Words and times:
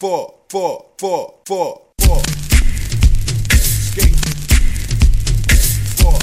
four, 0.00 0.32
four, 0.48 0.86
four, 0.96 1.34
four, 1.44 1.82
four. 1.98 2.22
Skate. 3.50 4.14
Four. 5.98 6.14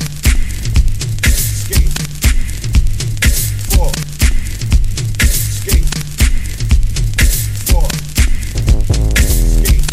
Skate. 1.28 1.92
Four. 3.76 3.92
Skate. 5.28 5.92
Four. 7.68 7.90
Skate. 9.28 9.84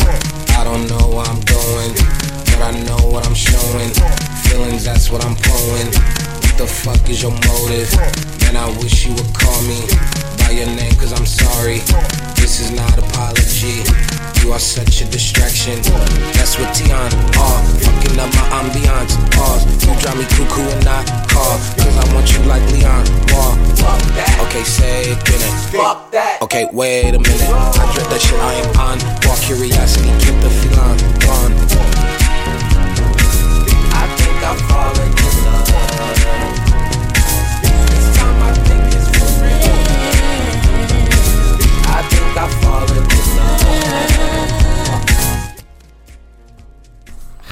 Four. 0.00 0.16
I 0.58 0.64
don't 0.64 0.88
know 0.88 1.06
where 1.14 1.26
I'm 1.26 1.40
going, 1.46 1.94
but 2.46 2.60
I 2.60 2.72
know 2.86 3.06
what 3.06 3.24
I'm 3.24 3.34
showing. 3.34 3.90
Feelings, 4.48 4.84
that's 4.84 5.12
what 5.12 5.24
I'm 5.24 5.36
pulling. 5.36 5.86
What 5.86 6.58
the 6.58 6.66
fuck 6.66 7.08
is 7.08 7.22
your 7.22 7.30
motive? 7.30 7.94
Man, 8.42 8.56
I 8.56 8.68
wish 8.82 9.06
you 9.06 9.14
would 9.14 9.32
call 9.32 9.62
me 9.62 10.39
your 10.52 10.66
name, 10.66 10.94
cause 10.96 11.12
I'm 11.12 11.26
sorry. 11.26 11.78
This 12.34 12.60
is 12.60 12.70
not 12.72 12.96
apology. 12.98 13.84
You 14.42 14.52
are 14.52 14.58
such 14.58 15.00
a 15.02 15.04
distraction. 15.04 15.80
That's 16.34 16.58
what 16.58 16.74
Tion 16.74 16.90
are. 16.90 17.60
Fucking 17.78 18.18
up 18.18 18.30
my 18.34 18.46
ambiance. 18.58 19.14
Pause. 19.36 19.86
You 19.86 19.94
drive 20.00 20.18
me 20.18 20.24
cuckoo 20.24 20.62
and 20.62 20.84
not 20.84 21.06
call. 21.28 21.58
Cause 21.78 21.96
I 21.96 22.14
want 22.14 22.32
you 22.32 22.40
like 22.44 22.64
Leon. 22.72 23.04
Wall. 23.32 23.54
Okay, 24.46 24.64
say 24.64 25.12
it, 25.12 25.18
it. 25.28 25.40
Fuck 25.70 26.10
that. 26.12 26.38
Okay, 26.42 26.66
wait 26.72 27.14
a 27.14 27.18
minute. 27.18 27.42
I 27.42 27.92
dread 27.94 28.10
that 28.10 28.20
shit 28.20 28.40
I 28.40 28.54
am 28.54 28.70
on. 28.80 28.98
War 29.26 29.36
curiosity, 29.38 30.10
keep 30.24 30.40
the 30.40 30.50
feeling 30.50 30.98
gone. 31.20 31.89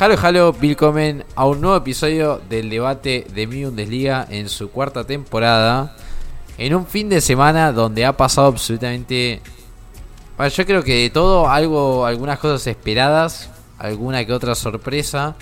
Halo, 0.00 0.14
halo, 0.22 0.52
willkommen 0.52 1.24
a 1.34 1.44
un 1.44 1.60
nuevo 1.60 1.76
episodio 1.76 2.40
del 2.48 2.70
debate 2.70 3.26
de 3.34 3.48
mi 3.48 3.64
Bundesliga 3.64 4.28
en 4.30 4.48
su 4.48 4.70
cuarta 4.70 5.02
temporada. 5.02 5.96
En 6.56 6.76
un 6.76 6.86
fin 6.86 7.08
de 7.08 7.20
semana 7.20 7.72
donde 7.72 8.06
ha 8.06 8.16
pasado 8.16 8.46
absolutamente. 8.46 9.42
Bueno, 10.36 10.52
yo 10.52 10.66
creo 10.66 10.84
que 10.84 11.02
de 11.02 11.10
todo, 11.10 11.50
algo, 11.50 12.06
algunas 12.06 12.38
cosas 12.38 12.64
esperadas, 12.68 13.50
alguna 13.76 14.24
que 14.24 14.32
otra 14.32 14.54
sorpresa. 14.54 15.34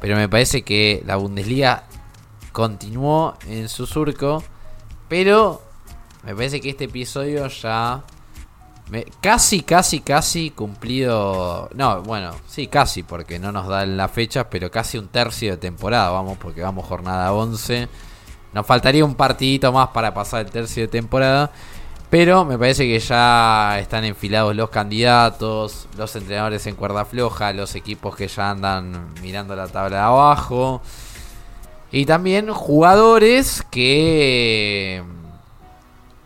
Pero 0.00 0.16
me 0.16 0.28
parece 0.28 0.62
que 0.62 1.04
la 1.06 1.14
Bundesliga 1.14 1.84
continuó 2.50 3.38
en 3.46 3.68
su 3.68 3.86
surco. 3.86 4.42
Pero 5.08 5.62
me 6.24 6.34
parece 6.34 6.60
que 6.60 6.70
este 6.70 6.86
episodio 6.86 7.46
ya 7.46 8.02
casi, 9.20 9.62
casi, 9.62 10.00
casi 10.00 10.50
cumplido. 10.50 11.68
No, 11.74 12.02
bueno, 12.02 12.32
sí, 12.46 12.66
casi, 12.66 13.02
porque 13.02 13.38
no 13.38 13.52
nos 13.52 13.68
dan 13.68 13.96
las 13.96 14.10
fechas, 14.10 14.46
pero 14.50 14.70
casi 14.70 14.98
un 14.98 15.08
tercio 15.08 15.52
de 15.52 15.56
temporada, 15.56 16.10
vamos, 16.10 16.38
porque 16.38 16.62
vamos 16.62 16.86
jornada 16.86 17.32
11. 17.32 17.88
Nos 18.52 18.66
faltaría 18.66 19.04
un 19.04 19.14
partidito 19.14 19.72
más 19.72 19.88
para 19.88 20.12
pasar 20.12 20.44
el 20.44 20.50
tercio 20.50 20.82
de 20.82 20.88
temporada. 20.88 21.50
Pero 22.10 22.44
me 22.44 22.58
parece 22.58 22.86
que 22.86 22.98
ya 22.98 23.78
están 23.80 24.04
enfilados 24.04 24.54
los 24.54 24.68
candidatos, 24.68 25.88
los 25.96 26.14
entrenadores 26.14 26.66
en 26.66 26.74
cuerda 26.74 27.06
floja, 27.06 27.54
los 27.54 27.74
equipos 27.74 28.14
que 28.14 28.28
ya 28.28 28.50
andan 28.50 29.14
mirando 29.22 29.56
la 29.56 29.66
tabla 29.66 29.96
de 29.96 30.02
abajo. 30.02 30.82
Y 31.90 32.04
también 32.04 32.52
jugadores 32.52 33.64
que 33.70 35.02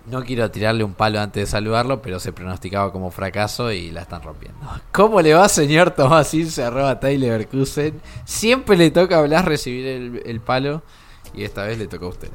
no 0.08 0.24
quiero 0.24 0.50
tirarle 0.50 0.84
un 0.84 0.94
palo 0.94 1.20
antes 1.20 1.44
de 1.44 1.46
saludarlo, 1.50 2.00
pero 2.02 2.20
se 2.20 2.32
pronosticaba 2.32 2.92
como 2.92 3.10
fracaso 3.10 3.72
y 3.72 3.90
la 3.90 4.02
están 4.02 4.22
rompiendo. 4.22 4.58
¿Cómo 4.92 5.20
le 5.20 5.34
va, 5.34 5.48
señor 5.48 5.90
Tomás 5.90 6.32
Ilse, 6.34 6.62
arroba 6.62 7.00
Tyler 7.00 7.40
Leverkusen? 7.40 8.00
Siempre 8.24 8.76
le 8.76 8.90
toca 8.90 9.18
hablar, 9.18 9.46
recibir 9.46 9.86
el, 9.86 10.22
el 10.24 10.40
palo, 10.40 10.82
y 11.34 11.44
esta 11.44 11.64
vez 11.64 11.78
le 11.78 11.86
tocó 11.86 12.06
a 12.06 12.10
usted. 12.10 12.30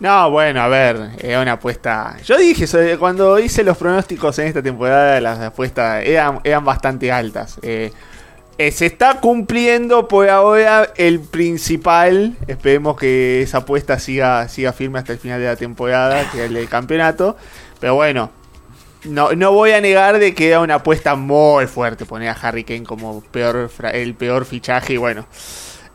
No, 0.00 0.30
bueno, 0.30 0.60
a 0.60 0.68
ver, 0.68 1.10
era 1.20 1.40
una 1.40 1.52
apuesta. 1.52 2.16
Yo 2.24 2.36
dije, 2.36 2.98
cuando 2.98 3.38
hice 3.38 3.62
los 3.62 3.76
pronósticos 3.76 4.38
en 4.40 4.48
esta 4.48 4.62
temporada, 4.62 5.20
las 5.20 5.38
apuestas 5.38 6.04
eran, 6.04 6.40
eran 6.44 6.64
bastante 6.64 7.12
altas. 7.12 7.58
Eh, 7.62 7.92
se 8.58 8.86
está 8.86 9.20
cumpliendo 9.20 10.08
por 10.08 10.28
ahora 10.28 10.92
el 10.96 11.20
principal. 11.20 12.36
Esperemos 12.46 12.96
que 12.96 13.42
esa 13.42 13.58
apuesta 13.58 13.98
siga, 13.98 14.48
siga 14.48 14.72
firme 14.72 14.98
hasta 14.98 15.12
el 15.12 15.18
final 15.18 15.40
de 15.40 15.46
la 15.46 15.56
temporada, 15.56 16.30
que 16.30 16.38
es 16.38 16.44
el 16.44 16.54
del 16.54 16.68
campeonato. 16.68 17.36
Pero 17.80 17.94
bueno, 17.96 18.30
no, 19.04 19.32
no 19.32 19.52
voy 19.52 19.72
a 19.72 19.80
negar 19.80 20.18
de 20.18 20.34
que 20.34 20.48
era 20.48 20.60
una 20.60 20.76
apuesta 20.76 21.14
muy 21.14 21.66
fuerte 21.66 22.06
poner 22.06 22.28
a 22.28 22.32
Harry 22.32 22.64
Kane 22.64 22.84
como 22.84 23.20
peor, 23.22 23.70
el 23.92 24.14
peor 24.14 24.44
fichaje. 24.44 24.94
Y 24.94 24.96
bueno, 24.96 25.26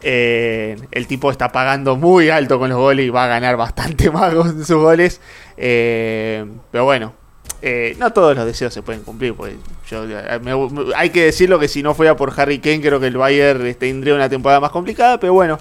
eh, 0.02 0.78
el 0.92 1.08
tipo 1.08 1.32
está 1.32 1.52
pagando 1.52 1.96
muy 1.96 2.30
alto 2.30 2.60
con 2.60 2.70
los 2.70 2.78
goles 2.78 3.06
y 3.06 3.10
va 3.10 3.26
a 3.26 3.28
ganar 3.28 3.58
bastante 3.58 4.12
más 4.12 4.34
con 4.34 4.66
sus 4.66 4.78
goles. 4.78 5.22
Eh, 5.58 6.46
pero 6.72 6.86
bueno, 6.86 7.14
eh, 7.62 7.96
no 7.98 8.12
todos 8.14 8.36
los 8.36 8.46
deseos 8.46 8.74
se 8.74 8.82
pueden 8.82 9.04
cumplir. 9.04 9.34
Pues 9.34 9.54
yo, 9.90 10.06
eh, 10.08 10.40
me- 10.42 10.94
hay 10.96 11.10
que 11.10 11.26
decirlo 11.26 11.60
que 11.60 11.68
si 11.68 11.84
no 11.84 11.94
fuera 11.94 12.16
por 12.16 12.34
Harry 12.40 12.60
Kane, 12.60 12.82
creo 12.82 13.00
que 13.00 13.08
el 13.08 13.18
Bayern 13.18 13.66
eh, 13.66 13.74
tendría 13.74 14.16
una 14.16 14.30
temporada 14.30 14.60
más 14.60 14.72
complicada. 14.72 15.20
Pero 15.20 15.34
bueno, 15.34 15.58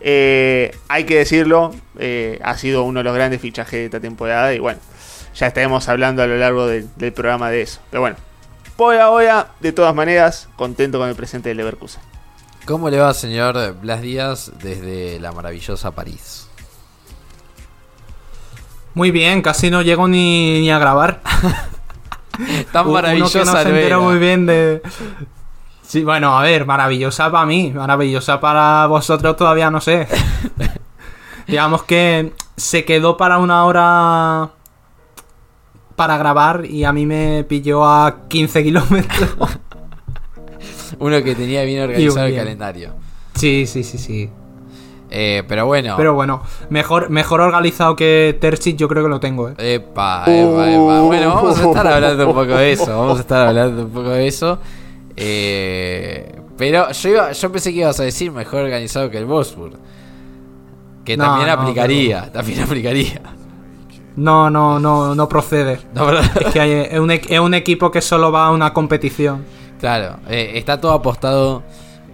hay 0.00 1.04
que 1.04 1.18
decirlo, 1.18 1.74
ha 2.42 2.56
sido 2.56 2.84
uno 2.84 3.00
de 3.00 3.04
los 3.04 3.14
grandes 3.14 3.40
fichajes 3.40 3.72
de 3.72 3.84
esta 3.86 4.00
temporada. 4.00 4.52
Y 4.54 4.58
bueno, 4.58 4.78
ya 5.34 5.46
estaremos 5.46 5.88
hablando 5.88 6.22
a 6.22 6.26
lo 6.26 6.36
largo 6.36 6.66
del, 6.66 7.12
programa 7.12 7.50
de 7.50 7.62
eso. 7.62 7.80
Pero 7.90 8.00
bueno, 8.00 8.16
por 8.76 8.96
ahora, 8.96 9.48
de 9.60 9.72
todas 9.72 9.94
maneras, 9.94 10.48
contento 10.56 10.98
con 10.98 11.08
el 11.08 11.14
presente 11.14 11.48
del 11.50 11.58
Leverkusen. 11.58 12.02
¿Cómo 12.64 12.90
le 12.90 12.98
va, 12.98 13.14
señor 13.14 13.74
Blas 13.80 14.02
Díaz, 14.02 14.52
desde 14.60 15.20
la 15.20 15.32
maravillosa 15.32 15.92
París? 15.92 16.45
Muy 18.96 19.10
bien, 19.10 19.42
casi 19.42 19.70
no 19.70 19.82
llego 19.82 20.08
ni, 20.08 20.58
ni 20.62 20.70
a 20.70 20.78
grabar. 20.78 21.20
Tan 22.72 22.86
Uno 22.86 22.94
que 22.96 23.02
maravillosa 23.02 23.44
no 23.44 23.52
se 23.52 23.68
entera 23.68 23.98
muy 23.98 24.18
bien 24.18 24.46
de... 24.46 24.80
Sí, 25.82 26.02
bueno, 26.02 26.38
a 26.38 26.40
ver, 26.40 26.64
maravillosa 26.64 27.30
para 27.30 27.44
mí, 27.44 27.72
maravillosa 27.74 28.40
para 28.40 28.86
vosotros 28.86 29.36
todavía 29.36 29.70
no 29.70 29.82
sé. 29.82 30.08
Digamos 31.46 31.82
que 31.82 32.32
se 32.56 32.86
quedó 32.86 33.18
para 33.18 33.36
una 33.36 33.66
hora 33.66 34.52
para 35.94 36.16
grabar 36.16 36.64
y 36.64 36.84
a 36.84 36.92
mí 36.94 37.04
me 37.04 37.44
pilló 37.44 37.84
a 37.84 38.26
15 38.28 38.64
kilómetros. 38.64 39.36
Uno 40.98 41.22
que 41.22 41.34
tenía 41.34 41.64
bien 41.64 41.82
organizado 41.82 42.28
el 42.28 42.34
calendario. 42.34 42.94
Sí, 43.34 43.66
sí, 43.66 43.84
sí, 43.84 43.98
sí. 43.98 44.30
Eh, 45.10 45.44
pero 45.46 45.66
bueno. 45.66 45.94
Pero 45.96 46.14
bueno, 46.14 46.42
mejor, 46.68 47.10
mejor 47.10 47.40
organizado 47.40 47.94
que 47.94 48.36
Terzic 48.40 48.76
yo 48.76 48.88
creo 48.88 49.04
que 49.04 49.08
lo 49.08 49.20
tengo, 49.20 49.48
¿eh? 49.50 49.54
Epa, 49.58 50.24
epa, 50.26 50.70
epa. 50.70 51.00
Bueno, 51.02 51.34
vamos 51.34 51.58
a 51.60 51.64
estar 51.64 51.86
hablando 51.86 52.26
un 52.28 52.34
poco 52.34 52.56
de 52.56 52.72
eso. 52.72 52.86
Vamos 52.98 53.18
a 53.18 53.20
estar 53.20 53.46
hablando 53.48 53.82
un 53.84 53.90
poco 53.90 54.10
de 54.10 54.26
eso. 54.26 54.58
Eh, 55.16 56.32
pero 56.58 56.90
yo, 56.92 57.08
iba- 57.08 57.32
yo 57.32 57.52
pensé 57.52 57.72
que 57.72 57.80
ibas 57.80 57.98
a 58.00 58.04
decir 58.04 58.32
mejor 58.32 58.62
organizado 58.64 59.10
que 59.10 59.18
el 59.18 59.24
Wolfsburg. 59.26 59.74
Que 61.04 61.16
No, 61.16 61.24
también 61.24 61.48
no, 61.48 61.62
aplicaría. 61.62 62.32
También 62.32 62.60
aplicaría. 62.62 63.20
No, 64.16 64.50
no, 64.50 64.80
no, 64.80 65.14
no 65.14 65.28
procede. 65.28 65.78
No, 65.94 66.10
Es 66.18 66.52
que 66.52 66.60
hay- 66.60 66.88
es, 66.90 66.98
un, 66.98 67.10
es 67.10 67.38
un 67.40 67.54
equipo 67.54 67.90
que 67.90 68.00
solo 68.00 68.32
va 68.32 68.46
a 68.46 68.50
una 68.50 68.72
competición. 68.72 69.44
claro, 69.78 70.16
eh, 70.28 70.52
está 70.54 70.80
todo 70.80 70.92
apostado 70.92 71.62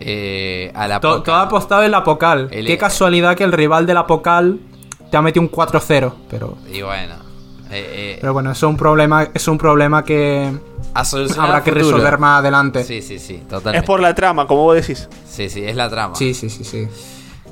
eh, 0.05 0.73
a 0.75 0.87
la 0.89 1.01
To- 1.01 1.11
poca. 1.19 1.23
todo 1.25 1.35
apostado 1.37 1.83
en 1.85 1.91
la 1.91 2.03
Pocal. 2.05 2.49
El- 2.51 2.67
Qué 2.67 2.77
casualidad 2.79 3.37
que 3.37 3.45
el 3.45 3.53
rival 3.53 3.87
de 3.87 3.95
la 3.95 4.07
Pocal 4.07 4.59
te 5.11 5.17
ha 5.17 5.23
metido 5.23 5.43
un 5.43 5.49
4-0. 5.51 6.15
Pero, 6.31 6.57
Y 6.73 6.83
bueno. 6.83 7.15
eh, 7.71 8.15
eh, 8.15 8.19
pero 8.21 8.33
bueno, 8.33 8.51
eso 8.53 8.67
es 8.67 8.71
un 8.71 8.77
problema, 8.77 9.29
es 9.35 9.49
un 9.49 9.59
problema 9.59 10.05
que 10.05 10.51
habrá 10.95 11.63
que 11.63 11.71
futuro. 11.73 11.91
resolver 11.97 12.19
más 12.19 12.41
adelante. 12.41 12.85
Sí, 12.85 13.01
sí, 13.03 13.19
sí, 13.19 13.43
totalmente. 13.49 13.79
Es 13.79 13.85
por 13.85 14.01
la 14.01 14.15
trama, 14.15 14.47
como 14.47 14.63
vos 14.65 14.75
decís. 14.77 15.09
Sí, 15.29 15.49
sí, 15.49 15.65
es 15.65 15.77
la 15.77 15.89
trama. 15.89 16.15
Sí, 16.15 16.35
sí, 16.35 16.49
sí, 16.51 16.65
sí. 16.65 16.87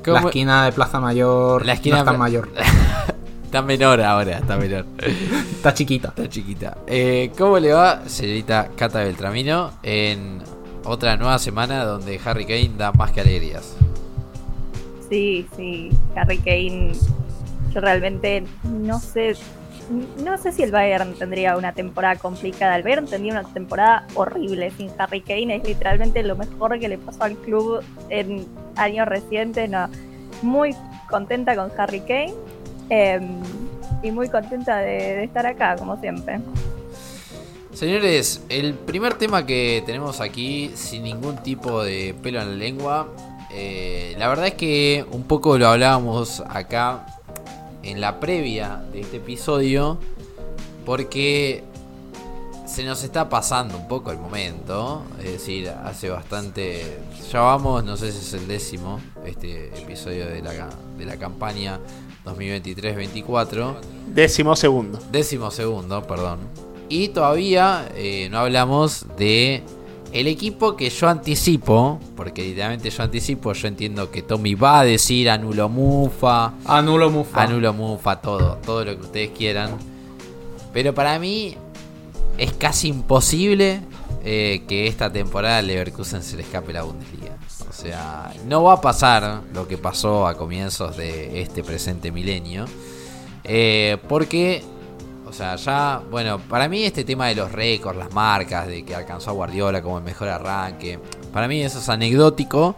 ¿Cómo- 0.04 0.14
La 0.18 0.20
esquina 0.26 0.64
de 0.64 0.72
Plaza 0.72 0.98
Mayor 1.00 1.66
La 1.66 1.74
esquina 1.74 1.96
no 1.96 2.00
está 2.00 2.12
de- 2.12 2.18
mayor. 2.18 2.48
Está 3.50 3.62
menor 3.62 4.00
ahora, 4.00 4.38
está 4.38 4.56
menor. 4.56 4.86
Está 5.56 5.74
chiquita. 5.74 6.08
Está 6.10 6.28
chiquita. 6.28 6.76
Eh, 6.86 7.32
¿Cómo 7.36 7.58
le 7.58 7.72
va, 7.72 8.02
señorita 8.06 8.68
Cata 8.76 9.00
Beltramino? 9.00 9.72
En 9.82 10.40
otra 10.84 11.16
nueva 11.16 11.38
semana 11.38 11.84
donde 11.84 12.20
Harry 12.24 12.44
Kane 12.44 12.72
da 12.76 12.92
más 12.92 13.12
que 13.12 13.20
alegrías. 13.20 13.76
Sí, 15.08 15.46
sí, 15.56 15.90
Harry 16.14 16.38
Kane. 16.38 16.92
Yo 17.74 17.80
realmente 17.80 18.44
no 18.64 18.98
sé. 18.98 19.36
No 20.22 20.38
sé 20.38 20.52
si 20.52 20.62
el 20.62 20.70
Bayern 20.70 21.14
tendría 21.14 21.56
una 21.56 21.72
temporada 21.72 22.14
complicada. 22.16 22.76
El 22.76 22.84
Bayern 22.84 23.06
tendría 23.06 23.32
una 23.32 23.44
temporada 23.44 24.06
horrible 24.14 24.70
sin 24.76 24.88
Harry 24.98 25.20
Kane. 25.20 25.56
Es 25.56 25.64
literalmente 25.64 26.22
lo 26.22 26.36
mejor 26.36 26.78
que 26.78 26.88
le 26.88 26.98
pasó 26.98 27.24
al 27.24 27.36
club 27.36 27.82
en 28.08 28.46
años 28.76 29.08
recientes. 29.08 29.68
No, 29.68 29.88
muy 30.42 30.76
contenta 31.08 31.56
con 31.56 31.72
Harry 31.76 32.00
Kane. 32.00 32.34
eh, 32.88 33.20
y 34.02 34.10
muy 34.10 34.28
contenta 34.28 34.78
de 34.78 35.24
estar 35.24 35.46
acá, 35.46 35.76
como 35.76 35.96
siempre. 36.00 36.40
Señores, 37.80 38.42
el 38.50 38.74
primer 38.74 39.14
tema 39.14 39.46
que 39.46 39.82
tenemos 39.86 40.20
aquí, 40.20 40.70
sin 40.74 41.02
ningún 41.02 41.38
tipo 41.38 41.82
de 41.82 42.14
pelo 42.22 42.42
en 42.42 42.50
la 42.50 42.54
lengua, 42.54 43.08
eh, 43.50 44.14
la 44.18 44.28
verdad 44.28 44.48
es 44.48 44.52
que 44.52 45.06
un 45.12 45.22
poco 45.22 45.56
lo 45.56 45.66
hablábamos 45.66 46.42
acá 46.46 47.06
en 47.82 48.02
la 48.02 48.20
previa 48.20 48.82
de 48.92 49.00
este 49.00 49.16
episodio, 49.16 49.98
porque 50.84 51.64
se 52.66 52.84
nos 52.84 53.02
está 53.02 53.30
pasando 53.30 53.78
un 53.78 53.88
poco 53.88 54.10
el 54.10 54.18
momento, 54.18 55.02
es 55.18 55.32
decir, 55.32 55.70
hace 55.70 56.10
bastante, 56.10 56.98
ya 57.32 57.40
vamos, 57.40 57.82
no 57.82 57.96
sé 57.96 58.12
si 58.12 58.18
es 58.18 58.34
el 58.34 58.46
décimo, 58.46 59.00
este 59.24 59.68
episodio 59.68 60.26
de 60.26 60.42
la, 60.42 60.68
de 60.98 61.06
la 61.06 61.16
campaña 61.16 61.80
2023-24. 62.26 63.76
Décimo 64.08 64.54
segundo. 64.54 64.98
Décimo 65.10 65.50
segundo, 65.50 66.06
perdón. 66.06 66.69
Y 66.90 67.08
todavía 67.08 67.88
eh, 67.94 68.28
no 68.30 68.38
hablamos 68.40 69.06
de 69.16 69.62
el 70.12 70.26
equipo 70.26 70.76
que 70.76 70.90
yo 70.90 71.08
anticipo, 71.08 72.00
porque 72.16 72.42
literalmente 72.42 72.90
yo 72.90 73.02
anticipo, 73.04 73.52
yo 73.52 73.68
entiendo 73.68 74.10
que 74.10 74.22
Tommy 74.22 74.54
va 74.54 74.80
a 74.80 74.84
decir 74.84 75.30
anulo 75.30 75.68
Mufa, 75.68 76.52
Anulo 76.66 77.08
Mufa. 77.08 77.44
anulo 77.44 77.72
Mufa, 77.72 78.20
todo, 78.20 78.58
todo 78.66 78.84
lo 78.84 78.96
que 78.96 79.02
ustedes 79.02 79.30
quieran. 79.30 79.70
Pero 80.72 80.92
para 80.92 81.18
mí 81.20 81.54
es 82.36 82.52
casi 82.54 82.88
imposible 82.88 83.80
eh, 84.24 84.62
que 84.66 84.88
esta 84.88 85.12
temporada 85.12 85.62
Leverkusen 85.62 86.22
se 86.24 86.36
le 86.36 86.42
escape 86.42 86.72
la 86.72 86.82
Bundesliga. 86.82 87.36
O 87.68 87.72
sea, 87.72 88.34
no 88.46 88.64
va 88.64 88.74
a 88.74 88.80
pasar 88.80 89.42
lo 89.54 89.68
que 89.68 89.78
pasó 89.78 90.26
a 90.26 90.34
comienzos 90.34 90.96
de 90.96 91.40
este 91.40 91.62
presente 91.62 92.10
milenio. 92.10 92.64
Eh, 93.44 93.96
porque, 94.08 94.64
o 95.30 95.32
sea, 95.32 95.54
ya, 95.54 96.02
bueno, 96.10 96.40
para 96.40 96.68
mí 96.68 96.82
este 96.82 97.04
tema 97.04 97.28
de 97.28 97.36
los 97.36 97.52
récords, 97.52 97.96
las 97.96 98.12
marcas, 98.12 98.66
de 98.66 98.84
que 98.84 98.96
alcanzó 98.96 99.30
a 99.30 99.32
Guardiola 99.32 99.80
como 99.80 99.98
el 99.98 100.04
mejor 100.04 100.28
arranque, 100.28 100.98
para 101.32 101.46
mí 101.46 101.62
eso 101.62 101.78
es 101.78 101.88
anecdótico. 101.88 102.74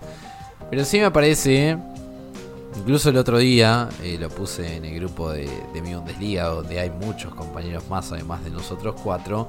Pero 0.69 0.85
sí 0.85 1.01
me 1.01 1.11
parece, 1.11 1.79
incluso 2.77 3.09
el 3.09 3.17
otro 3.17 3.39
día 3.39 3.89
eh, 4.03 4.19
lo 4.21 4.29
puse 4.29 4.77
en 4.77 4.85
el 4.85 4.95
grupo 4.97 5.31
de, 5.31 5.49
de 5.73 5.83
mi 5.83 5.95
Bundesliga, 5.95 6.45
donde 6.45 6.79
hay 6.79 6.91
muchos 6.91 7.35
compañeros 7.35 7.89
más, 7.89 8.13
además 8.13 8.45
de 8.45 8.51
nosotros 8.51 8.97
cuatro, 9.03 9.49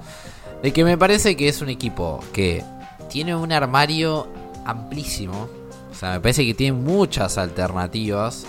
de 0.61 0.71
que 0.71 0.85
me 0.85 0.97
parece 0.97 1.35
que 1.35 1.49
es 1.49 1.61
un 1.61 1.69
equipo 1.69 2.21
que 2.31 2.63
tiene 3.09 3.35
un 3.35 3.51
armario 3.51 4.27
amplísimo. 4.65 5.49
O 5.91 5.95
sea, 5.95 6.13
me 6.13 6.21
parece 6.21 6.45
que 6.45 6.53
tiene 6.53 6.77
muchas 6.77 7.37
alternativas, 7.37 8.45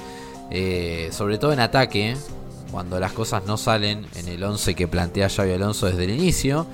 eh, 0.51 1.09
sobre 1.13 1.39
todo 1.39 1.53
en 1.53 1.61
ataque, 1.61 2.17
cuando 2.75 2.99
las 2.99 3.13
cosas 3.13 3.47
no 3.47 3.57
salen 3.57 4.05
en 4.17 4.27
el 4.27 4.43
11 4.43 4.75
que 4.75 4.89
plantea 4.89 5.29
Xavi 5.29 5.53
Alonso 5.53 5.87
desde 5.87 6.07
el 6.07 6.11
inicio. 6.11 6.67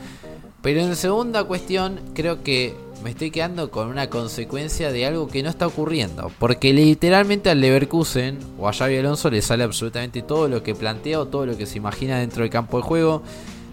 Pero 0.62 0.80
en 0.80 0.96
segunda 0.96 1.44
cuestión, 1.44 2.00
creo 2.14 2.42
que 2.42 2.74
me 3.04 3.10
estoy 3.10 3.30
quedando 3.30 3.70
con 3.70 3.88
una 3.88 4.08
consecuencia 4.08 4.92
de 4.92 5.04
algo 5.04 5.28
que 5.28 5.42
no 5.42 5.50
está 5.50 5.66
ocurriendo. 5.66 6.32
Porque 6.38 6.72
literalmente 6.72 7.50
al 7.50 7.60
Leverkusen 7.60 8.38
o 8.58 8.66
a 8.66 8.72
Xavi 8.72 8.96
Alonso 8.96 9.28
le 9.28 9.42
sale 9.42 9.62
absolutamente 9.62 10.22
todo 10.22 10.48
lo 10.48 10.62
que 10.62 10.74
plantea 10.74 11.20
o 11.20 11.26
todo 11.26 11.44
lo 11.44 11.54
que 11.58 11.66
se 11.66 11.76
imagina 11.76 12.18
dentro 12.18 12.44
del 12.44 12.50
campo 12.50 12.78
de 12.78 12.82
juego. 12.82 13.22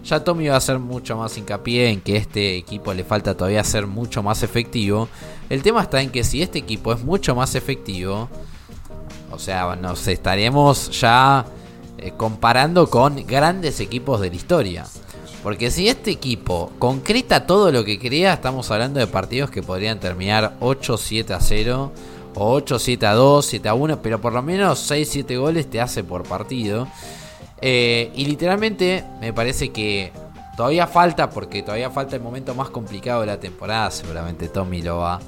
Ya 0.04 0.22
Tommy 0.22 0.48
va 0.48 0.56
a 0.56 0.58
hacer 0.58 0.78
mucho 0.78 1.16
más 1.16 1.38
hincapié 1.38 1.88
en 1.88 2.02
que 2.02 2.16
este 2.18 2.58
equipo 2.58 2.92
le 2.92 3.04
falta 3.04 3.38
todavía 3.38 3.64
ser 3.64 3.86
mucho 3.86 4.22
más 4.22 4.42
efectivo. 4.42 5.08
El 5.48 5.62
tema 5.62 5.80
está 5.80 6.02
en 6.02 6.10
que 6.10 6.24
si 6.24 6.42
este 6.42 6.58
equipo 6.58 6.92
es 6.92 7.02
mucho 7.02 7.34
más 7.34 7.54
efectivo, 7.54 8.28
o 9.30 9.38
sea, 9.38 9.76
nos 9.76 10.06
estaremos 10.08 10.90
ya 11.00 11.46
eh, 11.98 12.12
comparando 12.16 12.88
con 12.88 13.26
grandes 13.26 13.80
equipos 13.80 14.20
de 14.20 14.30
la 14.30 14.36
historia. 14.36 14.86
Porque 15.42 15.70
si 15.70 15.88
este 15.88 16.10
equipo 16.10 16.72
concreta 16.78 17.46
todo 17.46 17.70
lo 17.70 17.84
que 17.84 17.98
quería, 17.98 18.32
estamos 18.32 18.70
hablando 18.70 18.98
de 19.00 19.06
partidos 19.06 19.50
que 19.50 19.62
podrían 19.62 20.00
terminar 20.00 20.54
8-7 20.60 21.30
a 21.30 21.40
0 21.40 21.92
o 22.34 22.60
8-7 22.60 23.04
a 23.04 23.12
2, 23.14 23.46
7 23.46 23.68
a 23.68 23.74
1, 23.74 24.02
pero 24.02 24.20
por 24.20 24.32
lo 24.32 24.42
menos 24.42 24.90
6-7 24.90 25.38
goles 25.38 25.70
te 25.70 25.80
hace 25.80 26.04
por 26.04 26.24
partido. 26.24 26.88
Eh, 27.60 28.10
y 28.14 28.26
literalmente 28.26 29.04
me 29.20 29.32
parece 29.32 29.70
que 29.70 30.12
todavía 30.56 30.86
falta, 30.86 31.30
porque 31.30 31.62
todavía 31.62 31.90
falta 31.90 32.16
el 32.16 32.22
momento 32.22 32.54
más 32.54 32.70
complicado 32.70 33.20
de 33.20 33.28
la 33.28 33.40
temporada, 33.40 33.90
seguramente 33.90 34.48
Tommy 34.48 34.82
lo 34.82 34.98
va 34.98 35.14
a 35.14 35.20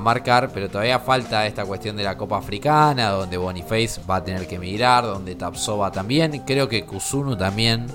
marcar, 0.00 0.50
pero 0.52 0.68
todavía 0.68 0.98
falta 0.98 1.46
esta 1.46 1.64
cuestión 1.64 1.96
de 1.96 2.04
la 2.04 2.16
Copa 2.16 2.38
Africana, 2.38 3.10
donde 3.10 3.36
Boniface 3.36 4.00
va 4.08 4.16
a 4.16 4.24
tener 4.24 4.46
que 4.46 4.56
emigrar, 4.56 5.04
donde 5.04 5.34
Tapsova 5.34 5.90
también, 5.90 6.42
creo 6.46 6.68
que 6.68 6.84
Kusunu 6.84 7.36
también, 7.36 7.86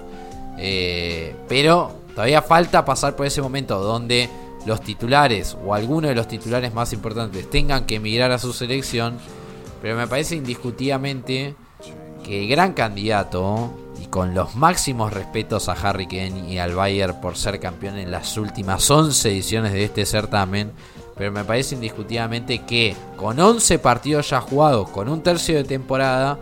eh, 0.58 1.36
pero 1.48 1.92
todavía 2.16 2.42
falta 2.42 2.84
pasar 2.84 3.16
por 3.16 3.26
ese 3.26 3.42
momento 3.42 3.80
donde 3.80 4.30
los 4.66 4.82
titulares 4.82 5.58
o 5.66 5.74
alguno 5.74 6.08
de 6.08 6.16
los 6.16 6.28
titulares 6.28 6.74
más 6.74 6.94
importantes 6.94 7.50
tengan 7.50 7.86
que 7.86 7.96
emigrar 7.96 8.32
a 8.32 8.40
su 8.40 8.54
selección, 8.54 9.18
pero 9.82 9.96
me 9.96 10.08
parece 10.08 10.36
indiscutidamente 10.36 11.56
que 12.24 12.44
el 12.44 12.50
gran 12.50 12.74
candidato, 12.74 13.72
y 14.02 14.08
con 14.08 14.34
los 14.34 14.56
máximos 14.56 15.14
respetos 15.14 15.70
a 15.70 15.74
Harry 15.74 16.08
Kane 16.08 16.50
y 16.50 16.58
al 16.58 16.74
Bayern 16.74 17.20
por 17.22 17.38
ser 17.38 17.60
campeón 17.60 17.98
en 17.98 18.10
las 18.10 18.38
últimas 18.38 18.90
11 18.90 19.30
ediciones 19.30 19.74
de 19.74 19.84
este 19.84 20.06
certamen, 20.06 20.72
pero 21.16 21.32
me 21.32 21.44
parece 21.44 21.76
indiscutidamente 21.76 22.60
que 22.60 22.96
con 23.18 23.40
11 23.40 23.80
partidos 23.80 24.30
ya 24.30 24.42
jugados, 24.42 24.90
con 24.90 25.10
un 25.10 25.22
tercio 25.22 25.56
de 25.56 25.64
temporada, 25.64 26.40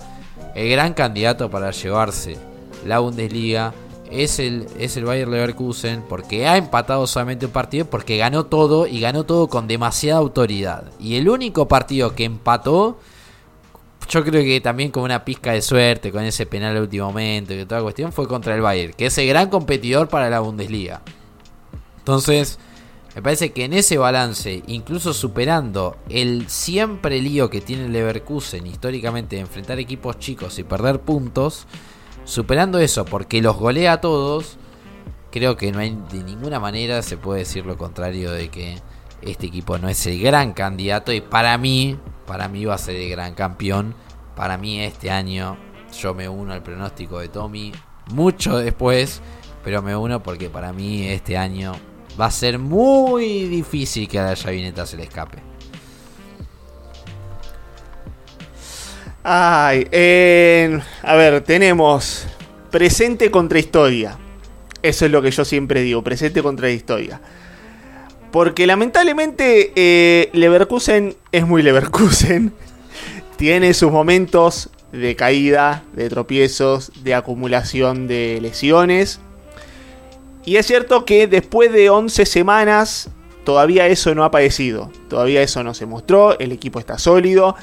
el 0.55 0.69
gran 0.69 0.93
candidato 0.93 1.49
para 1.49 1.71
llevarse 1.71 2.37
la 2.85 2.99
Bundesliga 2.99 3.73
es 4.09 4.39
el, 4.39 4.67
es 4.77 4.97
el 4.97 5.05
Bayer 5.05 5.27
Leverkusen 5.27 6.03
porque 6.07 6.47
ha 6.47 6.57
empatado 6.57 7.07
solamente 7.07 7.45
un 7.45 7.51
partido 7.51 7.85
porque 7.85 8.17
ganó 8.17 8.45
todo 8.45 8.85
y 8.85 8.99
ganó 8.99 9.23
todo 9.23 9.47
con 9.47 9.67
demasiada 9.67 10.19
autoridad. 10.19 10.85
Y 10.99 11.15
el 11.15 11.29
único 11.29 11.67
partido 11.67 12.13
que 12.13 12.25
empató, 12.25 12.99
yo 14.09 14.23
creo 14.23 14.43
que 14.43 14.59
también 14.59 14.91
con 14.91 15.03
una 15.03 15.23
pizca 15.23 15.53
de 15.53 15.61
suerte, 15.61 16.11
con 16.11 16.23
ese 16.23 16.45
penal 16.45 16.75
al 16.75 16.83
último 16.83 17.07
momento 17.07 17.53
y 17.53 17.65
toda 17.65 17.81
cuestión, 17.81 18.11
fue 18.11 18.27
contra 18.27 18.53
el 18.53 18.61
Bayern, 18.61 18.93
que 18.93 19.05
es 19.05 19.17
el 19.17 19.27
gran 19.27 19.49
competidor 19.49 20.09
para 20.09 20.29
la 20.29 20.41
Bundesliga. 20.41 21.01
Entonces, 21.99 22.59
me 23.15 23.21
parece 23.21 23.51
que 23.51 23.65
en 23.65 23.73
ese 23.73 23.97
balance, 23.97 24.63
incluso 24.67 25.13
superando 25.13 25.97
el 26.09 26.47
siempre 26.47 27.21
lío 27.21 27.49
que 27.49 27.59
tiene 27.59 27.89
Leverkusen 27.89 28.65
históricamente 28.65 29.35
de 29.35 29.41
enfrentar 29.41 29.79
equipos 29.79 30.17
chicos 30.17 30.57
y 30.59 30.63
perder 30.63 31.01
puntos, 31.01 31.67
superando 32.23 32.79
eso 32.79 33.03
porque 33.03 33.41
los 33.41 33.57
golea 33.57 33.93
a 33.93 34.01
todos, 34.01 34.57
creo 35.29 35.57
que 35.57 35.71
no 35.73 35.79
hay 35.79 35.97
de 36.11 36.23
ninguna 36.23 36.59
manera 36.59 37.01
se 37.01 37.17
puede 37.17 37.39
decir 37.39 37.65
lo 37.65 37.77
contrario 37.77 38.31
de 38.31 38.49
que 38.49 38.77
este 39.21 39.47
equipo 39.47 39.77
no 39.77 39.89
es 39.89 40.05
el 40.07 40.21
gran 40.21 40.53
candidato 40.53 41.11
y 41.11 41.19
para 41.21 41.57
mí, 41.57 41.97
para 42.25 42.47
mí 42.47 42.63
va 42.65 42.75
a 42.75 42.79
ser 42.79 42.95
el 42.95 43.09
gran 43.09 43.33
campeón. 43.33 43.93
Para 44.35 44.57
mí 44.57 44.79
este 44.79 45.11
año 45.11 45.57
yo 45.99 46.13
me 46.13 46.29
uno 46.29 46.53
al 46.53 46.63
pronóstico 46.63 47.19
de 47.19 47.27
Tommy 47.27 47.71
mucho 48.13 48.57
después, 48.57 49.21
pero 49.63 49.81
me 49.81 49.95
uno 49.95 50.23
porque 50.23 50.49
para 50.49 50.73
mí 50.73 51.03
este 51.03 51.37
año 51.37 51.73
va 52.19 52.25
a 52.25 52.31
ser 52.31 52.59
muy 52.59 53.45
difícil 53.45 54.07
que 54.07 54.19
a 54.19 54.25
la 54.25 54.33
llavineta 54.33 54.85
se 54.85 54.97
le 54.97 55.03
escape. 55.03 55.39
Ay, 59.23 59.87
a 61.03 61.15
ver, 61.15 61.41
tenemos 61.41 62.25
presente 62.71 63.29
contra 63.29 63.59
historia. 63.59 64.17
Eso 64.81 65.05
es 65.05 65.11
lo 65.11 65.21
que 65.21 65.29
yo 65.29 65.45
siempre 65.45 65.81
digo, 65.81 66.03
presente 66.03 66.41
contra 66.41 66.71
historia. 66.71 67.21
Porque 68.31 68.65
lamentablemente 68.65 69.73
eh, 69.75 70.29
Leverkusen 70.33 71.15
es 71.31 71.45
muy 71.45 71.61
Leverkusen. 71.61 72.53
Tiene 73.37 73.73
sus 73.73 73.91
momentos 73.91 74.69
de 74.91 75.15
caída, 75.15 75.83
de 75.93 76.09
tropiezos, 76.09 76.91
de 77.03 77.13
acumulación 77.13 78.07
de 78.07 78.39
lesiones. 78.41 79.19
Y 80.45 80.55
es 80.55 80.65
cierto 80.65 81.05
que 81.05 81.27
después 81.27 81.71
de 81.71 81.89
11 81.89 82.25
semanas 82.25 83.09
todavía 83.43 83.87
eso 83.87 84.15
no 84.15 84.23
ha 84.23 84.27
aparecido. 84.27 84.91
Todavía 85.07 85.41
eso 85.41 85.63
no 85.63 85.73
se 85.73 85.85
mostró. 85.85 86.37
El 86.39 86.51
equipo 86.51 86.79
está 86.79 86.97
sólido. 86.97 87.55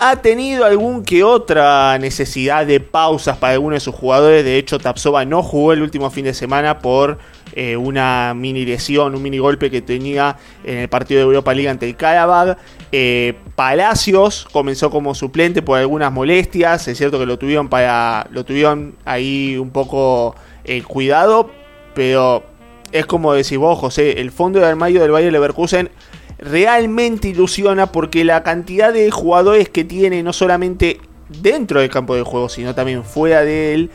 Ha 0.00 0.16
tenido 0.16 0.64
algún 0.64 1.04
que 1.04 1.22
otra 1.22 1.98
necesidad 1.98 2.66
de 2.66 2.80
pausas 2.80 3.36
para 3.36 3.52
algunos 3.54 3.76
de 3.76 3.80
sus 3.80 3.94
jugadores. 3.94 4.44
De 4.44 4.58
hecho, 4.58 4.78
Tapsova 4.78 5.24
no 5.24 5.42
jugó 5.42 5.72
el 5.72 5.82
último 5.82 6.10
fin 6.10 6.24
de 6.24 6.34
semana 6.34 6.80
por 6.80 7.18
eh, 7.52 7.76
una 7.76 8.34
mini 8.34 8.64
lesión, 8.64 9.14
un 9.14 9.22
mini 9.22 9.38
golpe 9.38 9.70
que 9.70 9.82
tenía 9.82 10.36
en 10.64 10.78
el 10.78 10.88
partido 10.88 11.20
de 11.20 11.26
Europa 11.26 11.54
League 11.54 11.68
ante 11.68 11.88
el 11.88 11.96
Karabag. 11.96 12.58
Eh, 12.90 13.34
Palacios 13.54 14.48
comenzó 14.50 14.90
como 14.90 15.14
suplente 15.14 15.62
por 15.62 15.78
algunas 15.78 16.12
molestias. 16.12 16.88
Es 16.88 16.98
cierto 16.98 17.18
que 17.18 17.26
lo 17.26 17.38
tuvieron 17.38 17.68
para. 17.68 18.26
lo 18.30 18.44
tuvieron 18.44 18.96
ahí 19.04 19.56
un 19.56 19.70
poco 19.70 20.34
eh, 20.64 20.82
cuidado. 20.82 21.50
Pero 21.94 22.44
es 22.92 23.06
como 23.06 23.32
decís 23.32 23.58
vos, 23.58 23.78
José, 23.78 24.20
el 24.20 24.30
fondo 24.30 24.60
de 24.60 24.66
armario 24.66 25.00
del 25.00 25.10
Bayern 25.10 25.32
Leverkusen 25.32 25.90
realmente 26.38 27.28
ilusiona 27.28 27.90
porque 27.90 28.24
la 28.24 28.42
cantidad 28.42 28.92
de 28.92 29.10
jugadores 29.10 29.68
que 29.68 29.84
tiene, 29.84 30.22
no 30.22 30.32
solamente 30.32 31.00
dentro 31.28 31.80
del 31.80 31.90
campo 31.90 32.14
de 32.14 32.22
juego, 32.22 32.48
sino 32.48 32.74
también 32.74 33.04
fuera 33.04 33.42
de 33.42 33.74
él, 33.74 33.90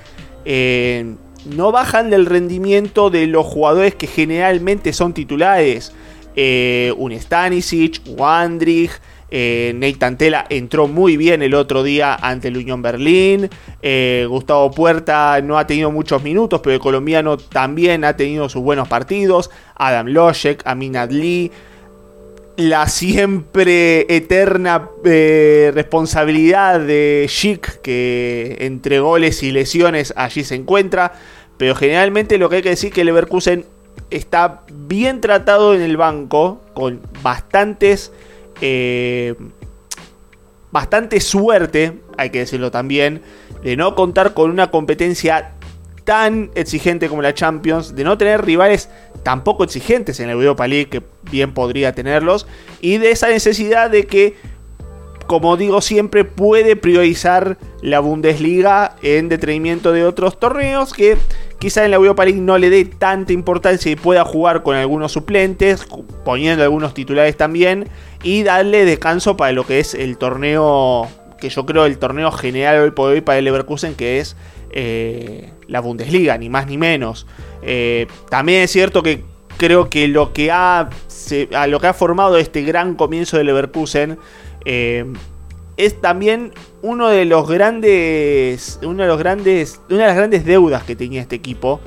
eh, 0.46 1.15
no 1.46 1.72
bajan 1.72 2.10
del 2.10 2.25
rendimiento 2.25 3.10
de 3.10 3.27
los 3.27 3.46
jugadores 3.46 3.96
que 3.96 4.08
generalmente 4.08 4.94
son 4.94 5.13
titulares. 5.13 5.94
Eh, 6.36 6.94
un 6.98 7.12
Stanisic, 7.12 8.01
Wandrich, 8.08 8.91
eh, 9.31 9.74
Nathan 9.75 10.17
Tela 10.17 10.45
entró 10.50 10.88
muy 10.88 11.17
bien 11.17 11.41
el 11.41 11.53
otro 11.53 11.83
día 11.83 12.15
ante 12.15 12.48
el 12.48 12.57
Unión 12.57 12.81
Berlín. 12.81 13.50
Eh, 13.81 14.25
Gustavo 14.27 14.71
Puerta 14.71 15.39
no 15.41 15.57
ha 15.57 15.67
tenido 15.67 15.91
muchos 15.91 16.24
minutos, 16.24 16.62
pero 16.62 16.74
el 16.74 16.79
colombiano 16.79 17.38
también 17.38 18.03
ha 18.03 18.15
tenido 18.15 18.50
sus 18.50 18.62
buenos 18.62 18.88
partidos. 18.88 19.50
Adam 19.75 20.07
Loshek, 20.07 20.62
Amin 20.65 20.98
Adli. 20.98 21.51
La 22.57 22.88
siempre 22.88 24.05
eterna 24.13 24.89
eh, 25.05 25.71
responsabilidad 25.74 26.81
de 26.81 27.25
Schick, 27.29 27.81
que 27.81 28.57
entre 28.59 29.00
goles 29.00 29.43
y 29.43 29.51
lesiones 29.51 30.13
allí 30.17 30.43
se 30.43 30.55
encuentra. 30.55 31.13
Pero 31.57 31.75
generalmente 31.75 32.38
lo 32.38 32.50
que 32.50 32.57
hay 32.57 32.62
que 32.62 32.69
decir 32.69 32.89
es 32.89 32.93
que 32.93 33.05
Leverkusen 33.05 33.65
está 34.09 34.63
bien 34.69 35.21
tratado 35.21 35.74
en 35.74 35.81
el 35.81 35.95
banco, 35.98 36.62
con 36.74 37.01
bastantes 37.21 38.12
eh, 38.62 39.36
bastante 40.72 41.20
suerte, 41.20 42.00
hay 42.18 42.30
que 42.30 42.39
decirlo 42.39 42.72
también, 42.72 43.22
de 43.63 43.75
no 43.75 43.96
contar 43.96 44.34
con 44.34 44.51
una 44.51 44.72
competencia 44.72 45.54
tan 46.04 46.50
exigente 46.56 47.08
como 47.10 47.22
la 47.22 47.34
Champions, 47.34 47.96
de 47.96 48.04
no 48.04 48.18
tener 48.18 48.44
rivales 48.44 48.89
tampoco 49.24 49.63
exigentes 49.63 50.20
en 50.20 50.28
la 50.28 50.34
Europa 50.34 50.68
League, 50.68 50.89
que 50.89 51.04
bien 51.30 51.54
podría 51.54 51.94
tenerlos, 51.94 52.48
y 52.82 52.98
de 52.98 53.12
esa 53.12 53.30
necesidad 53.30 53.89
de 53.89 54.08
que, 54.08 54.36
como 55.29 55.57
digo 55.57 55.79
siempre, 55.79 56.25
puede 56.25 56.75
priorizar 56.75 57.59
la 57.83 58.00
Bundesliga 58.00 58.95
en 59.03 59.29
detrimento 59.29 59.91
de 59.91 60.03
otros 60.03 60.39
torneos 60.39 60.91
que 60.91 61.17
quizá 61.59 61.86
en 61.86 61.91
la 61.91 61.98
Europa 61.98 62.25
League 62.25 62.41
no 62.41 62.57
le 62.57 62.71
dé 62.71 62.83
tanta 62.83 63.31
importancia 63.31 63.91
y 63.91 63.95
pueda 63.95 64.25
jugar 64.25 64.63
con 64.63 64.75
algunos 64.75 65.12
suplentes, 65.12 65.86
poniendo 66.25 66.63
algunos 66.63 66.95
titulares 66.95 67.38
también, 67.38 67.88
y 68.24 68.41
darle 68.41 68.86
descanso 68.86 69.38
para 69.38 69.51
lo 69.51 69.67
que 69.67 69.79
es 69.79 69.93
el 69.93 70.17
torneo, 70.17 71.07
que 71.39 71.50
yo 71.50 71.63
creo 71.63 71.86
el 71.86 72.00
torneo 72.00 72.31
general 72.31 72.79
hoy 72.79 72.89
por 72.89 73.12
hoy 73.12 73.21
para 73.21 73.38
el 73.38 73.45
Leverkusen, 73.45 73.93
que 73.93 74.17
es 74.17 74.36
eh, 74.71 75.51
la 75.67 75.79
Bundesliga, 75.79 76.39
ni 76.39 76.50
más 76.50 76.65
ni 76.65 76.79
menos. 76.79 77.27
Eh, 77.62 78.07
también 78.31 78.63
es 78.63 78.71
cierto 78.71 79.03
que 79.03 79.24
creo 79.57 79.91
que 79.91 80.07
lo 80.07 80.33
que 80.33 80.50
ha, 80.50 80.89
a 81.53 81.67
lo 81.67 81.79
que 81.79 81.86
ha 81.86 81.93
formado 81.93 82.38
este 82.38 82.63
gran 82.63 82.95
comienzo 82.95 83.38
de 83.38 83.43
Leverkusen 83.43 84.17
eh, 84.66 85.06
es 85.78 86.01
también 86.01 86.54
uno 86.82 87.10
de 87.10 87.25
los 87.25 87.48
grandes, 87.48 88.80
de 88.82 88.88
los 88.88 89.18
grandes, 89.18 89.80
una 89.89 90.01
de 90.01 90.08
las 90.08 90.18
grandes 90.18 90.46
deudas 90.46 90.84
que 90.84 90.96
tenía 90.96 91.22
este 91.22 91.36
equipo, 91.36 91.80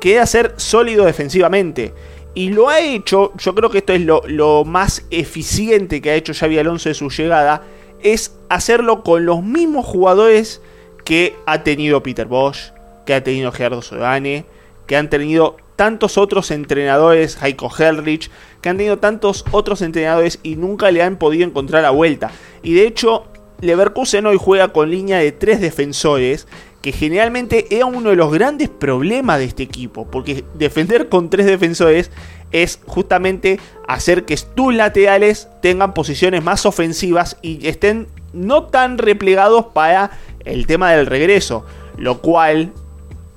que 0.00 0.14
era 0.14 0.26
ser 0.26 0.54
sólido 0.56 1.04
defensivamente. 1.04 1.92
Y 2.34 2.50
lo 2.50 2.68
ha 2.68 2.80
hecho, 2.80 3.32
yo 3.36 3.54
creo 3.54 3.70
que 3.70 3.78
esto 3.78 3.92
es 3.92 4.00
lo, 4.00 4.22
lo 4.26 4.64
más 4.64 5.04
eficiente 5.10 6.00
que 6.00 6.10
ha 6.10 6.14
hecho 6.14 6.32
Xavi 6.32 6.58
Alonso 6.58 6.88
de 6.88 6.94
su 6.94 7.10
llegada, 7.10 7.62
es 8.02 8.38
hacerlo 8.48 9.02
con 9.02 9.26
los 9.26 9.42
mismos 9.42 9.84
jugadores 9.84 10.62
que 11.04 11.36
ha 11.46 11.62
tenido 11.64 12.02
Peter 12.02 12.26
Bosch, 12.26 12.72
que 13.04 13.14
ha 13.14 13.24
tenido 13.24 13.52
Gerardo 13.52 13.82
Sodane, 13.82 14.46
que 14.86 14.96
han 14.96 15.10
tenido 15.10 15.56
tantos 15.78 16.18
otros 16.18 16.50
entrenadores, 16.50 17.40
Heiko 17.40 17.70
Herrlich, 17.72 18.32
que 18.60 18.68
han 18.68 18.78
tenido 18.78 18.98
tantos 18.98 19.44
otros 19.52 19.80
entrenadores 19.80 20.40
y 20.42 20.56
nunca 20.56 20.90
le 20.90 21.04
han 21.04 21.18
podido 21.18 21.46
encontrar 21.46 21.84
la 21.84 21.90
vuelta. 21.90 22.32
Y 22.64 22.74
de 22.74 22.84
hecho, 22.84 23.26
Leverkusen 23.60 24.26
hoy 24.26 24.38
juega 24.40 24.72
con 24.72 24.90
línea 24.90 25.18
de 25.18 25.30
tres 25.30 25.60
defensores, 25.60 26.48
que 26.82 26.90
generalmente 26.90 27.66
era 27.70 27.86
uno 27.86 28.10
de 28.10 28.16
los 28.16 28.32
grandes 28.32 28.68
problemas 28.68 29.38
de 29.38 29.44
este 29.44 29.62
equipo, 29.62 30.08
porque 30.10 30.44
defender 30.54 31.08
con 31.08 31.30
tres 31.30 31.46
defensores 31.46 32.10
es 32.50 32.80
justamente 32.84 33.60
hacer 33.86 34.24
que 34.24 34.36
tus 34.56 34.74
laterales 34.74 35.46
tengan 35.62 35.94
posiciones 35.94 36.42
más 36.42 36.66
ofensivas 36.66 37.36
y 37.40 37.68
estén 37.68 38.08
no 38.32 38.64
tan 38.64 38.98
replegados 38.98 39.66
para 39.66 40.10
el 40.44 40.66
tema 40.66 40.90
del 40.90 41.06
regreso, 41.06 41.64
lo 41.96 42.20
cual 42.20 42.72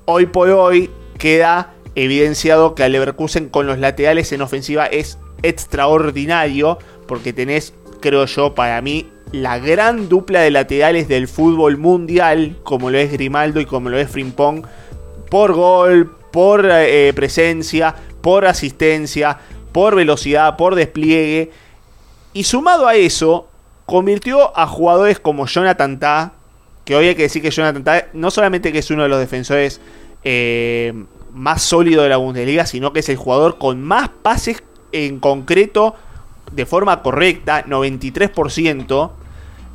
hoy 0.06 0.26
por 0.26 0.50
hoy 0.50 0.90
queda 1.20 1.76
evidenciado 1.96 2.76
que 2.76 2.84
al 2.84 2.92
Leverkusen 2.92 3.50
con 3.50 3.68
los 3.68 3.80
laterales 3.80 4.32
en 4.32 4.42
ofensiva 4.42 4.86
es 4.86 5.18
extraordinario 5.44 6.78
porque 7.08 7.34
tenés, 7.34 7.74
creo 8.00 8.26
yo, 8.26 8.56
para 8.56 8.82
mí 8.82 9.10
la 9.32 9.60
gran 9.60 10.10
dupla 10.10 10.42
de 10.42 10.52
laterales 10.52 11.08
del 11.08 11.28
fútbol 11.28 11.78
mundial, 11.78 12.58
como 12.64 12.90
lo 12.90 12.98
es 12.98 13.12
Grimaldo 13.12 13.62
y 13.62 13.66
como 13.66 13.90
lo 13.90 13.98
es 13.98 14.10
Frimpong, 14.10 14.66
por 15.30 15.54
gol, 15.54 16.16
por 16.32 16.66
eh, 16.70 17.12
presencia, 17.16 17.96
por 18.22 18.46
asistencia, 18.46 19.38
por 19.72 19.96
velocidad, 19.96 20.58
por 20.58 20.76
despliegue. 20.76 21.52
Y 22.34 22.44
sumado 22.44 22.88
a 22.88 22.96
eso, 22.96 23.48
convirtió 23.86 24.58
a 24.58 24.68
jugadores 24.68 25.20
como 25.20 25.48
Jonathan 25.48 26.00
Ta, 26.00 26.34
que 26.86 26.96
hoy 26.96 27.08
hay 27.08 27.16
que 27.16 27.24
decir 27.24 27.42
que 27.42 27.52
Jonathan 27.52 27.84
Ta 27.84 28.08
no 28.14 28.32
solamente 28.32 28.72
que 28.72 28.80
es 28.80 28.92
uno 28.92 29.04
de 29.04 29.10
los 29.10 29.20
defensores 29.20 29.80
eh, 30.24 30.94
más 31.34 31.62
sólidos 31.62 32.04
de 32.04 32.10
la 32.10 32.18
Bundesliga, 32.18 32.66
sino 32.66 32.94
que 32.94 33.00
es 33.00 33.10
el 33.10 33.18
jugador 33.18 33.58
con 33.58 33.82
más 33.82 34.10
pases 34.10 34.64
en 34.92 35.20
concreto 35.20 35.96
de 36.52 36.66
forma 36.66 37.02
correcta, 37.02 37.66
93%. 37.66 39.12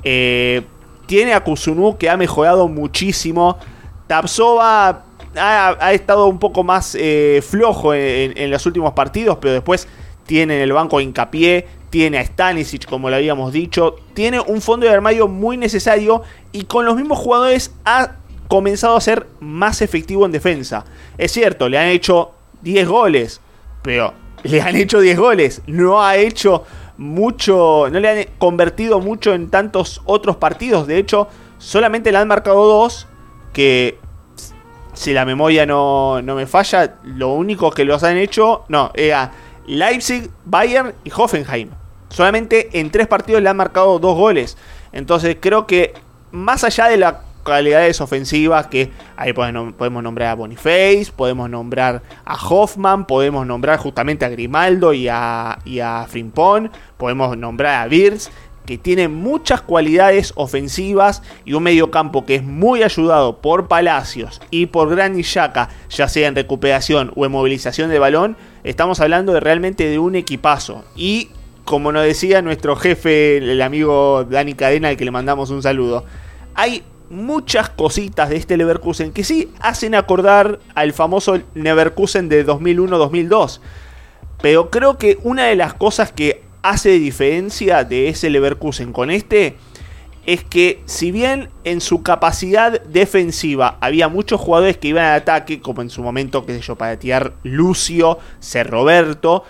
Eh, 0.04 0.62
tiene 1.06 1.34
a 1.34 1.42
Kusunu 1.42 1.96
que 1.96 2.10
ha 2.10 2.16
mejorado 2.16 2.68
muchísimo. 2.68 3.58
Tapsova 4.06 5.04
ha, 5.36 5.92
estado 5.92 6.26
un 6.26 6.38
poco 6.38 6.64
más 6.64 6.96
eh, 6.98 7.42
flojo 7.46 7.94
en, 7.94 8.36
en 8.36 8.50
los 8.50 8.64
últimos 8.66 8.92
partidos, 8.92 9.38
pero 9.40 9.54
después 9.54 9.88
tiene 10.26 10.56
en 10.56 10.62
el 10.62 10.72
banco 10.72 11.00
hincapié, 11.00 11.66
tiene 11.90 12.18
a 12.18 12.25
Stanisic, 12.25 12.86
como 12.86 13.10
lo 13.10 13.16
habíamos 13.16 13.52
dicho, 13.52 13.96
tiene 14.14 14.40
un 14.40 14.60
fondo 14.60 14.86
de 14.86 14.92
armario 14.92 15.28
muy 15.28 15.56
necesario 15.56 16.22
y 16.52 16.64
con 16.64 16.84
los 16.84 16.96
mismos 16.96 17.18
jugadores 17.18 17.72
ha 17.84 18.16
comenzado 18.49 18.97
a 18.97 19.00
ser 19.00 19.26
más 19.41 19.83
efectivo 19.83 20.26
en 20.26 20.33
defensa. 20.33 20.85
Es 21.19 21.33
cierto, 21.33 21.69
le 21.69 21.79
han 21.79 21.88
hecho 21.88 22.33
10 22.62 22.88
goles, 22.88 23.41
pero 23.83 24.15
le 24.43 24.61
han 24.61 24.76
hecho 24.76 25.00
10 25.00 25.19
goles, 25.19 25.62
no 25.67 26.03
ha 26.03 26.17
hecho 26.17 26.65
mucho, 26.99 27.88
no 27.91 28.00
le 28.00 28.09
han 28.09 28.26
convertido 28.38 29.00
mucho 29.00 29.35
en 29.35 29.50
tantos 29.50 30.03
otros 30.05 30.37
partidos, 30.37 30.87
de 30.87 30.99
hecho, 30.99 31.29
solamente 31.59 32.12
le 32.12 32.19
han 32.19 32.29
marcado 32.29 32.65
dos 32.65 33.07
que 33.53 33.99
si 34.95 35.12
la 35.12 35.25
memoria 35.25 35.67
no, 35.67 36.23
no 36.23 36.35
me 36.35 36.47
falla, 36.47 36.97
lo 37.05 37.33
único 37.33 37.71
que 37.71 37.85
los 37.85 38.03
han 38.03 38.17
hecho, 38.17 38.65
no, 38.69 38.91
era 38.95 39.33
Leipzig, 39.67 40.31
Bayern 40.45 40.95
y 41.05 41.12
Hoffenheim. 41.15 41.71
Solamente 42.09 42.81
en 42.81 42.91
tres 42.91 43.07
partidos 43.07 43.43
le 43.43 43.49
han 43.49 43.57
marcado 43.57 43.99
dos 43.99 44.17
goles. 44.17 44.57
Entonces 44.93 45.37
creo 45.38 45.67
que 45.67 45.93
más 46.31 46.65
allá 46.65 46.87
de 46.87 46.97
las 46.97 47.17
cualidades 47.47 48.00
ofensivas, 48.00 48.67
que 48.67 48.91
ahí 49.17 49.33
podemos 49.33 50.03
nombrar 50.03 50.31
a 50.31 50.35
Boniface, 50.35 51.07
podemos 51.15 51.49
nombrar 51.49 52.03
a 52.25 52.35
Hoffman, 52.35 53.07
podemos 53.07 53.47
nombrar 53.47 53.79
justamente 53.79 54.25
a 54.25 54.29
Grimaldo 54.29 54.93
y 54.93 55.09
a, 55.09 55.59
y 55.65 55.81
a 55.81 56.05
Frimpong, 56.09 56.71
podemos 56.99 57.38
nombrar 57.38 57.85
a 57.85 57.88
Birz, 57.88 58.31
que 58.67 58.76
tiene 58.76 59.07
muchas 59.07 59.62
cualidades 59.62 60.33
ofensivas 60.35 61.23
y 61.45 61.53
un 61.53 61.62
mediocampo 61.62 62.26
que 62.26 62.35
es 62.35 62.43
muy 62.43 62.83
ayudado 62.83 63.41
por 63.41 63.69
Palacios 63.69 64.43
y 64.50 64.67
por 64.67 64.91
Granit 64.91 65.25
Xhaka, 65.25 65.69
ya 65.88 66.09
sea 66.09 66.26
en 66.26 66.35
recuperación 66.35 67.12
o 67.15 67.25
en 67.25 67.33
movilización 67.33 67.91
de 67.91 68.00
balón, 68.00 68.37
estamos 68.65 68.99
hablando 68.99 69.33
de 69.33 69.41
realmente 69.41 69.88
de 69.88 70.00
un 70.00 70.17
equipazo. 70.17 70.85
Y 70.97 71.31
como 71.65 71.93
nos 71.93 72.03
decía 72.03 72.43
nuestro 72.43 72.75
jefe, 72.75 73.38
el 73.38 73.62
amigo 73.62 74.25
Dani 74.25 74.55
Cadena, 74.55 74.88
al 74.88 74.97
que 74.97 75.05
le 75.05 75.12
mandamos 75.12 75.50
un 75.50 75.62
saludo, 75.62 76.05
hay 76.55 76.83
muchas 77.10 77.70
cositas 77.70 78.28
de 78.28 78.36
este 78.36 78.56
Leverkusen 78.56 79.12
que 79.12 79.25
sí 79.25 79.50
hacen 79.60 79.94
acordar 79.94 80.60
al 80.75 80.92
famoso 80.92 81.40
Leverkusen 81.54 82.28
de 82.28 82.46
2001-2002. 82.46 83.60
Pero 84.42 84.70
creo 84.70 84.98
que 84.98 85.18
una 85.22 85.44
de 85.44 85.56
las 85.56 85.75
cosas 85.75 86.12
que 86.12 86.42
hace 86.62 86.90
diferencia 86.98 87.84
de 87.84 88.08
ese 88.08 88.30
Leverkusen 88.30 88.92
con 88.92 89.10
este 89.10 89.56
es 90.26 90.42
que 90.42 90.82
si 90.86 91.12
bien 91.12 91.50
en 91.62 91.80
su 91.80 92.02
capacidad 92.02 92.82
defensiva 92.82 93.78
había 93.80 94.08
muchos 94.08 94.40
jugadores 94.40 94.76
que 94.76 94.88
iban 94.88 95.04
al 95.04 95.20
ataque, 95.20 95.60
como 95.60 95.82
en 95.82 95.90
su 95.90 96.02
momento, 96.02 96.44
qué 96.44 96.54
sé 96.54 96.60
yo, 96.60 96.75
para 96.75 96.98
tirar 96.98 97.34
Lucio, 97.44 98.18
Ser 98.40 98.68
Roberto, 98.68 99.44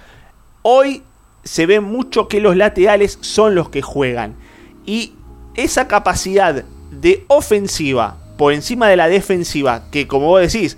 hoy 0.60 1.02
se 1.44 1.64
ve 1.64 1.80
mucho 1.80 2.28
que 2.28 2.40
los 2.40 2.56
laterales 2.56 3.18
son 3.22 3.54
los 3.54 3.70
que 3.70 3.80
juegan. 3.80 4.36
Y 4.84 5.14
esa 5.54 5.88
capacidad 5.88 6.64
de 7.00 7.24
ofensiva 7.28 8.16
por 8.36 8.52
encima 8.52 8.88
de 8.88 8.96
la 8.96 9.08
defensiva, 9.08 9.84
que 9.90 10.06
como 10.06 10.26
vos 10.26 10.40
decís, 10.40 10.76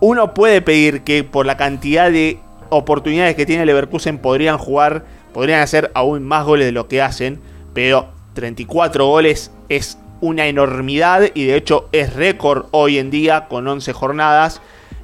uno 0.00 0.34
puede 0.34 0.60
pedir 0.62 1.02
que 1.02 1.24
por 1.24 1.46
la 1.46 1.56
cantidad 1.56 2.10
de 2.10 2.38
oportunidades 2.70 3.34
que 3.34 3.46
tiene 3.46 3.66
Leverkusen 3.66 4.18
podrían 4.18 4.58
jugar, 4.58 5.04
podrían 5.32 5.60
hacer 5.60 5.90
aún 5.94 6.24
más 6.24 6.44
goles 6.44 6.66
de 6.66 6.72
lo 6.72 6.86
que 6.88 7.02
hacen, 7.02 7.40
pero 7.74 8.08
34 8.34 9.06
goles 9.06 9.50
es 9.68 9.98
una 10.20 10.46
enormidad 10.46 11.30
y 11.34 11.46
de 11.46 11.56
hecho 11.56 11.88
es 11.92 12.12
récord 12.14 12.66
hoy 12.72 12.98
en 12.98 13.10
día 13.10 13.46
con 13.48 13.66
11 13.66 13.92
jornadas. 13.92 14.60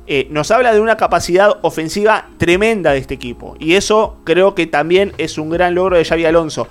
eh, 0.07 0.27
nos 0.31 0.51
habla 0.51 0.75
de 0.75 0.81
una 0.81 0.99
capacidad 0.99 1.59
ofensiva 1.63 2.29
tremenda 2.37 2.93
de 2.93 2.99
este 2.99 3.15
equipo. 3.15 3.57
Y 3.59 3.75
eso 3.75 4.19
creo 4.25 4.55
que 4.55 4.67
también 4.67 5.13
es 5.17 5.39
un 5.39 5.49
gran 5.49 5.75
logro 5.75 5.97
de 5.97 6.05
Xavi 6.05 6.27
Alonso. 6.27 6.69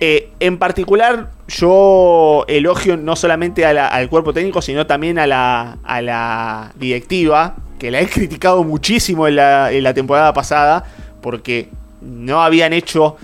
Eh, 0.00 0.30
en 0.40 0.58
particular, 0.58 1.30
yo 1.48 2.44
elogio 2.48 2.96
no 2.96 3.16
solamente 3.16 3.64
al 3.64 4.08
cuerpo 4.08 4.32
técnico, 4.32 4.60
sino 4.60 4.86
también 4.86 5.18
a 5.18 5.26
la, 5.26 5.78
a 5.84 6.02
la 6.02 6.72
directiva, 6.76 7.56
que 7.78 7.90
la 7.90 8.00
he 8.00 8.08
criticado 8.08 8.64
muchísimo 8.64 9.28
en 9.28 9.36
la, 9.36 9.72
en 9.72 9.82
la 9.84 9.94
temporada 9.94 10.32
pasada, 10.32 10.84
porque 11.20 11.68
no 12.00 12.42
habían 12.42 12.72
hecho 12.72 13.16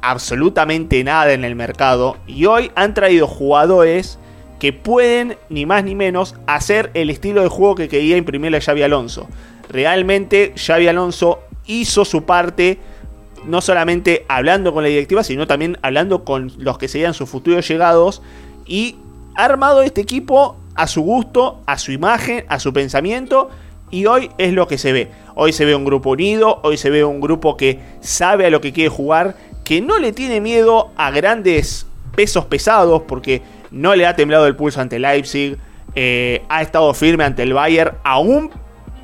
absolutamente 0.00 1.04
nada 1.04 1.32
en 1.32 1.44
el 1.44 1.54
mercado. 1.56 2.16
Y 2.26 2.46
hoy 2.46 2.70
han 2.74 2.94
traído 2.94 3.26
jugadores 3.26 4.18
que 4.58 4.72
pueden, 4.72 5.36
ni 5.50 5.66
más 5.66 5.84
ni 5.84 5.94
menos, 5.94 6.36
hacer 6.46 6.90
el 6.94 7.10
estilo 7.10 7.42
de 7.42 7.48
juego 7.48 7.74
que 7.74 7.88
quería 7.88 8.16
imprimirle 8.16 8.58
a 8.58 8.60
Xavi 8.60 8.82
Alonso. 8.82 9.28
Realmente 9.68 10.54
Xavi 10.56 10.88
Alonso 10.88 11.40
hizo 11.66 12.04
su 12.04 12.24
parte 12.24 12.78
no 13.46 13.60
solamente 13.60 14.24
hablando 14.28 14.72
con 14.72 14.82
la 14.82 14.88
directiva, 14.88 15.22
sino 15.24 15.46
también 15.46 15.78
hablando 15.82 16.24
con 16.24 16.52
los 16.58 16.78
que 16.78 16.88
serían 16.88 17.14
sus 17.14 17.28
futuros 17.28 17.66
llegados 17.68 18.22
y 18.66 18.96
ha 19.36 19.44
armado 19.44 19.82
este 19.82 20.00
equipo 20.00 20.56
a 20.74 20.86
su 20.86 21.02
gusto, 21.02 21.60
a 21.66 21.78
su 21.78 21.92
imagen, 21.92 22.44
a 22.48 22.58
su 22.58 22.72
pensamiento 22.72 23.50
y 23.90 24.06
hoy 24.06 24.30
es 24.38 24.52
lo 24.52 24.66
que 24.66 24.78
se 24.78 24.92
ve. 24.92 25.10
Hoy 25.34 25.52
se 25.52 25.64
ve 25.64 25.74
un 25.74 25.84
grupo 25.84 26.10
unido, 26.10 26.60
hoy 26.62 26.76
se 26.76 26.90
ve 26.90 27.04
un 27.04 27.20
grupo 27.20 27.56
que 27.56 27.78
sabe 28.00 28.46
a 28.46 28.50
lo 28.50 28.60
que 28.60 28.72
quiere 28.72 28.88
jugar, 28.88 29.36
que 29.64 29.80
no 29.80 29.98
le 29.98 30.12
tiene 30.12 30.40
miedo 30.40 30.90
a 30.96 31.10
grandes 31.10 31.86
pesos 32.14 32.44
pesados 32.46 33.02
porque 33.06 33.42
no 33.70 33.94
le 33.94 34.06
ha 34.06 34.16
temblado 34.16 34.46
el 34.46 34.56
pulso 34.56 34.80
ante 34.80 34.98
Leipzig, 34.98 35.58
eh, 35.94 36.42
ha 36.48 36.62
estado 36.62 36.92
firme 36.94 37.24
ante 37.24 37.42
el 37.42 37.52
Bayern, 37.52 37.96
aún 38.04 38.50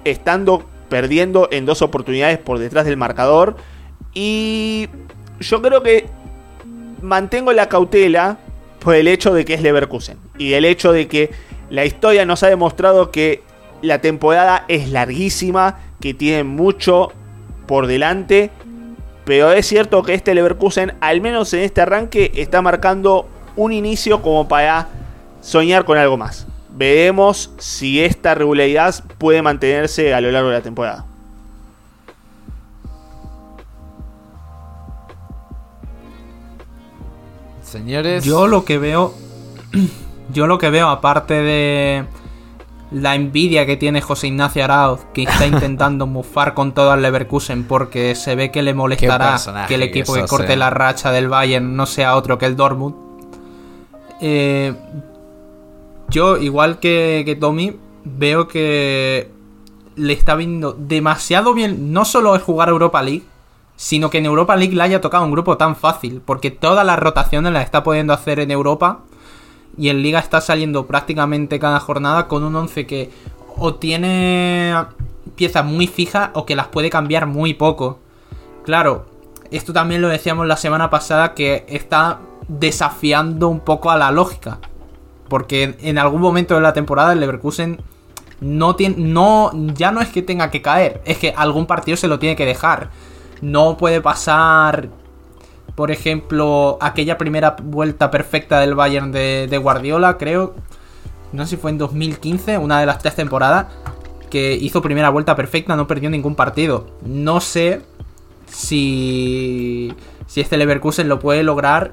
estando 0.04 0.64
perdiendo 0.88 1.48
en 1.52 1.66
dos 1.66 1.82
oportunidades 1.82 2.38
por 2.38 2.58
detrás 2.58 2.84
del 2.84 2.96
marcador. 2.96 3.56
Y 4.14 4.88
yo 5.40 5.62
creo 5.62 5.82
que 5.82 6.06
mantengo 7.02 7.52
la 7.52 7.68
cautela 7.68 8.38
por 8.80 8.94
el 8.94 9.08
hecho 9.08 9.32
de 9.32 9.44
que 9.44 9.54
es 9.54 9.62
Leverkusen. 9.62 10.18
Y 10.38 10.54
el 10.54 10.64
hecho 10.64 10.92
de 10.92 11.08
que 11.08 11.30
la 11.68 11.84
historia 11.84 12.24
nos 12.24 12.42
ha 12.42 12.48
demostrado 12.48 13.10
que 13.10 13.42
la 13.82 14.00
temporada 14.00 14.64
es 14.68 14.90
larguísima, 14.90 15.78
que 16.00 16.14
tiene 16.14 16.44
mucho 16.44 17.12
por 17.66 17.86
delante. 17.86 18.50
Pero 19.24 19.52
es 19.52 19.66
cierto 19.66 20.02
que 20.02 20.14
este 20.14 20.34
Leverkusen, 20.34 20.94
al 21.00 21.20
menos 21.20 21.52
en 21.54 21.60
este 21.60 21.80
arranque, 21.80 22.32
está 22.34 22.62
marcando 22.62 23.28
un 23.56 23.72
inicio 23.72 24.22
como 24.22 24.48
para 24.48 24.88
soñar 25.40 25.84
con 25.84 25.98
algo 25.98 26.16
más. 26.16 26.46
Veremos 26.70 27.52
si 27.58 28.02
esta 28.02 28.34
regularidad 28.34 28.94
puede 29.18 29.42
mantenerse 29.42 30.14
a 30.14 30.20
lo 30.20 30.30
largo 30.30 30.48
de 30.48 30.54
la 30.56 30.62
temporada. 30.62 31.06
Señores, 37.70 38.24
Yo 38.24 38.48
lo 38.48 38.64
que 38.64 38.78
veo. 38.78 39.14
Yo 40.32 40.46
lo 40.46 40.58
que 40.58 40.70
veo, 40.70 40.88
aparte 40.88 41.34
de 41.34 42.04
la 42.90 43.14
envidia 43.14 43.66
que 43.66 43.76
tiene 43.76 44.00
José 44.00 44.26
Ignacio 44.26 44.64
Arauz, 44.64 45.00
que 45.14 45.22
está 45.22 45.46
intentando 45.46 46.06
mufar 46.06 46.54
con 46.54 46.72
todo 46.72 46.90
al 46.90 47.02
Leverkusen 47.02 47.64
porque 47.64 48.16
se 48.16 48.34
ve 48.34 48.50
que 48.50 48.62
le 48.62 48.74
molestará 48.74 49.38
que 49.68 49.76
el 49.76 49.82
equipo 49.82 50.14
que 50.14 50.24
corte 50.24 50.56
la 50.56 50.70
racha 50.70 51.12
del 51.12 51.28
Bayern 51.28 51.76
no 51.76 51.86
sea 51.86 52.16
otro 52.16 52.38
que 52.38 52.46
el 52.46 52.56
Dortmund. 52.56 52.96
Eh, 54.20 54.74
yo, 56.08 56.38
igual 56.38 56.80
que, 56.80 57.22
que 57.24 57.36
Tommy, 57.36 57.76
veo 58.04 58.48
que 58.48 59.30
le 59.94 60.12
está 60.12 60.34
viendo 60.34 60.72
demasiado 60.72 61.54
bien, 61.54 61.92
no 61.92 62.04
solo 62.04 62.34
el 62.34 62.40
jugar 62.40 62.68
Europa 62.68 63.00
League, 63.02 63.22
sino 63.80 64.10
que 64.10 64.18
en 64.18 64.26
Europa 64.26 64.56
League 64.56 64.74
le 64.74 64.82
haya 64.82 65.00
tocado 65.00 65.24
un 65.24 65.30
grupo 65.30 65.56
tan 65.56 65.74
fácil, 65.74 66.20
porque 66.22 66.50
todas 66.50 66.84
las 66.84 66.98
rotaciones 66.98 67.50
las 67.50 67.64
está 67.64 67.82
pudiendo 67.82 68.12
hacer 68.12 68.38
en 68.38 68.50
Europa 68.50 68.98
y 69.78 69.88
en 69.88 70.02
Liga 70.02 70.18
está 70.18 70.42
saliendo 70.42 70.86
prácticamente 70.86 71.58
cada 71.58 71.80
jornada 71.80 72.28
con 72.28 72.44
un 72.44 72.54
11 72.54 72.86
que 72.86 73.10
o 73.56 73.76
tiene 73.76 74.74
piezas 75.34 75.64
muy 75.64 75.86
fijas 75.86 76.28
o 76.34 76.44
que 76.44 76.56
las 76.56 76.66
puede 76.66 76.90
cambiar 76.90 77.26
muy 77.26 77.54
poco. 77.54 77.98
Claro, 78.66 79.06
esto 79.50 79.72
también 79.72 80.02
lo 80.02 80.08
decíamos 80.08 80.46
la 80.46 80.58
semana 80.58 80.90
pasada 80.90 81.32
que 81.32 81.64
está 81.66 82.20
desafiando 82.48 83.48
un 83.48 83.60
poco 83.60 83.90
a 83.90 83.96
la 83.96 84.10
lógica. 84.10 84.58
Porque 85.26 85.78
en 85.80 85.96
algún 85.96 86.20
momento 86.20 86.54
de 86.54 86.60
la 86.60 86.74
temporada 86.74 87.14
el 87.14 87.20
Leverkusen 87.20 87.80
no 88.42 88.76
tiene. 88.76 88.96
No. 88.98 89.52
Ya 89.74 89.90
no 89.90 90.02
es 90.02 90.10
que 90.10 90.20
tenga 90.20 90.50
que 90.50 90.60
caer. 90.60 91.00
Es 91.06 91.16
que 91.16 91.32
algún 91.34 91.64
partido 91.64 91.96
se 91.96 92.08
lo 92.08 92.18
tiene 92.18 92.36
que 92.36 92.44
dejar. 92.44 92.90
No 93.40 93.76
puede 93.76 94.00
pasar. 94.00 94.88
Por 95.74 95.90
ejemplo, 95.90 96.78
aquella 96.80 97.16
primera 97.16 97.56
vuelta 97.62 98.10
perfecta 98.10 98.60
del 98.60 98.74
Bayern 98.74 99.12
de, 99.12 99.60
Guardiola, 99.62 100.18
creo. 100.18 100.54
No 101.32 101.44
sé 101.44 101.50
si 101.50 101.56
fue 101.56 101.70
en 101.70 101.78
2015, 101.78 102.58
una 102.58 102.80
de 102.80 102.86
las 102.86 102.98
tres 102.98 103.16
temporadas. 103.16 103.66
Que 104.30 104.54
hizo 104.54 104.82
primera 104.82 105.10
vuelta 105.10 105.34
perfecta, 105.34 105.74
no 105.76 105.86
perdió 105.86 106.10
ningún 106.10 106.34
partido. 106.34 106.86
No 107.04 107.40
sé 107.40 107.82
si. 108.46 109.92
Si 110.26 110.40
este 110.40 110.56
Leverkusen 110.56 111.08
lo 111.08 111.18
puede 111.18 111.42
lograr 111.42 111.92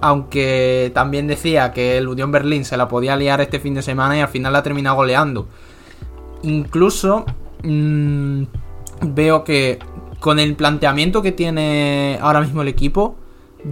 aunque 0.00 0.90
también 0.94 1.26
decía 1.26 1.72
que 1.72 1.98
el 1.98 2.08
Unión 2.08 2.30
Berlín 2.30 2.64
se 2.64 2.76
la 2.76 2.88
podía 2.88 3.16
liar 3.16 3.40
este 3.40 3.60
fin 3.60 3.74
de 3.74 3.82
semana 3.82 4.16
y 4.16 4.20
al 4.20 4.28
final 4.28 4.52
la 4.52 4.60
ha 4.60 4.62
terminado 4.62 4.96
goleando. 4.96 5.48
Incluso 6.42 7.24
mm, 7.62 8.42
veo 9.02 9.44
que 9.44 9.78
con 10.20 10.38
el 10.38 10.54
planteamiento 10.56 11.22
que 11.22 11.32
tiene 11.32 12.18
ahora 12.20 12.40
mismo 12.40 12.62
el 12.62 12.68
equipo, 12.68 13.16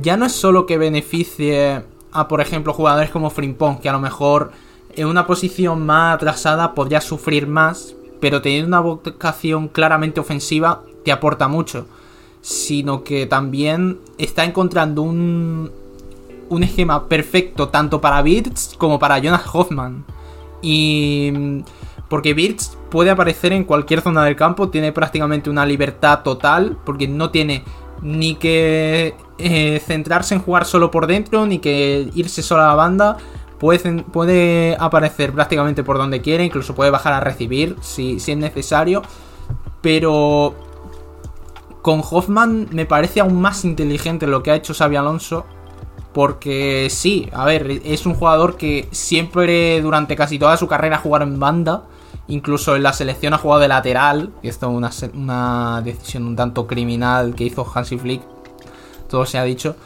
ya 0.03 0.17
no 0.17 0.27
es 0.27 0.33
solo 0.33 0.67
que 0.67 0.79
beneficie 0.79 1.83
a, 2.13 2.29
por 2.29 2.41
ejemplo, 2.41 2.73
jugadores 2.73 3.11
como 3.11 3.31
Frimpong, 3.31 3.81
que 3.81 3.89
a 3.89 3.93
lo 3.93 4.01
mejor 4.01 4.53
en 4.95 5.07
una 5.07 5.27
posición 5.27 5.85
más 5.85 6.15
atrasada 6.15 6.75
podría 6.75 7.01
sufrir 7.01 7.47
más, 7.47 7.95
pero 8.21 8.41
teniendo 8.41 8.69
una 8.69 8.81
vocación 8.81 9.69
claramente 9.69 10.21
ofensiva 10.21 10.83
te 11.05 11.13
aporta 11.13 11.49
mucho. 11.49 11.87
Sino 12.41 13.03
que 13.03 13.27
también 13.27 13.99
está 14.19 14.45
encontrando 14.45 15.03
un, 15.03 15.71
un 16.49 16.63
esquema 16.63 17.09
perfecto 17.09 17.69
tanto 17.69 18.01
para 18.01 18.23
Birds 18.23 18.75
como 18.79 18.99
para 18.99 19.19
Jonas 19.19 19.43
Hoffman. 19.53 20.05
Y. 20.63 21.63
Porque 22.09 22.35
Birds 22.35 22.79
puede 22.91 23.11
aparecer 23.11 23.53
en 23.53 23.65
cualquier 23.65 24.01
zona 24.01 24.25
del 24.25 24.37
campo, 24.37 24.69
tiene 24.69 24.93
prácticamente 24.93 25.51
una 25.51 25.67
libertad 25.67 26.23
total, 26.23 26.79
porque 26.85 27.09
no 27.09 27.31
tiene 27.31 27.65
ni 28.03 28.37
que 28.37 29.15
eh, 29.39 29.83
centrarse 29.85 30.35
en 30.35 30.41
jugar 30.41 30.65
solo 30.65 30.91
por 30.91 31.07
dentro, 31.07 31.47
ni 31.47 31.59
que 31.59 32.11
irse 32.15 32.43
solo 32.43 32.63
a 32.63 32.69
la 32.69 32.75
banda. 32.75 33.17
Puede, 33.59 34.77
aparecer 34.79 35.33
prácticamente 35.33 35.83
por 35.83 35.97
donde 35.97 36.21
quiere, 36.21 36.45
incluso 36.45 36.75
puede 36.75 36.91
bajar 36.91 37.15
a 37.15 37.21
recibir 37.21 37.77
si, 37.81 38.21
si 38.21 38.33
es 38.33 38.39
necesario. 38.39 39.03
Pero 39.81 40.55
con 41.81 42.03
Hoffman 42.09 42.69
me 42.73 42.85
parece 42.85 43.21
aún 43.21 43.41
más 43.41 43.65
inteligente 43.65 44.27
lo 44.27 44.43
que 44.43 44.51
ha 44.51 44.57
hecho 44.57 44.75
Xavi 44.75 44.97
Alonso. 44.97 45.47
Porque 46.13 46.89
sí, 46.91 47.29
a 47.33 47.45
ver, 47.45 47.71
es 47.85 48.07
un 48.07 48.15
jugador 48.15 48.57
que 48.57 48.89
siempre 48.91 49.81
durante 49.83 50.17
casi 50.17 50.39
toda 50.39 50.57
su 50.57 50.67
carrera 50.67 51.03
ha 51.05 51.23
en 51.23 51.39
banda. 51.39 51.85
Incluso 52.29 52.75
en 52.75 52.83
la 52.83 52.93
selección 52.93 53.35
ha 53.35 53.39
jugado 53.39 53.61
de 53.63 53.69
lateral. 53.69 54.31
Y 54.43 54.49
esto 54.49 54.67
es 54.67 54.73
una, 54.73 54.91
una 55.15 55.83
decisión 55.83 56.27
un 56.27 56.37
tanto 56.37 56.67
criminal 56.67 57.35
que 57.35 57.45
hizo 57.45 57.67
Hansi 57.73 57.99
Flick. 57.99 58.23
Todo 59.09 59.27
se 59.27 59.39
ha 59.39 59.45
dicho. 59.45 59.77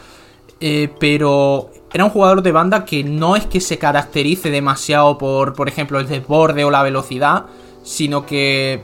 Eh, 0.61 0.93
pero 0.99 1.71
era 1.93 2.05
un 2.05 2.11
jugador 2.11 2.43
de 2.43 2.53
banda 2.53 2.85
que 2.85 3.03
no 3.03 3.37
es 3.37 3.47
que 3.47 3.61
se 3.61 3.79
caracterice 3.79 4.51
demasiado 4.51 5.19
por, 5.19 5.55
por 5.55 5.69
ejemplo, 5.69 5.99
el 5.99 6.09
desborde 6.09 6.65
o 6.65 6.71
la 6.71 6.83
velocidad. 6.83 7.47
Sino 7.83 8.25
que 8.25 8.83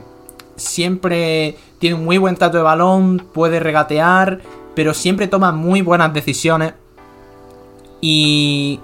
siempre 0.55 1.57
tiene 1.79 1.95
un 1.95 2.05
muy 2.05 2.17
buen 2.17 2.35
trato 2.35 2.57
de 2.57 2.63
balón, 2.63 3.25
puede 3.33 3.59
regatear, 3.59 4.41
pero 4.75 4.93
siempre 4.93 5.27
toma 5.27 5.51
muy 5.51 5.81
buenas 5.81 6.13
decisiones. 6.13 6.73
Y 8.01 8.79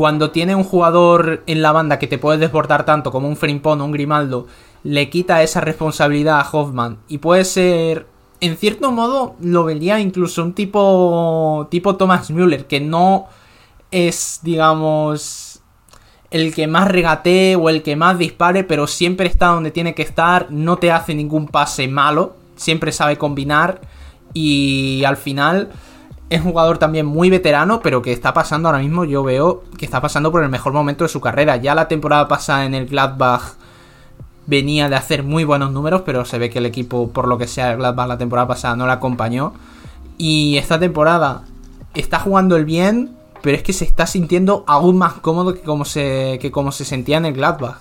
cuando 0.00 0.30
tiene 0.30 0.54
un 0.54 0.64
jugador 0.64 1.42
en 1.46 1.60
la 1.60 1.72
banda 1.72 1.98
que 1.98 2.06
te 2.06 2.16
puede 2.16 2.38
desbordar 2.38 2.86
tanto 2.86 3.12
como 3.12 3.28
un 3.28 3.36
Frimpong 3.36 3.82
o 3.82 3.84
un 3.84 3.92
Grimaldo, 3.92 4.46
le 4.82 5.10
quita 5.10 5.42
esa 5.42 5.60
responsabilidad 5.60 6.40
a 6.40 6.48
Hoffman. 6.50 7.00
Y 7.06 7.18
puede 7.18 7.44
ser, 7.44 8.06
en 8.40 8.56
cierto 8.56 8.92
modo, 8.92 9.36
lo 9.42 9.64
vería 9.64 10.00
incluso 10.00 10.42
un 10.42 10.54
tipo, 10.54 11.68
tipo 11.70 11.96
Thomas 11.96 12.30
Müller, 12.30 12.66
que 12.66 12.80
no 12.80 13.26
es, 13.90 14.40
digamos, 14.42 15.60
el 16.30 16.54
que 16.54 16.66
más 16.66 16.88
regatee 16.88 17.56
o 17.56 17.68
el 17.68 17.82
que 17.82 17.94
más 17.94 18.16
dispare, 18.16 18.64
pero 18.64 18.86
siempre 18.86 19.26
está 19.26 19.48
donde 19.48 19.70
tiene 19.70 19.94
que 19.94 20.00
estar, 20.00 20.46
no 20.50 20.78
te 20.78 20.90
hace 20.90 21.14
ningún 21.14 21.46
pase 21.46 21.88
malo, 21.88 22.36
siempre 22.56 22.92
sabe 22.92 23.18
combinar 23.18 23.82
y 24.32 25.04
al 25.04 25.18
final 25.18 25.68
es 26.30 26.44
un 26.44 26.52
jugador 26.52 26.78
también 26.78 27.06
muy 27.06 27.28
veterano, 27.28 27.80
pero 27.82 28.02
que 28.02 28.12
está 28.12 28.32
pasando 28.32 28.68
ahora 28.68 28.78
mismo, 28.78 29.04
yo 29.04 29.24
veo 29.24 29.64
que 29.76 29.84
está 29.84 30.00
pasando 30.00 30.30
por 30.30 30.44
el 30.44 30.48
mejor 30.48 30.72
momento 30.72 31.04
de 31.04 31.08
su 31.08 31.20
carrera. 31.20 31.56
Ya 31.56 31.74
la 31.74 31.88
temporada 31.88 32.28
pasada 32.28 32.64
en 32.64 32.74
el 32.74 32.86
Gladbach 32.86 33.54
venía 34.46 34.88
de 34.88 34.94
hacer 34.94 35.24
muy 35.24 35.42
buenos 35.42 35.72
números, 35.72 36.02
pero 36.06 36.24
se 36.24 36.38
ve 36.38 36.48
que 36.48 36.60
el 36.60 36.66
equipo, 36.66 37.10
por 37.10 37.26
lo 37.26 37.36
que 37.36 37.48
sea, 37.48 37.72
el 37.72 37.78
Gladbach 37.78 38.06
la 38.06 38.16
temporada 38.16 38.46
pasada 38.46 38.76
no 38.76 38.86
la 38.86 38.94
acompañó. 38.94 39.54
Y 40.18 40.56
esta 40.56 40.78
temporada 40.78 41.42
está 41.94 42.20
jugando 42.20 42.56
el 42.56 42.64
bien, 42.64 43.10
pero 43.42 43.56
es 43.56 43.64
que 43.64 43.72
se 43.72 43.84
está 43.84 44.06
sintiendo 44.06 44.62
aún 44.68 44.98
más 44.98 45.14
cómodo 45.14 45.52
que 45.54 45.62
como 45.62 45.84
se, 45.84 46.38
que 46.40 46.52
como 46.52 46.70
se 46.70 46.84
sentía 46.84 47.16
en 47.16 47.26
el 47.26 47.34
Gladbach. 47.34 47.78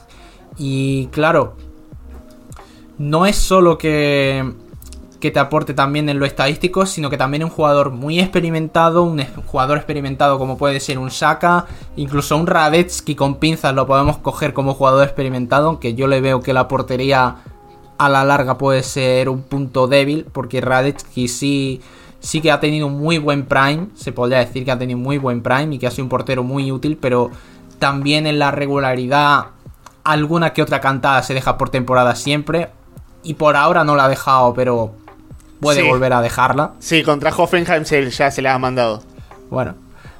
Y 0.57 1.05
claro, 1.07 1.55
no 2.97 3.27
es 3.27 3.35
solo 3.35 3.77
que, 3.77 4.53
que 5.19 5.31
te 5.31 5.39
aporte 5.39 5.73
también 5.73 6.07
en 6.09 6.19
lo 6.19 6.25
estadístico, 6.25 6.85
sino 6.85 7.09
que 7.09 7.17
también 7.17 7.43
un 7.43 7.49
jugador 7.49 7.91
muy 7.91 8.19
experimentado, 8.19 9.03
un 9.03 9.23
jugador 9.45 9.77
experimentado 9.77 10.37
como 10.37 10.57
puede 10.57 10.79
ser 10.79 10.97
un 10.97 11.11
Saka, 11.11 11.65
incluso 11.97 12.37
un 12.37 12.47
Radetsky 12.47 13.15
con 13.15 13.35
pinzas 13.35 13.75
lo 13.75 13.85
podemos 13.85 14.17
coger 14.17 14.53
como 14.53 14.73
jugador 14.73 15.03
experimentado, 15.03 15.67
aunque 15.67 15.93
yo 15.93 16.07
le 16.07 16.21
veo 16.21 16.41
que 16.41 16.53
la 16.53 16.67
portería 16.67 17.35
a 17.97 18.09
la 18.09 18.23
larga 18.23 18.57
puede 18.57 18.81
ser 18.81 19.27
un 19.27 19.41
punto 19.41 19.87
débil, 19.87 20.25
porque 20.31 20.61
Radetsky 20.61 21.27
sí, 21.27 21.81
sí 22.21 22.39
que 22.39 22.51
ha 22.51 22.61
tenido 22.61 22.87
un 22.87 22.97
muy 22.97 23.17
buen 23.17 23.45
prime, 23.45 23.87
se 23.95 24.13
podría 24.13 24.39
decir 24.39 24.63
que 24.63 24.71
ha 24.71 24.79
tenido 24.79 24.97
muy 24.97 25.17
buen 25.17 25.41
prime 25.41 25.75
y 25.75 25.79
que 25.79 25.87
ha 25.87 25.91
sido 25.91 26.05
un 26.05 26.09
portero 26.09 26.43
muy 26.43 26.71
útil, 26.71 26.97
pero 26.97 27.29
también 27.77 28.25
en 28.25 28.39
la 28.39 28.51
regularidad 28.51 29.47
alguna 30.05 30.53
que 30.53 30.61
otra 30.61 30.79
cantada 30.79 31.21
se 31.23 31.33
deja 31.33 31.57
por 31.57 31.69
temporada 31.69 32.15
siempre, 32.15 32.69
y 33.23 33.33
por 33.33 33.55
ahora 33.55 33.83
no 33.83 33.95
la 33.95 34.05
ha 34.05 34.09
dejado, 34.09 34.53
pero 34.53 34.93
puede 35.59 35.81
Sí. 35.81 35.87
volver 35.87 36.13
a 36.13 36.21
dejarla. 36.21 36.73
Sí, 36.79 37.03
contra 37.03 37.31
Hoffenheim 37.35 37.85
se, 37.85 38.09
ya 38.09 38.31
se 38.31 38.41
la 38.41 38.53
ha 38.53 38.59
mandado. 38.59 39.03
Bueno, 39.49 39.75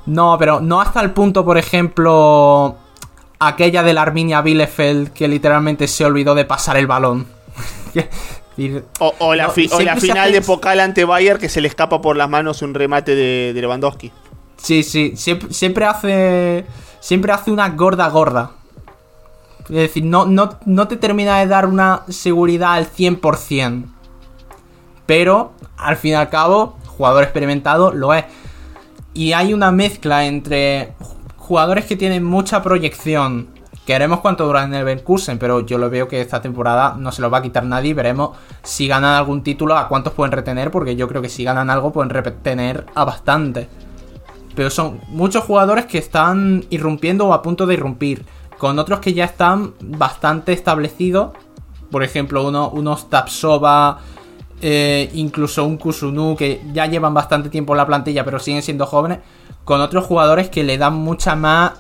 no, 0.06 0.38
pero 0.39 0.60
no 0.60 0.82
hasta 0.82 1.02
el 1.02 1.12
punto, 1.12 1.45
por 1.45 1.58
ejemplo, 1.58 2.75
aquella 3.39 3.84
de 3.84 3.93
la 3.93 4.02
Arminia 4.02 4.41
Bielefeld 4.41 5.12
que 5.13 5.28
literalmente 5.28 5.88
se 5.88 6.06
olvidó 6.06 6.36
de 6.36 6.45
pasar 6.45 6.78
el 6.78 6.88
balón. 6.88 7.25
O, 8.99 9.13
o 9.19 9.36
la, 9.36 9.45
No, 9.47 9.52
fi- 9.52 9.67
o 9.67 9.69
siempre 9.69 9.86
la 9.86 9.95
se 9.95 10.02
final 10.02 10.17
hace- 10.25 10.32
de 10.34 10.41
Pokal 10.41 10.82
ante 10.82 11.06
Bayern 11.06 11.39
que 11.39 11.47
se 11.47 11.62
le 11.62 11.69
escapa 11.69 12.02
por 12.02 12.17
las 12.17 12.30
manos 12.30 12.62
un 12.62 12.73
remate 12.73 13.15
de, 13.15 13.54
de 13.54 13.62
Lewandowski. 13.62 14.12
Sí, 14.58 14.84
sí, 14.84 15.13
siempre, 15.15 15.54
siempre 15.54 15.86
hace. 15.86 16.65
Siempre 16.99 17.32
hace 17.32 17.52
una 17.52 17.69
gorda 17.69 18.10
gorda. 18.10 18.52
Es 19.69 19.75
decir, 19.75 20.04
no, 20.04 20.25
no, 20.25 20.60
no 20.65 20.89
te 20.89 20.97
termina 20.97 21.39
de 21.39 21.47
dar 21.47 21.65
una 21.67 22.02
seguridad 22.10 22.73
al 22.73 22.91
100%. 22.91 23.86
Pero, 25.10 25.54
al 25.76 25.98
fin 25.98 26.12
y 26.12 26.13
al 26.13 26.30
cabo, 26.30 26.78
jugador 26.86 27.24
experimentado 27.24 27.91
lo 27.91 28.13
es. 28.13 28.26
Y 29.15 29.34
hay 29.34 29.56
una 29.56 29.72
mezcla 29.72 30.28
entre 30.28 30.93
jugadores 31.36 31.86
que 31.86 31.95
tienen 31.95 32.24
mucha 32.24 32.62
proyección. 32.62 33.48
Que 33.88 33.93
veremos 33.93 34.19
cuánto 34.19 34.45
duran 34.45 34.65
en 34.65 34.76
el 34.76 34.86
Leverkusen, 34.86 35.39
pero 35.39 35.62
yo 35.62 35.80
lo 35.80 35.89
veo 35.89 36.08
que 36.08 36.22
esta 36.22 36.43
temporada 36.43 36.93
no 36.95 37.12
se 37.12 37.24
lo 37.24 37.32
va 37.32 37.39
a 37.39 37.41
quitar 37.41 37.65
nadie. 37.65 37.95
Veremos 37.95 38.38
si 38.62 38.88
ganan 38.88 39.15
algún 39.15 39.41
título, 39.41 39.76
a 39.76 39.88
cuántos 39.88 40.13
pueden 40.13 40.32
retener, 40.32 40.69
porque 40.69 40.95
yo 40.95 41.08
creo 41.08 41.24
que 41.24 41.30
si 41.30 41.43
ganan 41.43 41.72
algo 41.72 41.91
pueden 41.91 42.12
retener 42.12 42.86
a 42.93 43.04
bastante. 43.04 43.67
Pero 44.56 44.69
son 44.69 45.02
muchos 45.08 45.43
jugadores 45.43 45.88
que 45.88 45.98
están 45.98 46.65
irrumpiendo 46.69 47.26
o 47.26 47.34
a 47.34 47.41
punto 47.41 47.65
de 47.65 47.74
irrumpir. 47.74 48.28
Con 48.60 48.78
otros 48.78 49.00
que 49.00 49.15
ya 49.15 49.26
están 49.26 49.74
bastante 49.82 50.54
establecidos. 50.54 51.32
Por 51.89 52.04
ejemplo, 52.04 52.48
uno, 52.48 52.69
unos 52.69 53.10
Tapsova, 53.10 54.02
eh, 54.62 55.10
incluso 55.13 55.65
un 55.65 55.78
Kusunu, 55.78 56.36
que 56.36 56.62
ya 56.74 56.86
llevan 56.86 57.13
bastante 57.13 57.50
tiempo 57.50 57.74
en 57.74 57.78
la 57.78 57.88
plantilla, 57.88 58.26
pero 58.26 58.39
siguen 58.39 58.62
siendo 58.62 58.86
jóvenes. 58.86 59.19
Con 59.63 59.82
otros 59.82 60.06
jugadores 60.06 60.50
que 60.50 60.63
le 60.63 60.78
dan 60.78 60.95
mucha 60.95 61.36
más 61.36 61.74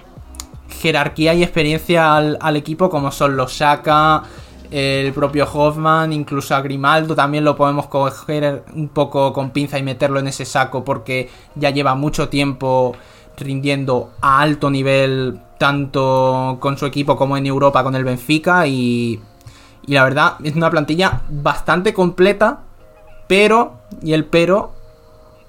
jerarquía 0.81 1.33
y 1.33 1.43
experiencia 1.43 2.15
al, 2.15 2.55
equipo, 2.55 2.89
como 2.89 3.11
son 3.11 3.35
los 3.35 3.51
Shaka, 3.51 4.23
el 4.71 5.11
propio 5.13 5.47
Hoffman, 5.51 6.13
incluso 6.13 6.55
a 6.55 6.61
Grimaldo 6.61 7.15
también 7.15 7.43
lo 7.43 7.55
podemos 7.55 7.87
coger 7.87 8.63
un 8.75 8.89
poco 8.89 9.33
con 9.33 9.49
pinza 9.49 9.79
y 9.79 9.83
meterlo 9.83 10.19
en 10.19 10.27
ese 10.27 10.45
saco 10.45 10.83
porque 10.83 11.29
ya 11.55 11.71
lleva 11.71 11.95
mucho 11.95 12.29
tiempo 12.29 12.95
rindiendo 13.35 14.11
a 14.21 14.41
alto 14.41 14.69
nivel 14.69 15.39
tanto 15.57 16.57
con 16.59 16.77
su 16.77 16.85
equipo 16.85 17.17
como 17.17 17.35
en 17.35 17.47
Europa 17.47 17.83
con 17.83 17.95
el 17.95 18.03
Benfica 18.03 18.67
y 18.67 19.19
la 19.87 20.03
verdad 20.03 20.35
es 20.43 20.55
una 20.55 20.69
plantilla 20.69 21.21
bastante 21.29 21.93
completa 21.93 22.59
pero 23.29 23.73
y 24.01 24.13
el 24.13 24.25
pero 24.25 24.71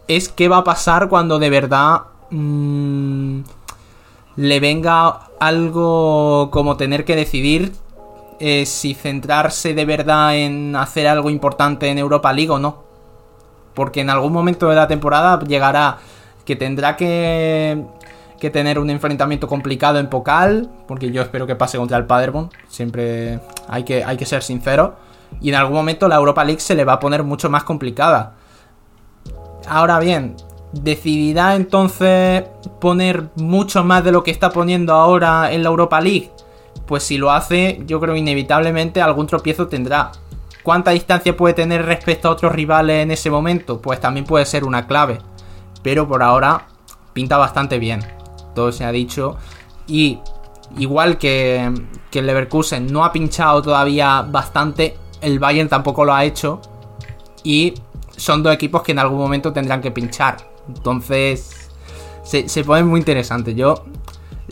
es 0.06 0.28
qué 0.28 0.48
va 0.48 0.58
a 0.58 0.64
pasar 0.64 1.08
cuando 1.08 1.38
de 1.38 1.48
verdad 1.48 2.02
mm, 2.28 3.40
le 4.36 4.60
venga 4.60 5.28
algo 5.40 6.50
como 6.52 6.76
tener 6.76 7.06
que 7.06 7.16
decidir 7.16 7.72
eh, 8.38 8.66
si 8.66 8.92
centrarse 8.92 9.72
de 9.72 9.86
verdad 9.86 10.36
en 10.36 10.76
hacer 10.76 11.06
algo 11.06 11.30
importante 11.30 11.88
en 11.88 11.96
Europa 11.96 12.32
League 12.34 12.50
o 12.50 12.58
no. 12.58 12.82
Porque 13.72 14.02
en 14.02 14.10
algún 14.10 14.34
momento 14.34 14.68
de 14.68 14.76
la 14.76 14.86
temporada 14.86 15.40
llegará 15.40 15.98
que 16.44 16.56
tendrá 16.56 16.96
que, 16.96 17.82
que 18.38 18.50
tener 18.50 18.78
un 18.78 18.90
enfrentamiento 18.90 19.48
complicado 19.48 19.98
en 19.98 20.08
Pokal, 20.08 20.68
porque 20.86 21.10
yo 21.10 21.22
espero 21.22 21.46
que 21.46 21.56
pase 21.56 21.78
contra 21.78 21.96
el 21.96 22.04
Paderborn, 22.04 22.50
siempre 22.68 23.40
hay 23.68 23.84
que, 23.84 24.04
hay 24.04 24.18
que 24.18 24.26
ser 24.26 24.42
sincero. 24.42 24.96
Y 25.40 25.50
en 25.50 25.54
algún 25.54 25.76
momento 25.76 26.08
la 26.08 26.16
Europa 26.16 26.44
League 26.44 26.60
se 26.60 26.74
le 26.74 26.84
va 26.84 26.94
a 26.94 27.00
poner 27.00 27.22
mucho 27.24 27.48
más 27.50 27.64
complicada. 27.64 28.34
Ahora 29.68 29.98
bien, 29.98 30.36
¿decidirá 30.72 31.54
entonces 31.54 32.44
poner 32.80 33.30
mucho 33.36 33.84
más 33.84 34.04
de 34.04 34.12
lo 34.12 34.22
que 34.22 34.30
está 34.30 34.50
poniendo 34.50 34.94
ahora 34.94 35.52
en 35.52 35.62
la 35.62 35.68
Europa 35.68 36.00
League? 36.00 36.30
Pues 36.86 37.02
si 37.02 37.18
lo 37.18 37.30
hace, 37.30 37.82
yo 37.86 38.00
creo 38.00 38.16
inevitablemente 38.16 39.00
algún 39.00 39.26
tropiezo 39.26 39.68
tendrá. 39.68 40.12
¿Cuánta 40.62 40.90
distancia 40.90 41.36
puede 41.36 41.54
tener 41.54 41.86
respecto 41.86 42.28
a 42.28 42.32
otros 42.32 42.52
rivales 42.52 43.02
en 43.02 43.10
ese 43.10 43.30
momento? 43.30 43.80
Pues 43.80 44.00
también 44.00 44.26
puede 44.26 44.44
ser 44.44 44.64
una 44.64 44.86
clave. 44.86 45.18
Pero 45.82 46.06
por 46.06 46.22
ahora 46.22 46.66
pinta 47.12 47.38
bastante 47.38 47.78
bien. 47.78 48.00
Todo 48.54 48.72
se 48.72 48.84
ha 48.84 48.92
dicho. 48.92 49.36
Y 49.86 50.18
igual 50.78 51.16
que, 51.16 51.72
que 52.10 52.18
el 52.18 52.26
Leverkusen 52.26 52.92
no 52.92 53.04
ha 53.04 53.12
pinchado 53.12 53.62
todavía 53.62 54.22
bastante, 54.22 54.96
el 55.20 55.38
Bayern 55.38 55.68
tampoco 55.68 56.04
lo 56.04 56.14
ha 56.14 56.24
hecho. 56.24 56.60
Y 57.42 57.74
son 58.16 58.42
dos 58.42 58.52
equipos 58.52 58.82
que 58.82 58.92
en 58.92 58.98
algún 58.98 59.18
momento 59.18 59.52
tendrán 59.52 59.80
que 59.80 59.90
pinchar. 59.90 60.36
Entonces, 60.68 61.70
se, 62.22 62.48
se 62.48 62.64
pone 62.64 62.84
muy 62.84 63.00
interesante. 63.00 63.54
Yo 63.54 63.84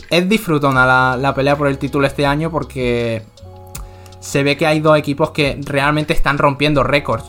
es 0.09 0.27
disfrutona 0.27 0.85
la, 0.85 1.17
la 1.17 1.33
pelea 1.33 1.55
por 1.55 1.67
el 1.67 1.77
título 1.77 2.07
este 2.07 2.25
año 2.25 2.49
porque 2.49 3.23
se 4.19 4.43
ve 4.43 4.57
que 4.57 4.65
hay 4.65 4.79
dos 4.79 4.97
equipos 4.97 5.31
que 5.31 5.59
realmente 5.65 6.13
están 6.13 6.37
rompiendo 6.37 6.83
récords. 6.83 7.25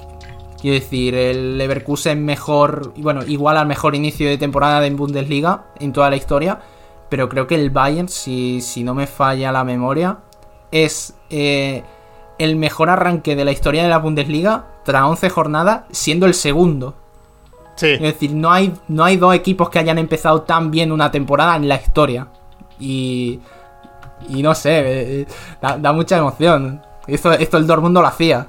Quiero 0.60 0.74
decir, 0.74 1.14
el 1.14 1.56
Leverkusen 1.56 2.22
mejor, 2.24 2.92
bueno, 2.98 3.22
igual 3.26 3.56
al 3.56 3.66
mejor 3.66 3.94
inicio 3.94 4.28
de 4.28 4.36
temporada 4.36 4.84
en 4.86 4.96
Bundesliga 4.96 5.64
en 5.78 5.92
toda 5.92 6.10
la 6.10 6.16
historia. 6.16 6.60
Pero 7.08 7.28
creo 7.28 7.46
que 7.46 7.54
el 7.54 7.70
Bayern, 7.70 8.08
si, 8.08 8.60
si 8.60 8.84
no 8.84 8.94
me 8.94 9.06
falla 9.06 9.52
la 9.52 9.64
memoria, 9.64 10.18
es 10.70 11.14
eh, 11.30 11.82
el 12.40 12.56
mejor 12.56 12.88
arranque 12.88 13.36
de 13.36 13.44
la 13.44 13.52
historia 13.52 13.82
de 13.82 13.90
la 13.90 13.98
Bundesliga 13.98 14.64
tras 14.82 15.02
11 15.02 15.28
jornadas, 15.28 15.82
siendo 15.90 16.24
el 16.24 16.32
segundo. 16.32 16.94
Sí. 17.76 17.92
Es 17.92 18.00
decir, 18.00 18.32
no 18.32 18.50
hay, 18.50 18.72
no 18.88 19.04
hay 19.04 19.18
dos 19.18 19.34
equipos 19.34 19.68
que 19.68 19.78
hayan 19.78 19.98
empezado 19.98 20.42
tan 20.42 20.70
bien 20.70 20.90
una 20.90 21.10
temporada 21.10 21.54
en 21.56 21.68
la 21.68 21.76
historia. 21.76 22.28
Y. 22.78 23.40
Y 24.28 24.42
no 24.42 24.54
sé, 24.54 25.20
eh, 25.20 25.26
da, 25.60 25.78
da 25.78 25.92
mucha 25.92 26.16
emoción. 26.16 26.82
Esto, 27.06 27.32
esto 27.32 27.56
el 27.56 27.66
Dortmund 27.66 27.94
lo 27.94 28.06
hacía. 28.06 28.46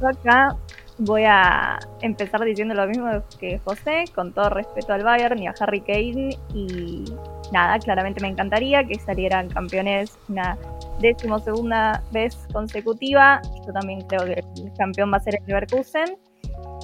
Yo 0.00 0.08
acá 0.08 0.56
voy 0.98 1.22
a 1.24 1.78
empezar 2.00 2.44
diciendo 2.44 2.74
lo 2.74 2.86
mismo 2.86 3.08
que 3.38 3.60
José, 3.64 4.04
con 4.14 4.32
todo 4.32 4.50
respeto 4.50 4.92
al 4.92 5.04
Bayern 5.04 5.40
y 5.40 5.46
a 5.46 5.54
Harry 5.58 5.80
Kane. 5.80 6.36
Y 6.54 7.04
nada, 7.52 7.78
claramente 7.78 8.20
me 8.20 8.28
encantaría 8.28 8.84
que 8.84 8.98
salieran 8.98 9.48
campeones 9.48 10.16
una 10.28 10.56
decimosegunda 11.00 12.02
vez 12.12 12.36
consecutiva. 12.52 13.40
Yo 13.66 13.72
también 13.72 14.00
creo 14.02 14.24
que 14.24 14.40
el 14.62 14.72
campeón 14.76 15.12
va 15.12 15.18
a 15.18 15.20
ser 15.20 15.36
el 15.36 15.42
Leverkusen. 15.46 16.16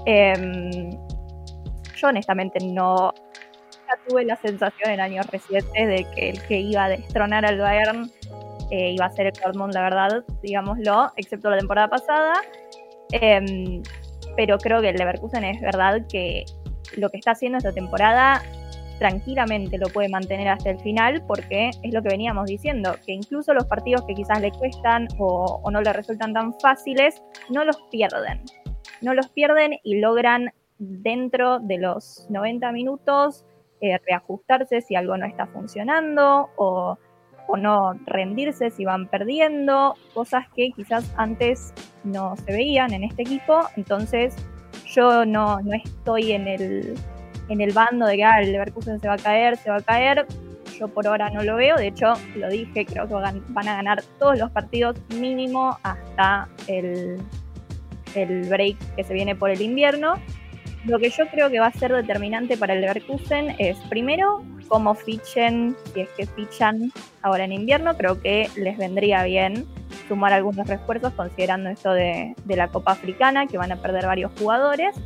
Em, 0.06 0.90
yo 1.96 2.08
honestamente 2.08 2.58
no 2.64 3.12
ya 3.86 4.08
tuve 4.08 4.24
la 4.24 4.36
sensación 4.36 4.90
en 4.90 5.00
años 5.00 5.26
recientes 5.26 5.88
de 5.88 6.06
que 6.14 6.30
el 6.30 6.42
que 6.46 6.60
iba 6.60 6.84
a 6.84 6.88
destronar 6.88 7.44
al 7.44 7.58
Bayern 7.58 8.10
eh, 8.70 8.92
iba 8.92 9.06
a 9.06 9.10
ser 9.12 9.26
el 9.26 9.32
Dortmund, 9.32 9.74
la 9.74 9.82
verdad, 9.82 10.24
digámoslo, 10.42 11.12
excepto 11.16 11.50
la 11.50 11.58
temporada 11.58 11.88
pasada. 11.88 12.34
Em, 13.12 13.82
pero 14.36 14.58
creo 14.58 14.80
que 14.80 14.88
el 14.90 14.96
Leverkusen 14.96 15.44
es 15.44 15.60
verdad 15.60 16.06
que 16.08 16.44
lo 16.96 17.08
que 17.10 17.18
está 17.18 17.32
haciendo 17.32 17.58
esta 17.58 17.72
temporada 17.72 18.42
tranquilamente 18.98 19.78
lo 19.78 19.88
puede 19.88 20.08
mantener 20.08 20.48
hasta 20.48 20.70
el 20.70 20.78
final 20.80 21.22
porque 21.26 21.70
es 21.82 21.92
lo 21.92 22.02
que 22.02 22.08
veníamos 22.08 22.46
diciendo, 22.46 22.96
que 23.04 23.12
incluso 23.12 23.54
los 23.54 23.66
partidos 23.66 24.02
que 24.06 24.14
quizás 24.14 24.40
le 24.40 24.52
cuestan 24.52 25.08
o, 25.18 25.68
no 25.70 25.80
le 25.80 25.92
resultan 25.92 26.32
tan 26.32 26.52
fáciles, 26.60 27.22
no 27.50 27.64
los 27.64 27.76
pierden. 27.90 28.42
No 29.00 29.14
los 29.14 29.28
pierden 29.28 29.78
y 29.82 30.00
logran 30.00 30.50
dentro 30.78 31.58
de 31.60 31.78
los 31.78 32.26
90 32.30 32.72
minutos 32.72 33.44
eh, 33.80 33.98
reajustarse 34.06 34.80
si 34.80 34.94
algo 34.94 35.16
no 35.16 35.26
está 35.26 35.46
funcionando 35.46 36.50
o 36.56 36.98
o 37.46 37.56
no 37.56 37.94
rendirse 38.06 38.70
si 38.70 38.84
van 38.84 39.08
perdiendo, 39.08 39.94
cosas 40.12 40.46
que 40.54 40.70
quizás 40.72 41.12
antes 41.16 41.72
no 42.02 42.36
se 42.36 42.52
veían 42.52 42.92
en 42.92 43.04
este 43.04 43.22
equipo. 43.22 43.60
Entonces 43.76 44.34
yo 44.86 45.24
no, 45.24 45.60
no 45.60 45.72
estoy 45.74 46.32
en 46.32 46.48
el, 46.48 46.94
en 47.48 47.60
el 47.60 47.72
bando 47.72 48.06
de 48.06 48.16
que 48.16 48.24
ah, 48.24 48.40
el 48.40 48.52
Leverkusen 48.52 49.00
se 49.00 49.08
va 49.08 49.14
a 49.14 49.18
caer, 49.18 49.56
se 49.56 49.70
va 49.70 49.76
a 49.76 49.82
caer. 49.82 50.26
Yo 50.78 50.88
por 50.88 51.06
ahora 51.06 51.30
no 51.30 51.42
lo 51.42 51.56
veo, 51.56 51.76
de 51.76 51.88
hecho 51.88 52.14
lo 52.34 52.48
dije, 52.48 52.84
creo 52.84 53.06
que 53.06 53.14
van 53.14 53.68
a 53.68 53.76
ganar 53.76 54.02
todos 54.18 54.38
los 54.38 54.50
partidos 54.50 54.96
mínimo 55.20 55.78
hasta 55.84 56.48
el, 56.66 57.22
el 58.16 58.48
break 58.48 58.76
que 58.96 59.04
se 59.04 59.14
viene 59.14 59.36
por 59.36 59.50
el 59.50 59.60
invierno. 59.60 60.14
Lo 60.84 60.98
que 60.98 61.10
yo 61.10 61.26
creo 61.28 61.48
que 61.48 61.60
va 61.60 61.66
a 61.66 61.72
ser 61.72 61.92
determinante 61.92 62.56
para 62.56 62.74
el 62.74 62.80
Leverkusen 62.80 63.54
es 63.58 63.78
primero 63.88 64.44
cómo 64.68 64.94
fichen, 64.94 65.76
si 65.92 66.00
es 66.00 66.08
que 66.10 66.26
fichan 66.26 66.92
ahora 67.22 67.44
en 67.44 67.52
invierno, 67.52 67.96
creo 67.96 68.20
que 68.20 68.50
les 68.56 68.76
vendría 68.76 69.22
bien 69.24 69.66
sumar 70.08 70.32
algunos 70.32 70.66
refuerzos 70.66 71.12
considerando 71.14 71.70
esto 71.70 71.92
de, 71.92 72.34
de 72.44 72.56
la 72.56 72.68
Copa 72.68 72.92
Africana, 72.92 73.46
que 73.46 73.56
van 73.56 73.72
a 73.72 73.76
perder 73.76 74.06
varios 74.06 74.32
jugadores. 74.38 74.96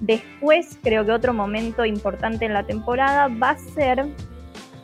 Después 0.00 0.78
creo 0.82 1.04
que 1.04 1.12
otro 1.12 1.34
momento 1.34 1.84
importante 1.84 2.46
en 2.46 2.54
la 2.54 2.62
temporada 2.62 3.28
va 3.28 3.50
a 3.50 3.58
ser 3.58 4.06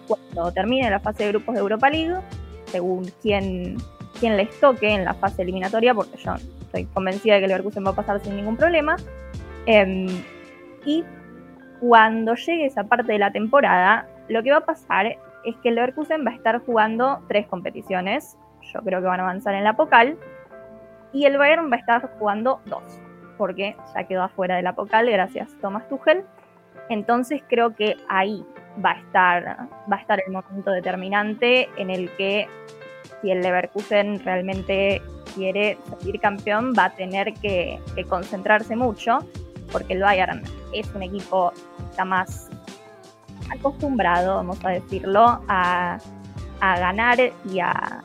cuando 0.07 0.53
termine 0.53 0.91
la 0.91 1.01
fase 1.01 1.25
de 1.25 1.31
grupos 1.31 1.55
de 1.55 1.61
Europa 1.61 1.91
League, 1.91 2.15
según 2.67 3.11
quién, 3.23 3.77
quién 4.21 4.37
les 4.37 4.61
toque 4.61 4.91
en 4.91 5.05
la 5.05 5.15
fase 5.15 5.43
eliminatoria, 5.43 5.95
porque 5.95 6.17
yo 6.19 6.35
estoy 6.61 6.85
convencida 6.87 7.35
de 7.35 7.41
que 7.41 7.49
Leverkusen 7.49 7.85
va 7.85 7.91
a 7.91 7.95
pasar 7.97 8.21
sin 8.21 8.37
ningún 8.37 8.57
problema. 8.57 8.97
Em, 9.65 10.07
y 10.85 11.03
cuando 11.81 12.35
llegue 12.35 12.67
esa 12.67 12.85
parte 12.85 13.13
de 13.13 13.19
la 13.19 13.33
temporada, 13.33 14.07
lo 14.29 14.43
que 14.43 14.51
va 14.51 14.59
a 14.59 14.67
pasar 14.67 15.07
es 15.07 15.57
que 15.63 15.71
el 15.71 15.77
Leverkusen 15.77 16.27
va 16.27 16.33
a 16.33 16.35
estar 16.35 16.61
jugando 16.61 17.23
tres 17.29 17.47
competiciones. 17.47 18.37
Yo 18.75 18.81
creo 18.81 19.01
que 19.01 19.07
van 19.07 19.21
a 19.21 19.23
avanzar 19.23 19.55
en 19.55 19.65
la 19.65 19.77
Pocal. 19.77 20.19
Y 21.13 21.25
el 21.25 21.39
Bayern 21.39 21.71
va 21.71 21.77
a 21.77 21.79
estar 21.79 22.11
jugando 22.19 22.61
dos, 22.67 22.83
porque 23.37 23.77
ya 23.95 24.05
quedó 24.05 24.23
afuera 24.23 24.57
de 24.57 24.63
la 24.63 24.75
Pocal 24.75 25.11
gracias 25.11 25.49
Thomas 25.61 25.89
Tuchel. 25.89 26.25
Entonces 26.89 27.43
creo 27.49 27.75
que 27.75 27.97
ahí 28.09 28.45
va 28.85 28.93
a 28.93 28.99
estar, 29.01 29.45
va 29.91 29.97
a 29.97 30.01
estar 30.01 30.21
el 30.25 30.33
momento 30.33 30.71
determinante 30.71 31.69
en 31.77 31.91
el 31.91 32.11
que 32.17 32.49
si 33.21 33.31
el 33.31 33.41
Leverkusen 33.41 34.23
realmente 34.25 35.03
quiere 35.35 35.79
salir 35.89 36.21
campeón, 36.21 36.73
va 36.79 36.87
a 36.87 36.95
tener 36.95 37.35
que, 37.35 37.81
concentrarse 38.09 38.77
mucho, 38.77 39.19
porque 39.73 39.95
el 39.95 40.03
Bayern 40.03 40.43
es 40.73 40.89
un 40.95 41.03
equipo 41.03 41.53
que 41.53 41.85
está 41.91 42.05
más 42.05 42.51
acostumbrado, 43.51 44.37
vamos 44.37 44.65
a 44.65 44.71
decirlo, 44.71 45.43
a 45.49 45.99
ganar 46.61 47.19
y 47.51 47.61
a, 47.61 48.03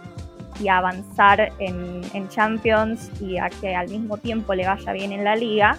y 0.61 0.67
a 0.67 0.77
avanzar 0.77 1.51
en, 1.59 2.01
Champions 2.29 3.11
y 3.19 3.37
a 3.37 3.49
que 3.49 3.75
al 3.75 3.89
mismo 3.89 4.17
tiempo 4.17 4.53
le 4.53 4.65
vaya 4.65 4.93
bien 4.93 5.11
en 5.11 5.23
la 5.23 5.35
liga. 5.35 5.77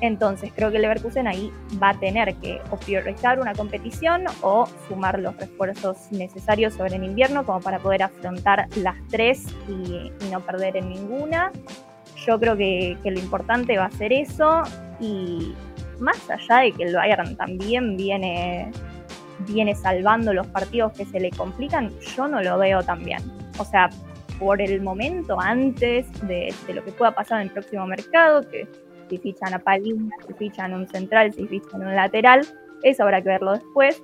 Entonces 0.00 0.52
creo 0.54 0.70
que 0.70 0.78
Leverkusen 0.78 1.26
ahí 1.26 1.52
va 1.82 1.90
a 1.90 1.94
tener 1.98 2.34
que 2.36 2.60
priorizar 2.84 3.40
una 3.40 3.52
competición 3.54 4.24
o 4.42 4.66
sumar 4.86 5.18
los 5.18 5.36
refuerzos 5.36 6.12
necesarios 6.12 6.74
sobre 6.74 6.96
el 6.96 7.04
invierno 7.04 7.44
como 7.44 7.60
para 7.60 7.80
poder 7.80 8.04
afrontar 8.04 8.68
las 8.76 8.94
tres 9.10 9.44
y, 9.68 10.12
no 10.30 10.40
perder 10.40 10.76
en 10.76 10.90
ninguna. 10.90 11.50
Yo 12.26 12.38
creo 12.38 12.56
que, 12.56 12.96
que, 13.02 13.10
lo 13.10 13.18
importante 13.18 13.76
va 13.76 13.86
a 13.86 13.90
ser 13.90 14.12
eso 14.12 14.62
y 15.00 15.54
más 15.98 16.18
allá 16.30 16.62
de 16.62 16.72
que 16.72 16.84
el 16.84 16.94
Bayern 16.94 17.36
también 17.36 17.96
viene, 17.96 18.70
viene 19.40 19.74
salvando 19.74 20.32
los 20.32 20.46
partidos 20.46 20.92
que 20.92 21.04
se 21.04 21.18
le 21.18 21.30
complican, 21.30 21.90
yo 22.16 22.28
no 22.28 22.40
lo 22.40 22.58
veo 22.58 22.82
tan 22.82 23.04
bien. 23.04 23.37
O 23.58 23.64
sea, 23.64 23.90
por 24.38 24.60
el 24.62 24.80
momento 24.80 25.38
antes 25.40 26.06
de, 26.26 26.54
lo 26.72 26.84
que 26.84 26.92
pueda 26.92 27.14
pasar 27.14 27.40
en 27.40 27.48
el 27.48 27.52
próximo 27.52 27.86
mercado, 27.86 28.48
que 28.48 28.68
si 29.08 29.18
fichan 29.18 29.54
a 29.54 29.58
Palina, 29.58 30.14
si 30.26 30.34
fichan 30.34 30.74
un 30.74 30.86
central, 30.86 31.32
si 31.32 31.46
fichan 31.46 31.82
un 31.82 31.94
lateral, 31.94 32.46
eso 32.82 33.02
habrá 33.02 33.20
que 33.20 33.28
verlo 33.28 33.52
después. 33.52 34.02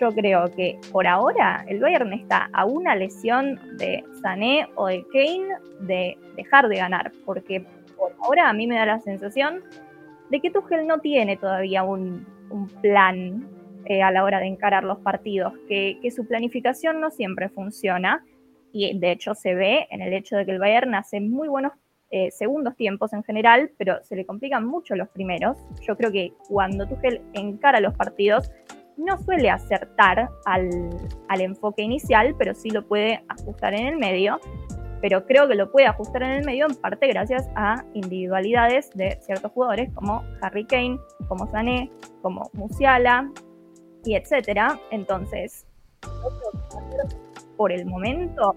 Yo 0.00 0.10
creo 0.10 0.50
que 0.54 0.78
por 0.90 1.06
ahora 1.06 1.64
el 1.68 1.80
Bayern 1.80 2.12
está 2.12 2.48
a 2.52 2.64
una 2.64 2.94
lesión 2.94 3.60
de 3.76 4.04
Sané 4.22 4.66
o 4.76 4.86
de 4.86 5.04
Kane 5.12 5.48
de 5.80 6.16
dejar 6.36 6.68
de 6.68 6.76
ganar, 6.76 7.12
porque 7.26 7.64
por 7.96 8.12
ahora 8.22 8.48
a 8.48 8.52
mí 8.52 8.66
me 8.66 8.76
da 8.76 8.86
la 8.86 9.00
sensación 9.00 9.62
de 10.30 10.40
que 10.40 10.50
Tuchel 10.50 10.86
no 10.86 11.00
tiene 11.00 11.36
todavía 11.36 11.82
un, 11.82 12.26
un 12.50 12.68
plan 12.68 13.46
eh, 13.84 14.02
a 14.02 14.10
la 14.10 14.24
hora 14.24 14.38
de 14.38 14.46
encarar 14.46 14.84
los 14.84 14.98
partidos, 14.98 15.52
que, 15.68 15.98
que, 16.00 16.10
su 16.10 16.26
planificación 16.26 17.00
no 17.00 17.10
siempre 17.10 17.48
funciona 17.50 18.24
y 18.72 18.98
de 18.98 19.12
hecho 19.12 19.34
se 19.34 19.54
ve 19.54 19.86
en 19.90 20.02
el 20.02 20.12
hecho 20.12 20.36
de 20.36 20.44
que 20.44 20.52
el 20.52 20.58
Bayern 20.58 20.94
hace 20.94 21.20
muy 21.20 21.48
buenos 21.48 21.72
eh, 22.10 22.30
segundos 22.30 22.76
tiempos 22.76 23.12
en 23.14 23.24
general, 23.24 23.70
pero 23.78 24.02
se 24.02 24.16
le 24.16 24.26
complican 24.26 24.66
mucho 24.66 24.94
los 24.94 25.08
primeros. 25.08 25.56
Yo 25.80 25.96
creo 25.96 26.12
que 26.12 26.34
cuando 26.48 26.86
Tuchel 26.86 27.22
encara 27.32 27.80
los 27.80 27.94
partidos, 27.94 28.50
no 28.98 29.18
suele 29.18 29.48
acertar 29.48 30.28
al, 30.44 30.90
al, 31.28 31.40
enfoque 31.40 31.80
inicial, 31.80 32.34
pero 32.38 32.54
sí 32.54 32.68
lo 32.68 32.86
puede 32.86 33.24
ajustar 33.28 33.72
en 33.72 33.86
el 33.86 33.96
medio. 33.96 34.38
Pero 35.00 35.24
creo 35.26 35.48
que 35.48 35.54
lo 35.54 35.72
puede 35.72 35.86
ajustar 35.86 36.22
en 36.22 36.32
el 36.32 36.44
medio 36.44 36.66
en 36.66 36.76
parte 36.76 37.08
gracias 37.08 37.48
a 37.56 37.82
individualidades 37.94 38.90
de 38.90 39.18
ciertos 39.22 39.50
jugadores 39.50 39.90
como 39.94 40.22
Harry 40.42 40.66
Kane, 40.66 40.98
como 41.28 41.50
Sané, 41.50 41.90
como 42.20 42.50
Musiala 42.52 43.32
y 44.04 44.14
etcétera. 44.14 44.78
Entonces, 44.90 45.66
por 47.56 47.72
el 47.72 47.86
momento 47.86 48.54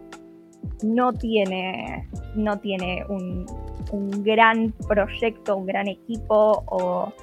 no 0.84 1.14
tiene, 1.14 2.08
no 2.36 2.60
tiene 2.60 3.06
un, 3.08 3.46
un, 3.92 4.24
gran 4.24 4.74
proyecto, 4.88 5.58
un 5.58 5.66
gran 5.66 5.88
equipo, 5.88 6.64
o 6.68 7.14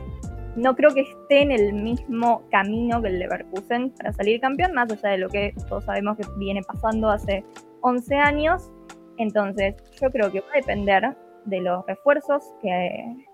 no 0.57 0.75
creo 0.75 0.93
que 0.93 1.03
esté 1.03 1.43
en 1.43 1.51
el 1.53 1.73
mismo 1.75 2.43
camino 2.51 3.01
que 3.03 3.09
el 3.09 3.19
Leverkusen 3.19 3.91
para 3.91 4.13
salir 4.13 4.41
campeón, 4.41 4.73
más 4.75 4.91
allá 4.93 5.11
de 5.11 5.19
lo 5.19 5.29
que 5.29 5.55
todos 5.69 5.85
sabemos 5.85 6.17
que 6.17 6.25
viene 6.39 6.63
pasando 6.63 7.09
hace 7.09 7.45
11 7.81 8.17
años. 8.17 8.71
Entonces, 9.19 9.75
yo 10.01 10.11
creo 10.11 10.31
que 10.31 10.41
va 10.41 10.47
a 10.53 10.57
depender 10.57 11.17
de 11.45 11.61
los 11.61 11.85
refuerzos 11.87 12.43
que, 12.61 13.27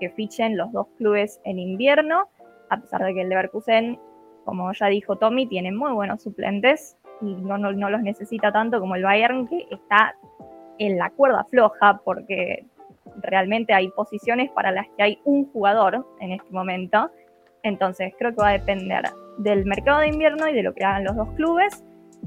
que 0.00 0.10
fichen 0.10 0.56
los 0.56 0.72
dos 0.72 0.86
clubes 0.96 1.40
en 1.44 1.58
invierno, 1.58 2.28
a 2.70 2.80
pesar 2.80 3.04
de 3.04 3.14
que 3.14 3.22
el 3.22 3.28
Leverkusen, 3.28 3.98
como 4.44 4.72
ya 4.72 4.86
dijo 4.86 5.16
Tommy, 5.16 5.46
tiene 5.46 5.72
muy 5.72 5.92
buenos 5.92 6.22
suplentes 6.22 6.97
y 7.20 7.34
no, 7.34 7.58
no, 7.58 7.72
no, 7.72 7.90
los 7.90 8.02
necesita 8.02 8.52
tanto 8.52 8.80
como 8.80 8.94
el 8.94 9.02
Bayern, 9.02 9.46
que 9.48 9.66
está 9.70 10.14
en 10.78 10.98
la 10.98 11.10
cuerda 11.10 11.44
floja, 11.44 12.00
porque 12.04 12.64
realmente 13.22 13.72
hay 13.74 13.88
posiciones 13.90 14.50
para 14.52 14.70
las 14.70 14.86
que 14.96 15.02
hay 15.02 15.20
un 15.24 15.50
jugador 15.52 16.06
en 16.20 16.32
este 16.32 16.50
momento. 16.50 17.10
Entonces 17.62 18.14
creo 18.18 18.30
que 18.30 18.42
va 18.42 18.48
a 18.50 18.52
depender 18.52 19.04
del 19.38 19.64
mercado 19.64 20.00
de 20.00 20.08
invierno 20.08 20.48
y 20.48 20.54
de 20.54 20.62
lo 20.62 20.74
que 20.74 20.84
hagan 20.84 21.04
los 21.04 21.16
dos 21.16 21.28
clubes, 21.34 21.84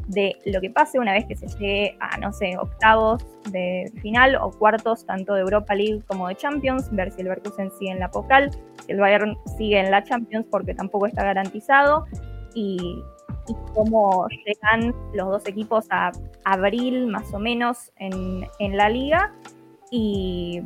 de 0.07 0.35
lo 0.45 0.61
que 0.61 0.69
pase 0.69 0.99
una 0.99 1.13
vez 1.13 1.25
que 1.25 1.35
se 1.35 1.47
llegue 1.59 1.97
a, 1.99 2.17
no 2.17 2.31
sé, 2.33 2.57
octavos 2.57 3.25
de 3.51 3.91
final 4.01 4.35
o 4.35 4.51
cuartos, 4.51 5.05
tanto 5.05 5.33
de 5.33 5.41
Europa 5.41 5.75
League 5.75 6.01
como 6.07 6.27
de 6.27 6.35
Champions, 6.35 6.89
ver 6.91 7.11
si 7.11 7.21
el 7.21 7.25
Leverkusen 7.25 7.71
sigue 7.71 7.91
en 7.91 7.99
la 7.99 8.09
Pocal, 8.09 8.51
si 8.85 8.91
el 8.91 8.99
Bayern 8.99 9.37
sigue 9.57 9.79
en 9.79 9.91
la 9.91 10.03
Champions, 10.03 10.45
porque 10.49 10.73
tampoco 10.73 11.05
está 11.05 11.23
garantizado, 11.23 12.05
y, 12.53 13.01
y 13.47 13.55
cómo 13.73 14.27
llegan 14.45 14.93
los 15.13 15.27
dos 15.27 15.47
equipos 15.47 15.85
a 15.89 16.11
abril 16.43 17.07
más 17.07 17.33
o 17.33 17.39
menos 17.39 17.91
en, 17.97 18.47
en, 18.59 18.77
la 18.77 18.89
liga. 18.89 19.33
Y 19.91 20.61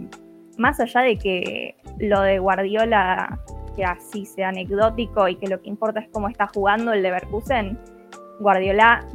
más 0.57 0.79
allá 0.79 1.01
de 1.01 1.17
que 1.17 1.75
lo 1.99 2.21
de 2.21 2.39
Guardiola, 2.39 3.39
que 3.75 3.83
así 3.83 4.25
sea 4.25 4.49
anecdótico 4.49 5.27
y 5.27 5.35
que 5.35 5.47
lo 5.47 5.61
que 5.61 5.69
importa 5.69 5.99
es 5.99 6.09
cómo 6.09 6.29
está 6.29 6.47
jugando 6.47 6.93
el 6.93 7.01
Leverkusen, 7.01 7.77
Guardiola, 8.39 9.05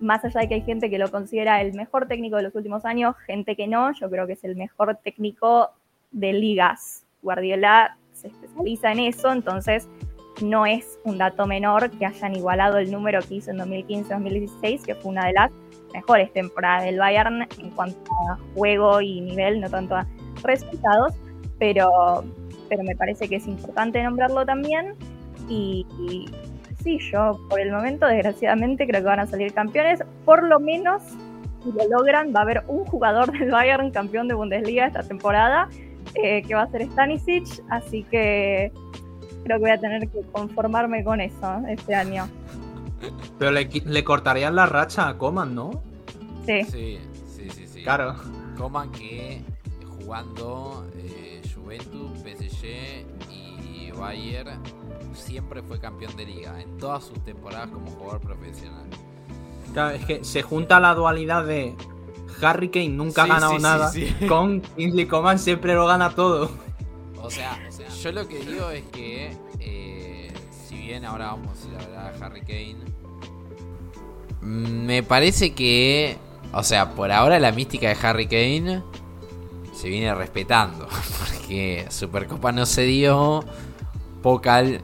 más 0.00 0.24
allá 0.24 0.40
de 0.40 0.48
que 0.48 0.54
hay 0.54 0.62
gente 0.62 0.90
que 0.90 0.98
lo 0.98 1.10
considera 1.10 1.60
el 1.62 1.74
mejor 1.74 2.06
técnico 2.08 2.36
de 2.36 2.42
los 2.42 2.54
últimos 2.54 2.84
años, 2.84 3.16
gente 3.26 3.56
que 3.56 3.66
no, 3.66 3.92
yo 3.92 4.10
creo 4.10 4.26
que 4.26 4.34
es 4.34 4.44
el 4.44 4.56
mejor 4.56 4.98
técnico 5.02 5.70
de 6.10 6.32
ligas. 6.32 7.04
Guardiola 7.22 7.96
se 8.12 8.28
especializa 8.28 8.92
en 8.92 8.98
eso, 9.00 9.32
entonces 9.32 9.88
no 10.42 10.66
es 10.66 10.98
un 11.04 11.18
dato 11.18 11.46
menor 11.46 11.90
que 11.90 12.06
hayan 12.06 12.34
igualado 12.34 12.78
el 12.78 12.90
número 12.90 13.20
que 13.20 13.36
hizo 13.36 13.50
en 13.50 13.58
2015-2016, 13.58 14.84
que 14.84 14.94
fue 14.94 15.10
una 15.10 15.26
de 15.26 15.32
las 15.32 15.50
mejores 15.92 16.32
temporadas 16.32 16.84
del 16.84 16.98
Bayern 16.98 17.42
en 17.58 17.70
cuanto 17.70 18.12
a 18.28 18.38
juego 18.54 19.00
y 19.00 19.20
nivel, 19.20 19.60
no 19.60 19.68
tanto 19.68 19.96
a 19.96 20.06
resultados, 20.42 21.14
pero, 21.58 22.24
pero 22.68 22.82
me 22.82 22.96
parece 22.96 23.28
que 23.28 23.36
es 23.36 23.46
importante 23.46 24.02
nombrarlo 24.02 24.44
también. 24.44 24.94
Y, 25.48 25.86
y 26.08 26.30
sí, 26.82 26.98
yo 27.10 27.38
por 27.48 27.60
el 27.60 27.72
momento, 27.72 28.06
desgraciadamente, 28.06 28.86
creo 28.86 29.02
que 29.02 29.06
van 29.06 29.20
a 29.20 29.26
salir 29.26 29.52
campeones, 29.52 30.02
por 30.24 30.42
lo 30.42 30.58
menos 30.60 31.02
si 31.62 31.72
lo 31.72 31.88
logran, 31.88 32.34
va 32.34 32.40
a 32.40 32.42
haber 32.42 32.64
un 32.66 32.84
jugador 32.84 33.30
del 33.38 33.50
Bayern 33.50 33.90
campeón 33.90 34.28
de 34.28 34.34
Bundesliga 34.34 34.86
esta 34.86 35.02
temporada, 35.02 35.68
eh, 36.14 36.42
que 36.42 36.54
va 36.54 36.62
a 36.62 36.70
ser 36.70 36.82
Stanisic, 36.90 37.62
así 37.70 38.02
que 38.04 38.72
creo 39.44 39.56
que 39.58 39.62
voy 39.62 39.70
a 39.70 39.80
tener 39.80 40.08
que 40.08 40.20
conformarme 40.32 41.02
con 41.04 41.20
eso 41.20 41.60
este 41.68 41.94
año. 41.94 42.28
Pero 43.38 43.50
le, 43.50 43.68
le 43.84 44.04
cortarían 44.04 44.54
la 44.54 44.66
racha 44.66 45.08
a 45.08 45.18
Coman, 45.18 45.54
¿no? 45.54 45.82
Sí. 46.46 46.64
Sí, 46.64 46.98
sí, 47.26 47.50
sí, 47.50 47.66
sí. 47.66 47.82
Claro. 47.82 48.14
Coman 48.56 48.90
que 48.92 49.42
jugando 49.98 50.86
eh, 50.96 51.42
Juventus, 51.54 52.10
PSG 52.18 53.04
y 53.30 53.90
Bayern 53.92 54.60
siempre 55.14 55.62
fue 55.62 55.78
campeón 55.80 56.16
de 56.16 56.24
liga 56.26 56.60
en 56.60 56.76
todas 56.78 57.04
sus 57.04 57.22
temporadas 57.24 57.70
como 57.70 57.90
jugador 57.90 58.20
profesional. 58.20 58.84
Claro, 59.72 59.90
es 59.96 60.04
que 60.04 60.22
se 60.24 60.42
junta 60.42 60.78
la 60.80 60.94
dualidad 60.94 61.44
de 61.44 61.74
Harry 62.42 62.68
Kane 62.70 62.90
nunca 62.90 63.24
Sí, 63.24 63.30
ha 63.30 63.34
ganado 63.34 63.52
sí, 63.52 63.56
sí, 63.58 63.62
nada 63.62 63.90
sí. 63.90 64.14
con 64.28 64.60
Kingsley 64.60 65.06
Coman 65.06 65.38
siempre 65.38 65.74
lo 65.74 65.86
gana 65.86 66.10
todo. 66.10 66.50
O 67.22 67.30
sea, 67.30 67.58
yo 68.02 68.10
lo 68.10 68.26
que 68.26 68.38
digo 68.40 68.68
es 68.70 68.82
que 68.90 69.36
eh, 69.60 70.32
si 70.66 70.76
bien 70.76 71.04
ahora 71.04 71.26
vamos 71.26 71.56
a 71.78 71.84
hablar 71.84 72.14
a 72.14 72.26
Harry 72.26 72.40
Kane, 72.40 72.78
me 74.40 75.04
parece 75.04 75.54
que, 75.54 76.16
o 76.52 76.64
sea, 76.64 76.94
por 76.94 77.12
ahora 77.12 77.38
la 77.38 77.52
mística 77.52 77.88
de 77.88 77.96
Harry 78.02 78.26
Kane 78.26 78.82
se 79.72 79.88
viene 79.88 80.12
respetando, 80.14 80.88
porque 81.18 81.86
Supercopa 81.90 82.50
no 82.50 82.66
se 82.66 82.82
dio, 82.82 83.44
Pokal 84.20 84.80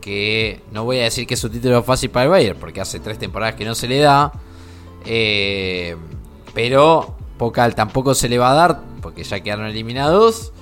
que 0.00 0.62
no 0.70 0.84
voy 0.84 1.00
a 1.00 1.04
decir 1.04 1.26
que 1.26 1.34
es 1.34 1.44
un 1.44 1.50
título 1.50 1.82
fácil 1.82 2.10
para 2.10 2.24
el 2.24 2.30
Bayern, 2.30 2.58
porque 2.60 2.80
hace 2.80 3.00
tres 3.00 3.18
temporadas 3.18 3.56
que 3.56 3.64
no 3.64 3.74
se 3.74 3.88
le 3.88 3.98
da, 3.98 4.32
eh, 5.04 5.96
pero 6.54 7.16
Pokal 7.36 7.74
tampoco 7.74 8.14
se 8.14 8.28
le 8.28 8.38
va 8.38 8.52
a 8.52 8.54
dar, 8.54 8.80
porque 9.02 9.24
ya 9.24 9.40
quedaron 9.40 9.66
eliminados. 9.66 10.52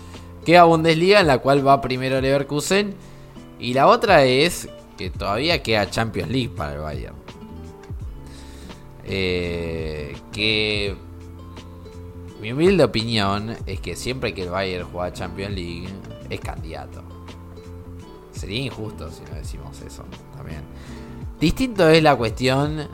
Queda 0.45 0.65
Bundesliga 0.65 1.21
en 1.21 1.27
la 1.27 1.39
cual 1.39 1.67
va 1.67 1.81
primero 1.81 2.21
Leverkusen. 2.21 2.95
Y 3.59 3.75
la 3.75 3.89
otra 3.89 4.25
es 4.25 4.69
que 4.97 5.11
todavía 5.11 5.63
queda 5.63 5.91
Champions 5.91 6.31
League 6.31 6.51
para 6.51 6.75
el 6.75 6.79
Bayern. 6.81 7.17
Eh, 9.05 10.17
que 10.33 10.95
mi 12.41 12.53
humilde 12.53 12.85
opinión 12.85 13.57
es 13.67 13.81
que 13.81 13.97
siempre 13.97 14.35
que 14.35 14.43
el 14.43 14.51
Bayern 14.51 14.89
juega 14.91 15.13
Champions 15.13 15.55
League 15.55 15.89
es 16.31 16.41
candidato. 16.41 17.03
Sería 18.33 18.61
injusto 18.61 19.11
si 19.11 19.23
no 19.23 19.37
decimos 19.37 19.81
eso 19.81 20.05
también. 20.37 20.61
Distinto 21.41 21.89
es 21.89 22.03
la 22.03 22.17
cuestión 22.17 22.89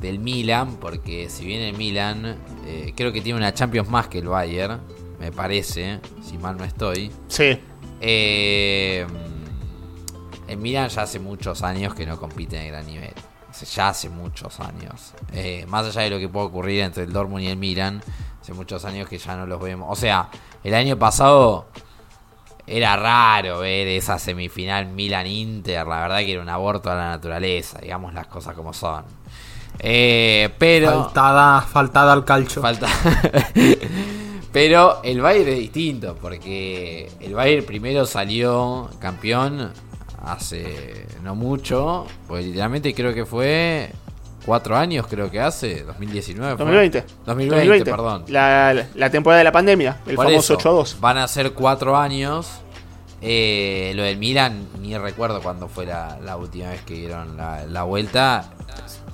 del 0.00 0.18
Milan, 0.18 0.76
porque 0.76 1.28
si 1.28 1.44
bien 1.44 1.62
el 1.62 1.76
Milan 1.76 2.36
eh, 2.66 2.92
creo 2.96 3.12
que 3.12 3.20
tiene 3.20 3.38
una 3.38 3.54
Champions 3.54 3.88
más 3.88 4.08
que 4.08 4.18
el 4.18 4.28
Bayern, 4.28 4.80
me 5.18 5.32
parece, 5.32 6.00
si 6.22 6.38
mal 6.38 6.56
no 6.56 6.64
estoy. 6.64 7.10
Sí. 7.28 7.58
Eh, 8.00 9.06
el 10.46 10.56
Milan 10.56 10.88
ya 10.88 11.02
hace 11.02 11.18
muchos 11.18 11.62
años 11.62 11.94
que 11.94 12.06
no 12.06 12.18
compite 12.18 12.60
en 12.60 12.72
gran 12.72 12.86
nivel. 12.86 13.12
Ya 13.74 13.88
hace 13.88 14.08
muchos 14.08 14.60
años. 14.60 15.14
Eh, 15.32 15.66
más 15.68 15.86
allá 15.86 16.02
de 16.02 16.10
lo 16.10 16.18
que 16.18 16.28
puede 16.28 16.46
ocurrir 16.46 16.80
entre 16.82 17.04
el 17.04 17.12
Dortmund 17.12 17.42
y 17.42 17.48
el 17.48 17.56
Milan, 17.56 18.00
hace 18.40 18.54
muchos 18.54 18.84
años 18.84 19.08
que 19.08 19.18
ya 19.18 19.36
no 19.36 19.46
los 19.46 19.60
vemos. 19.60 19.88
O 19.90 19.96
sea, 19.96 20.28
el 20.62 20.74
año 20.74 20.96
pasado 20.96 21.66
era 22.66 22.96
raro 22.96 23.60
ver 23.60 23.88
esa 23.88 24.18
semifinal 24.18 24.86
Milan-Inter. 24.86 25.86
La 25.86 26.02
verdad 26.02 26.18
que 26.18 26.32
era 26.32 26.42
un 26.42 26.48
aborto 26.48 26.90
a 26.90 26.94
la 26.94 27.08
naturaleza, 27.10 27.80
digamos 27.80 28.14
las 28.14 28.28
cosas 28.28 28.54
como 28.54 28.72
son. 28.72 29.04
Eh, 29.80 30.54
pero... 30.58 31.04
Faltada, 31.04 31.60
faltada 31.62 32.12
al 32.12 32.24
calcho. 32.24 32.62
Falta. 32.62 32.88
Pero 34.60 34.98
el 35.04 35.20
Bayern 35.20 35.50
es 35.50 35.58
distinto, 35.60 36.16
porque 36.20 37.08
el 37.20 37.32
Bayern 37.32 37.64
primero 37.64 38.04
salió 38.06 38.90
campeón 38.98 39.70
hace 40.20 41.06
no 41.22 41.36
mucho, 41.36 42.06
pues 42.26 42.44
literalmente 42.44 42.92
creo 42.92 43.14
que 43.14 43.24
fue 43.24 43.88
cuatro 44.44 44.76
años, 44.76 45.06
creo 45.08 45.30
que 45.30 45.38
hace, 45.38 45.84
2019. 45.84 46.56
fue. 46.56 46.64
2020. 46.64 47.04
2020, 47.24 47.84
perdón. 47.88 48.24
La, 48.26 48.74
la- 48.74 48.86
la 48.96 49.10
temporada 49.10 49.38
de 49.38 49.44
la 49.44 49.52
pandemia, 49.52 49.98
el 50.06 50.16
Por 50.16 50.26
famoso 50.26 50.54
eso, 50.58 50.82
8-2. 50.82 50.98
Van 50.98 51.18
a 51.18 51.28
ser 51.28 51.52
cuatro 51.52 51.96
años. 51.96 52.48
Eh, 53.22 53.92
lo 53.94 54.02
del 54.02 54.16
Milan, 54.18 54.66
ni 54.80 54.98
recuerdo 54.98 55.40
cuándo 55.40 55.68
fue 55.68 55.86
la, 55.86 56.18
la 56.24 56.36
última 56.36 56.70
vez 56.70 56.82
que 56.82 56.94
dieron 56.94 57.36
la, 57.36 57.64
la 57.64 57.84
vuelta. 57.84 58.50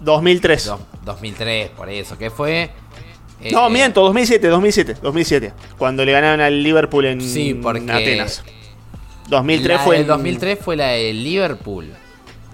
2003. 0.00 0.64
Dos- 0.66 0.80
2003, 1.04 1.68
por 1.70 1.90
eso. 1.90 2.16
que 2.16 2.30
fue? 2.30 2.70
Eh, 3.44 3.50
No, 3.52 3.68
miento, 3.70 4.00
2007, 4.02 4.48
2007, 4.48 4.96
2007. 5.02 5.52
Cuando 5.78 6.04
le 6.04 6.12
ganaron 6.12 6.40
al 6.40 6.62
Liverpool 6.62 7.04
en 7.06 7.20
Sí, 7.20 7.54
porque 7.54 7.80
Atenas. 7.90 8.42
2003 9.28 9.76
la 9.78 9.82
fue. 9.84 9.96
en- 10.00 10.06
2003 10.06 10.58
fue 10.60 10.76
la 10.76 10.88
de 10.88 11.12
Liverpool. 11.12 11.90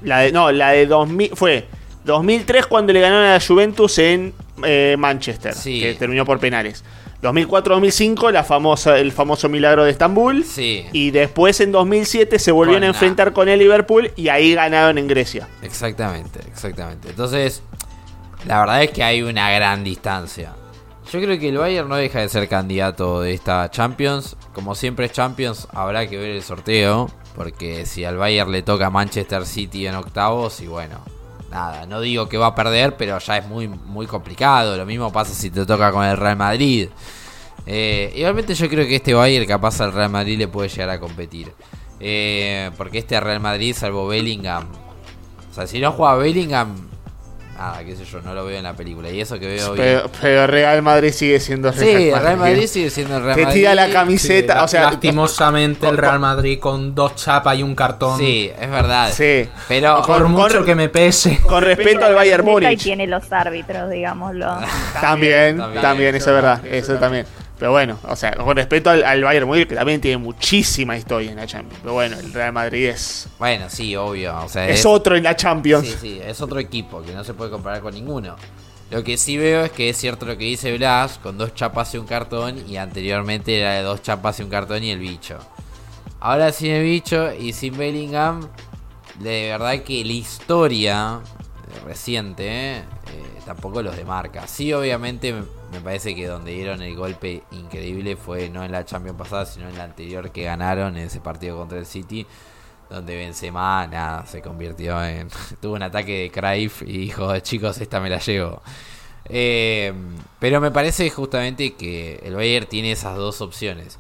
La 0.05 0.20
de, 0.20 0.33
no, 0.33 0.50
la 0.53 0.70
de 0.70 0.87
2000 0.87 1.31
fue 1.35 1.66
2003 2.05 2.66
cuando 2.66 2.92
le 2.92 3.00
ganaron 3.00 3.24
a 3.26 3.35
la 3.35 3.40
Juventus 3.40 3.98
en 3.98 4.33
eh, 4.64 4.96
Manchester, 4.98 5.55
Sí. 5.55 5.81
que 5.81 5.94
terminó 5.94 6.24
por 6.26 6.38
penales. 6.38 6.85
2004-2005 7.22 8.31
la 8.31 8.44
famosa 8.44 8.98
el 8.98 9.12
famoso 9.12 9.48
milagro 9.48 9.85
de 9.85 9.90
Estambul 9.90 10.44
Sí. 10.44 10.85
y 10.92 11.11
después 11.11 11.61
en 11.61 11.70
2007 11.72 12.38
se 12.38 12.50
volvieron 12.50 12.81
Con 12.81 12.85
a 12.85 12.92
la- 12.92 12.94
enfrentar 12.96 13.33
con 13.33 13.48
el 13.48 13.59
Liverpool 13.59 14.11
y 14.16 14.29
ahí 14.29 14.55
ganaron 14.55 14.96
en 14.98 15.07
Grecia. 15.07 15.48
Exactamente, 15.62 16.40
exactamente. 16.48 17.11
Entonces, 17.11 17.62
la 18.46 18.61
verdad 18.61 18.83
es 18.83 18.90
que 18.90 19.03
hay 19.03 19.22
una 19.22 19.50
gran 19.50 19.85
distancia. 19.85 20.53
Yo 21.12 21.20
creo 21.20 21.40
que 21.40 21.49
el 21.49 21.59
Bayern 21.59 21.88
no 21.88 21.96
deja 21.96 22.20
de 22.20 22.29
ser 22.29 22.49
candidato 22.49 23.20
de 23.20 23.35
esta 23.35 23.68
Champions. 23.68 24.37
Como 24.55 24.77
siempre 24.77 25.07
es 25.07 25.12
Champions, 25.12 25.66
habrá 25.73 26.09
que 26.09 26.16
ver 26.16 26.31
el 26.31 26.42
sorteo. 26.42 27.11
Porque 27.35 27.85
si 27.85 28.05
al 28.05 28.16
Bayern 28.16 28.53
le 28.53 28.62
toca 28.62 28.90
Manchester 28.90 29.44
City 29.44 29.88
en 29.88 29.96
octavos, 29.96 30.61
y 30.61 30.68
bueno, 30.68 31.01
nada, 31.51 31.85
no 31.87 32.01
digo 32.01 32.29
que 32.29 32.38
va 32.38 32.46
a 32.46 32.55
perder, 32.55 32.96
pero 32.96 33.18
ya 33.18 33.38
es 33.38 33.46
muy, 33.49 33.66
muy 33.66 34.07
complicado. 34.07 34.77
Lo 34.77 34.87
mismo 34.87 35.12
pasa 35.12 35.35
si 35.35 35.51
te 35.51 35.66
toca 35.66 35.90
con 35.90 36.05
el 36.05 36.16
Real 36.16 36.37
Madrid. 36.37 36.88
Eh, 37.66 38.12
igualmente 38.14 38.55
yo 38.55 38.68
creo 38.68 38.87
que 38.87 38.96
este 38.96 39.12
Bayern 39.12 39.46
capaz 39.46 39.81
al 39.81 39.92
Real 39.92 40.11
Madrid 40.11 40.38
le 40.38 40.46
puede 40.46 40.68
llegar 40.68 40.90
a 40.90 41.01
competir. 41.01 41.53
Eh, 41.99 42.70
porque 42.77 42.99
este 42.99 43.18
Real 43.18 43.40
Madrid, 43.40 43.75
salvo 43.77 44.07
Bellingham, 44.07 44.66
o 45.51 45.55
sea, 45.55 45.66
si 45.66 45.81
no 45.81 45.90
juega 45.90 46.14
Bellingham, 46.14 46.89
nada, 47.61 47.85
qué 47.85 47.94
sé 47.94 48.05
yo, 48.05 48.20
no 48.23 48.35
lo 48.35 48.44
veo 48.44 48.57
en 48.59 48.64
la 48.64 48.73
película. 48.75 49.11
Y 49.11 49.20
eso 49.20 49.38
que 49.38 49.46
veo 49.46 49.73
bien. 49.75 49.87
Pero, 49.87 50.11
pero 50.20 50.46
Real 50.46 50.83
Madrid 50.83 51.12
sigue 51.12 51.38
siendo 51.40 51.73
Sí, 51.73 51.88
el 52.11 52.20
Real 52.20 52.37
Madrid 52.38 52.66
sigue 52.66 52.90
siendo 52.90 53.16
el 53.18 53.23
Real 53.25 53.37
Te 53.37 53.42
Madrid. 53.44 53.61
tira 53.61 53.75
la 53.75 53.90
camiseta, 53.90 54.55
Sí, 54.59 54.64
o 54.64 54.68
sea, 54.68 54.83
lastimosamente 54.85 55.87
el 55.88 55.96
Real 55.99 56.18
Madrid 56.18 56.59
con 56.59 56.94
dos 56.94 57.14
chapas 57.16 57.57
y 57.59 57.62
un 57.62 57.75
cartón. 57.75 58.18
Sí, 58.18 58.51
es 58.59 58.70
verdad. 58.70 59.11
Sí. 59.12 59.49
Pero 59.68 60.03
Por 60.07 60.23
Con- 60.23 60.33
mucho 60.33 60.57
con- 60.59 60.66
que 60.66 60.75
me 60.75 60.88
pese. 60.88 61.38
Con 61.42 61.62
respecto 61.62 62.05
al 62.07 62.14
Bayern 62.14 62.46
Y 62.46 62.51
Múnich. 62.51 62.83
tiene 62.83 63.07
los 63.07 63.31
árbitros, 63.33 63.90
digámoslo. 63.90 64.46
También, 65.01 65.59
también, 65.59 65.83
también, 65.83 66.14
eso 66.14 66.31
eso 66.31 66.31
es 66.31 66.35
verdad, 66.42 66.66
eso 66.66 66.94
también. 66.94 67.27
Pero 67.61 67.73
bueno, 67.73 67.99
o 68.09 68.16
sea, 68.16 68.33
con 68.33 68.57
respecto 68.57 68.88
al, 68.88 69.05
al 69.05 69.23
Bayern 69.23 69.46
Múnich, 69.46 69.68
que 69.68 69.75
también 69.75 70.01
tiene 70.01 70.16
muchísima 70.16 70.96
historia 70.96 71.31
en 71.31 71.37
la 71.37 71.46
Champions. 71.46 71.79
Pero 71.83 71.92
bueno, 71.92 72.18
el 72.18 72.33
Real 72.33 72.55
Madrid 72.55 72.87
es, 72.87 73.29
bueno, 73.38 73.66
sí, 73.68 73.94
obvio. 73.94 74.35
O 74.42 74.49
sea, 74.49 74.66
es 74.66 74.87
otro 74.87 75.14
en 75.14 75.25
la 75.25 75.37
Champions. 75.37 75.87
Sí, 75.87 75.94
sí, 76.01 76.20
es 76.25 76.40
otro 76.40 76.59
equipo 76.59 77.03
que 77.03 77.12
no 77.12 77.23
se 77.23 77.35
puede 77.35 77.51
comparar 77.51 77.83
con 77.83 77.92
ninguno. 77.92 78.35
Lo 78.90 79.05
que 79.05 79.18
sí 79.18 79.37
veo 79.37 79.66
es 79.66 79.73
que 79.73 79.90
es 79.90 79.99
cierto 79.99 80.25
lo 80.25 80.38
que 80.38 80.44
dice 80.44 80.75
Blas, 80.79 81.18
con 81.18 81.37
dos 81.37 81.55
chapas 81.55 81.94
y 81.94 81.99
un 81.99 82.07
cartón, 82.07 82.64
y 82.66 82.79
anteriormente 82.79 83.61
era 83.61 83.75
de 83.75 83.83
dos 83.83 84.01
chapas 84.01 84.40
y 84.40 84.42
un 84.42 84.49
cartón 84.49 84.83
y 84.83 84.90
el 84.90 84.99
bicho. 84.99 85.38
Ahora 86.18 86.53
sin 86.53 86.70
el 86.70 86.85
bicho 86.85 87.31
y 87.35 87.53
sin 87.53 87.77
Bellingham, 87.77 88.49
de 89.18 89.51
verdad 89.51 89.83
que 89.83 90.03
la 90.03 90.12
historia 90.12 91.20
reciente 91.85 92.79
eh, 92.79 92.85
eh, 93.12 93.40
tampoco 93.44 93.83
los 93.83 93.96
demarca. 93.96 94.46
Sí, 94.46 94.73
obviamente 94.73 95.33
me, 95.33 95.81
parece 95.81 96.14
que 96.14 96.27
donde 96.27 96.53
dieron 96.53 96.83
el 96.83 96.96
golpe 96.96 97.42
increíble 97.51 98.16
fue 98.16 98.49
no 98.49 98.64
en 98.64 98.73
la 98.73 98.85
Champions 98.85 99.18
pasada, 99.18 99.46
sino 99.46 99.68
en 99.68 99.77
la 99.77 99.85
anterior 99.85 100.31
que 100.31 100.44
ganaron 100.44 100.96
en 100.96 101.07
ese 101.07 101.20
partido 101.20 101.57
contra 101.59 101.79
el 101.79 101.87
City 101.87 102.27
donde 102.88 103.16
Benzema 103.16 103.87
nada, 103.87 104.27
se 104.27 104.42
convirtió 104.42 105.03
en 105.05 105.29
tuvo 105.61 105.75
un 105.75 105.83
ataque 105.83 106.23
de 106.23 106.31
Cruyff 106.31 106.83
y 106.83 106.98
dijo 106.98 107.38
chicos 107.38 107.81
esta 107.81 108.00
me 108.00 108.11
la 108.11 108.19
llevo 108.19 108.63
Eh, 109.27 109.92
pero 110.40 110.61
me 110.61 110.71
parece 110.73 111.08
justamente 111.11 111.75
que 111.75 112.21
el 112.25 112.35
Bayern 112.35 112.67
tiene 112.67 112.92
esas 112.92 113.17
dos 113.17 113.40
opciones 113.42 113.98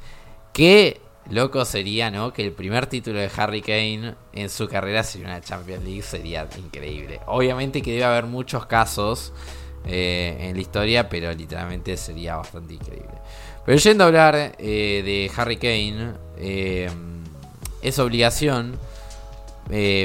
qué 0.52 1.00
loco 1.28 1.64
sería 1.64 2.10
no 2.10 2.32
que 2.32 2.44
el 2.44 2.52
primer 2.52 2.86
título 2.86 3.18
de 3.18 3.30
Harry 3.36 3.60
Kane 3.60 4.14
en 4.32 4.48
su 4.48 4.68
carrera 4.68 5.02
sería 5.02 5.26
una 5.26 5.40
Champions 5.40 5.84
League 5.84 6.02
sería 6.02 6.48
increíble. 6.56 7.20
Obviamente 7.26 7.82
que 7.82 7.92
debe 7.92 8.04
haber 8.04 8.26
muchos 8.26 8.66
casos 8.66 9.32
eh, 9.84 10.36
en 10.40 10.54
la 10.54 10.60
historia 10.60 11.08
pero 11.08 11.32
literalmente 11.32 11.96
sería 11.96 12.36
bastante 12.36 12.74
increíble. 12.74 13.14
Pero 13.64 13.78
yendo 13.78 14.04
a 14.04 14.06
hablar 14.08 14.56
eh, 14.58 15.02
de 15.04 15.30
Harry 15.36 15.56
Kane 15.56 16.14
eh, 16.38 16.90
es 17.82 17.98
obligación 17.98 18.78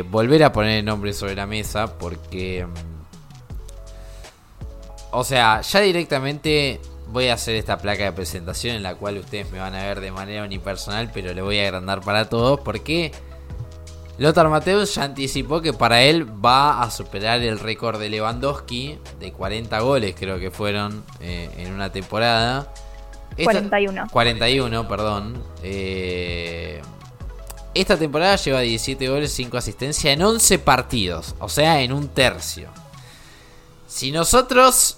volver 0.10 0.44
a 0.44 0.52
poner 0.52 0.80
el 0.80 0.86
nombre 0.86 1.12
sobre 1.14 1.36
la 1.36 1.48
mesa 1.48 1.98
porque... 1.98 2.68
O 5.10 5.24
sea, 5.24 5.62
ya 5.62 5.80
directamente 5.80 6.82
voy 7.08 7.28
a 7.30 7.34
hacer 7.36 7.56
esta 7.56 7.78
placa 7.78 8.04
de 8.06 8.12
presentación 8.12 8.76
en 8.76 8.84
la 8.84 8.96
cual 8.96 9.18
ustedes 9.18 9.50
me 9.52 9.60
van 9.60 9.76
a 9.76 9.84
ver 9.84 10.00
de 10.00 10.12
manera 10.12 10.44
unipersonal, 10.44 11.12
pero 11.14 11.34
le 11.34 11.42
voy 11.42 11.60
a 11.60 11.64
agrandar 11.64 12.02
para 12.02 12.28
todos 12.30 12.60
porque 12.62 13.12
Lothar 14.18 14.48
Mateus 14.50 14.96
ya 14.96 15.04
anticipó 15.04 15.62
que 15.62 15.74
para 15.74 16.02
él 16.04 16.26
va 16.44 16.82
a 16.82 16.90
superar 16.90 17.42
el 17.42 17.60
récord 17.60 18.00
de 18.00 18.10
Lewandowski 18.10 18.98
de 19.20 19.32
40 19.34 19.80
goles, 19.82 20.16
creo 20.18 20.40
que 20.40 20.52
fueron 20.52 21.04
eh, 21.20 21.50
en 21.58 21.74
una 21.74 21.92
temporada. 21.92 22.72
Esta- 23.38 23.52
41. 23.52 24.08
41, 24.12 24.88
perdón. 24.88 25.44
Eh, 25.64 26.82
esta 27.74 27.98
temporada 27.98 28.38
lleva 28.38 28.62
17 28.62 29.10
goles, 29.10 29.34
5 29.34 29.58
asistencias 29.58 30.14
en 30.14 30.22
11 30.22 30.60
partidos, 30.60 31.36
o 31.40 31.50
sea, 31.50 31.82
en 31.82 31.92
un 31.92 32.08
tercio. 32.08 32.70
Si 33.86 34.14
nosotros 34.14 34.98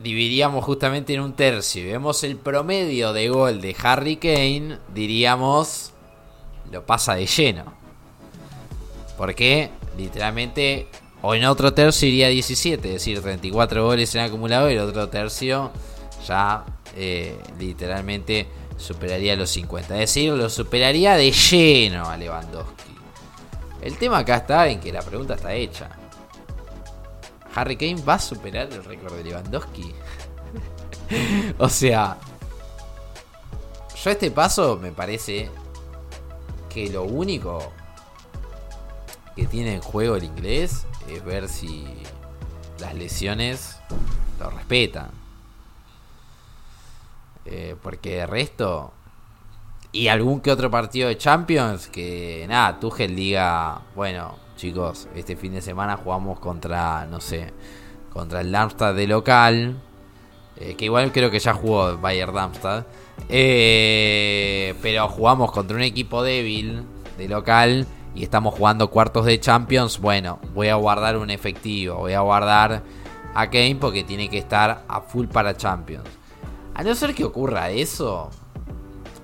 dividíamos 0.00 0.64
justamente 0.64 1.14
en 1.14 1.20
un 1.20 1.32
tercio 1.32 1.82
y 1.82 1.86
vemos 1.86 2.22
el 2.24 2.36
promedio 2.36 3.12
de 3.12 3.28
gol 3.28 3.60
de 3.60 3.76
Harry 3.82 4.16
Kane, 4.16 4.78
diríamos 4.94 5.92
lo 6.70 6.84
pasa 6.84 7.14
de 7.14 7.26
lleno. 7.26 7.64
Porque 9.16 9.70
literalmente 9.96 10.88
o 11.22 11.34
en 11.34 11.44
otro 11.44 11.74
tercio 11.74 12.08
iría 12.08 12.28
17, 12.28 12.86
es 12.88 12.94
decir, 12.94 13.20
34 13.20 13.84
goles 13.84 14.14
en 14.14 14.20
acumulado 14.20 14.70
y 14.70 14.74
el 14.74 14.80
otro 14.80 15.08
tercio 15.08 15.72
ya 16.26 16.64
eh, 16.96 17.36
literalmente 17.58 18.46
superaría 18.76 19.34
los 19.34 19.50
50. 19.50 19.94
Es 19.94 20.00
decir, 20.00 20.32
lo 20.32 20.48
superaría 20.48 21.16
de 21.16 21.32
lleno 21.32 22.08
a 22.08 22.16
Lewandowski. 22.16 22.84
El 23.82 23.96
tema 23.96 24.18
acá 24.18 24.36
está 24.36 24.68
en 24.68 24.78
que 24.78 24.92
la 24.92 25.02
pregunta 25.02 25.34
está 25.34 25.54
hecha. 25.54 25.88
¿Harry 27.60 27.76
Kane 27.76 28.02
va 28.02 28.14
a 28.14 28.18
superar 28.18 28.68
el 28.72 28.84
récord 28.84 29.14
de 29.14 29.24
Lewandowski? 29.24 29.94
o 31.58 31.68
sea, 31.68 32.18
yo 34.02 34.10
a 34.10 34.12
este 34.12 34.30
paso 34.30 34.78
me 34.80 34.92
parece 34.92 35.50
que 36.68 36.88
lo 36.88 37.04
único 37.04 37.72
que 39.34 39.46
tiene 39.46 39.74
en 39.74 39.80
juego 39.80 40.16
el 40.16 40.24
inglés 40.24 40.86
es 41.08 41.24
ver 41.24 41.48
si 41.48 41.86
las 42.78 42.94
lesiones 42.94 43.76
lo 44.38 44.50
respetan. 44.50 45.10
Eh, 47.44 47.76
porque 47.82 48.16
de 48.16 48.26
resto. 48.26 48.92
Y 49.90 50.08
algún 50.08 50.40
que 50.40 50.52
otro 50.52 50.70
partido 50.70 51.08
de 51.08 51.16
Champions 51.16 51.88
que 51.88 52.44
nada, 52.48 52.78
Tuchel 52.78 53.16
diga, 53.16 53.80
bueno, 53.94 54.36
chicos, 54.58 55.08
este 55.14 55.36
fin 55.36 55.54
de 55.54 55.62
semana 55.62 55.96
jugamos 55.96 56.40
contra, 56.40 57.06
no 57.06 57.20
sé, 57.20 57.52
contra 58.12 58.40
el 58.42 58.50
Darmstadt 58.52 58.94
de 58.96 59.06
local. 59.06 59.80
eh, 60.56 60.74
que 60.74 60.86
igual 60.86 61.12
creo 61.12 61.30
que 61.30 61.38
ya 61.38 61.54
jugó 61.54 61.96
Bayer 61.98 62.32
Darmstadt. 62.32 62.84
eh, 63.28 64.74
pero 64.82 65.08
jugamos 65.08 65.52
contra 65.52 65.76
un 65.76 65.82
equipo 65.84 66.22
débil 66.22 66.82
de 67.16 67.28
local 67.28 67.86
y 68.14 68.24
estamos 68.24 68.54
jugando 68.54 68.90
cuartos 68.90 69.24
de 69.26 69.38
Champions. 69.38 70.00
Bueno, 70.00 70.40
voy 70.54 70.68
a 70.68 70.74
guardar 70.74 71.16
un 71.16 71.30
efectivo, 71.30 71.96
voy 71.96 72.14
a 72.14 72.20
guardar 72.20 72.82
a 73.34 73.50
Kane 73.50 73.76
porque 73.80 74.02
tiene 74.02 74.28
que 74.28 74.38
estar 74.38 74.84
a 74.88 75.00
full 75.00 75.26
para 75.28 75.56
Champions. 75.56 76.08
A 76.74 76.82
no 76.82 76.94
ser 76.96 77.14
que 77.14 77.24
ocurra 77.24 77.70
eso. 77.70 78.30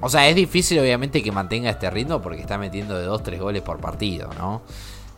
O 0.01 0.09
sea, 0.09 0.29
es 0.29 0.37
difícil 0.37 0.79
obviamente 0.79 1.23
que 1.23 1.33
mantenga 1.33 1.71
este 1.71 1.91
ritmo 1.91 2.21
porque 2.21 2.41
está 2.43 2.59
metiendo 2.59 2.97
de 2.97 3.09
2-3 3.09 3.39
goles 3.41 3.63
por 3.63 3.79
partido, 3.79 4.31
¿no? 4.39 4.63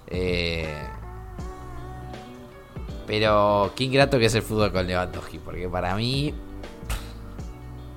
Eh, 0.08 0.86
pero 3.06 3.72
qué 3.76 3.84
ingrato 3.84 4.18
que 4.18 4.26
es 4.26 4.34
el 4.34 4.42
fútbol 4.42 4.72
con 4.72 4.86
Lewandowski, 4.86 5.38
porque 5.38 5.68
para 5.68 5.94
mí 5.94 6.34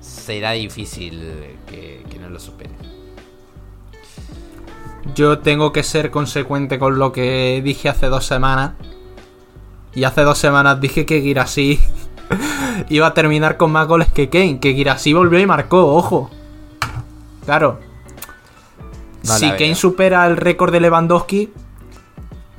será 0.00 0.52
difícil 0.52 1.20
que, 1.66 2.04
que 2.08 2.18
no 2.18 2.28
lo 2.28 2.38
supere. 2.38 2.70
Yo 5.14 5.40
tengo 5.40 5.72
que 5.72 5.82
ser 5.82 6.10
consecuente 6.10 6.78
con 6.78 6.98
lo 6.98 7.12
que 7.12 7.60
dije 7.64 7.88
hace 7.88 8.06
dos 8.06 8.26
semanas. 8.26 8.72
Y 9.94 10.04
hace 10.04 10.22
dos 10.22 10.38
semanas 10.38 10.80
dije 10.80 11.04
que 11.04 11.20
Girassi 11.20 11.80
iba 12.88 13.08
a 13.08 13.14
terminar 13.14 13.56
con 13.56 13.72
más 13.72 13.88
goles 13.88 14.08
que 14.12 14.28
Kane. 14.28 14.60
Que 14.60 14.74
Girassi 14.74 15.12
volvió 15.12 15.40
y 15.40 15.46
marcó, 15.46 15.94
ojo. 15.94 16.30
Claro. 17.44 17.80
No 19.24 19.34
si 19.34 19.50
Kane 19.50 19.74
supera 19.74 20.26
el 20.26 20.36
récord 20.36 20.72
de 20.72 20.80
Lewandowski, 20.80 21.52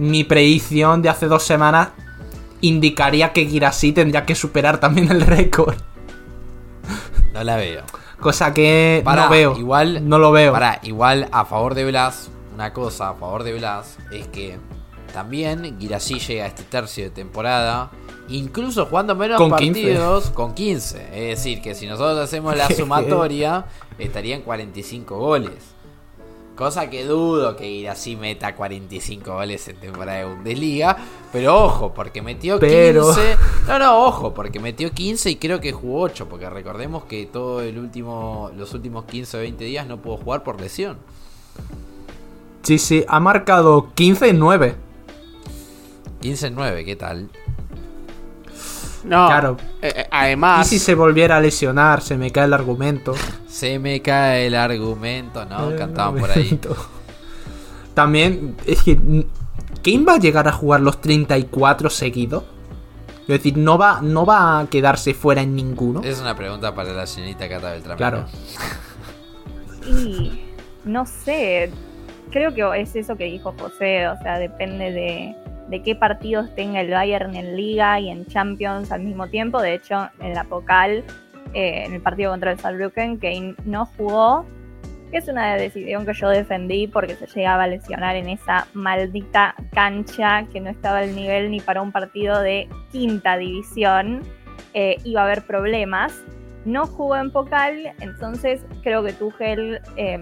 mi 0.01 0.23
predicción 0.23 1.03
de 1.03 1.09
hace 1.09 1.27
dos 1.27 1.43
semanas 1.43 1.89
indicaría 2.61 3.33
que 3.33 3.45
Girassi 3.45 3.91
tendría 3.91 4.25
que 4.25 4.33
superar 4.33 4.79
también 4.79 5.11
el 5.11 5.21
récord. 5.21 5.75
No 7.33 7.43
la 7.43 7.55
veo. 7.55 7.83
Cosa 8.19 8.51
que 8.51 9.03
no 9.05 9.29
veo. 9.29 9.55
Igual, 9.55 10.09
no 10.09 10.17
lo 10.17 10.31
veo. 10.31 10.55
Igual 10.81 11.29
a 11.31 11.45
favor 11.45 11.75
de 11.75 11.85
Blas, 11.85 12.31
una 12.55 12.73
cosa 12.73 13.09
a 13.09 13.13
favor 13.13 13.43
de 13.43 13.53
Blas 13.53 13.99
es 14.11 14.27
que 14.27 14.57
también 15.13 15.79
Girassi 15.79 16.17
llega 16.17 16.45
a 16.45 16.47
este 16.47 16.63
tercio 16.63 17.03
de 17.03 17.11
temporada, 17.11 17.91
incluso 18.27 18.87
jugando 18.87 19.13
menos 19.13 19.37
Con 19.37 19.55
15. 19.55 19.81
partidos, 19.81 20.31
con 20.31 20.55
15. 20.55 21.09
Es 21.13 21.37
decir, 21.37 21.61
que 21.61 21.75
si 21.75 21.85
nosotros 21.85 22.17
hacemos 22.17 22.57
la 22.57 22.67
sumatoria, 22.75 23.65
estarían 23.99 24.41
45 24.41 25.15
goles. 25.15 25.70
Cosa 26.55 26.89
que 26.89 27.05
dudo 27.05 27.55
que 27.55 27.63
Girassi 27.65 28.15
meta 28.15 28.55
45 28.55 29.33
goles 29.33 29.67
en 29.67 29.77
temporada 29.77 30.19
de 30.19 30.25
Bundesliga. 30.25 30.95
Pero 31.31 31.63
ojo, 31.63 31.93
porque 31.93 32.21
metió 32.21 32.59
15. 32.59 32.75
Pero- 32.75 33.13
No, 33.67 33.79
no, 33.79 34.05
ojo, 34.05 34.33
porque 34.33 34.59
metió 34.59 34.91
15 34.91 35.31
y 35.31 35.35
creo 35.37 35.59
que 35.59 35.71
jugó 35.71 36.01
8. 36.01 36.27
Porque 36.29 36.49
recordemos 36.49 37.05
que 37.05 37.25
todo 37.25 37.61
el 37.61 37.79
último, 37.79 38.51
los 38.55 38.73
últimos 38.73 39.05
15 39.05 39.37
o 39.37 39.39
20 39.39 39.63
días 39.63 39.87
no 39.87 39.97
pudo 40.01 40.17
jugar 40.17 40.43
por 40.43 40.59
lesión. 40.61 40.97
Sí, 42.63 42.77
sí, 42.77 43.03
ha 43.07 43.19
marcado 43.19 43.89
15 43.95 44.27
y 44.27 44.33
9. 44.33 44.75
15 46.21 46.47
en 46.47 46.55
9, 46.55 46.85
¿qué 46.85 46.95
tal? 46.95 47.29
No, 49.03 49.27
Claro. 49.27 49.57
eh, 49.81 49.93
eh, 49.95 50.07
además, 50.11 50.67
Y 50.67 50.69
si 50.77 50.79
se 50.79 50.95
volviera 50.95 51.37
a 51.37 51.41
lesionar, 51.41 52.01
se 52.01 52.17
me 52.17 52.31
cae 52.31 52.45
el 52.45 52.53
argumento. 52.53 53.13
Se 53.47 53.79
me 53.79 54.01
cae 54.01 54.47
el 54.47 54.55
argumento, 54.55 55.43
¿no? 55.45 55.69
El 55.71 55.77
Cantaban 55.77 56.19
por 56.19 56.29
ahí. 56.31 56.59
También, 57.93 58.55
es 58.65 58.81
que. 58.83 59.25
¿Kane 59.83 60.05
va 60.05 60.13
a 60.13 60.19
llegar 60.19 60.47
a 60.47 60.51
jugar 60.51 60.81
los 60.81 61.01
34 61.01 61.89
seguidos? 61.89 62.43
Es 63.21 63.27
decir, 63.27 63.57
no 63.57 63.77
va, 63.77 64.01
no 64.01 64.25
va 64.25 64.59
a 64.59 64.67
quedarse 64.67 65.13
fuera 65.13 65.41
en 65.41 65.55
ninguno. 65.55 66.01
Es 66.03 66.19
una 66.19 66.35
pregunta 66.35 66.75
para 66.75 66.91
la 66.93 67.07
señorita 67.07 67.47
Cata 67.49 67.71
Beltrán. 67.71 67.97
Claro. 67.97 68.25
Y 69.87 70.41
no 70.85 71.05
sé, 71.05 71.71
creo 72.31 72.53
que 72.53 72.81
es 72.81 72.95
eso 72.95 73.15
que 73.17 73.25
dijo 73.25 73.53
José, 73.59 74.07
o 74.07 74.17
sea, 74.21 74.37
depende 74.37 74.91
de, 74.91 75.35
de 75.71 75.81
qué 75.81 75.95
partidos 75.95 76.53
tenga 76.53 76.81
el 76.81 76.91
Bayern 76.91 77.33
en 77.35 77.55
Liga 77.55 77.99
y 77.99 78.09
en 78.09 78.27
Champions 78.27 78.91
al 78.91 79.01
mismo 79.01 79.27
tiempo. 79.27 79.61
De 79.61 79.73
hecho, 79.73 80.09
en 80.19 80.33
la 80.33 80.43
Pocal, 80.43 81.03
eh, 81.53 81.85
en 81.85 81.93
el 81.93 82.01
partido 82.01 82.31
contra 82.31 82.51
el 82.51 82.59
Saarbrücken, 82.59 83.17
Kane 83.17 83.55
no 83.65 83.85
jugó, 83.97 84.45
es 85.13 85.27
una 85.27 85.55
decisión 85.55 86.05
que 86.05 86.13
yo 86.13 86.29
defendí 86.29 86.87
porque 86.87 87.15
se 87.15 87.25
llegaba 87.25 87.63
a 87.63 87.67
lesionar 87.67 88.15
en 88.15 88.29
esa 88.29 88.67
maldita 88.73 89.55
cancha 89.73 90.43
que 90.51 90.59
no 90.59 90.69
estaba 90.69 90.99
al 90.99 91.15
nivel 91.15 91.49
ni 91.51 91.59
para 91.61 91.81
un 91.81 91.91
partido 91.91 92.41
de 92.41 92.67
quinta 92.91 93.37
división. 93.37 94.21
Eh, 94.73 94.97
iba 95.03 95.21
a 95.21 95.25
haber 95.25 95.43
problemas 95.43 96.21
no 96.65 96.85
jugó 96.85 97.15
en 97.15 97.31
Pocal, 97.31 97.93
entonces 98.01 98.63
creo 98.83 99.03
que 99.03 99.13
Tuchel, 99.13 99.81
eh, 99.95 100.19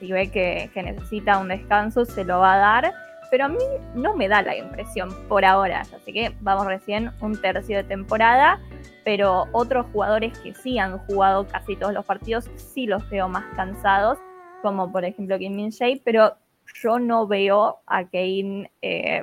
si 0.00 0.10
ve 0.10 0.30
que 0.30 0.68
necesita 0.74 1.38
un 1.38 1.48
descanso, 1.48 2.04
se 2.04 2.24
lo 2.24 2.40
va 2.40 2.54
a 2.54 2.58
dar. 2.58 3.05
Pero 3.36 3.44
a 3.44 3.48
mí 3.48 3.58
no 3.94 4.16
me 4.16 4.28
da 4.28 4.40
la 4.40 4.56
impresión 4.56 5.10
por 5.28 5.44
ahora, 5.44 5.82
así 5.82 6.10
que 6.10 6.32
vamos 6.40 6.64
recién 6.64 7.10
un 7.20 7.38
tercio 7.38 7.76
de 7.76 7.84
temporada, 7.84 8.58
pero 9.04 9.44
otros 9.52 9.84
jugadores 9.92 10.38
que 10.38 10.54
sí 10.54 10.78
han 10.78 10.96
jugado 11.00 11.46
casi 11.46 11.76
todos 11.76 11.92
los 11.92 12.06
partidos, 12.06 12.50
sí 12.56 12.86
los 12.86 13.06
veo 13.10 13.28
más 13.28 13.44
cansados, 13.54 14.16
como 14.62 14.90
por 14.90 15.04
ejemplo 15.04 15.38
Kim 15.38 15.54
Min 15.54 15.70
Jae, 15.70 16.00
pero 16.02 16.34
yo 16.82 16.98
no 16.98 17.26
veo 17.26 17.80
a 17.86 18.04
Kane 18.04 18.70
eh, 18.80 19.22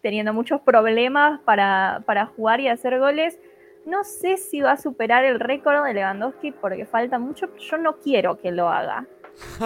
teniendo 0.00 0.32
muchos 0.32 0.62
problemas 0.62 1.40
para, 1.40 2.04
para 2.06 2.24
jugar 2.24 2.60
y 2.60 2.68
hacer 2.68 2.98
goles. 2.98 3.38
No 3.84 4.02
sé 4.02 4.38
si 4.38 4.62
va 4.62 4.72
a 4.72 4.76
superar 4.78 5.26
el 5.26 5.40
récord 5.40 5.84
de 5.84 5.92
Lewandowski 5.92 6.52
porque 6.52 6.86
falta 6.86 7.18
mucho. 7.18 7.54
Yo 7.58 7.76
no 7.76 7.98
quiero 7.98 8.38
que 8.38 8.50
lo 8.50 8.70
haga. 8.70 9.06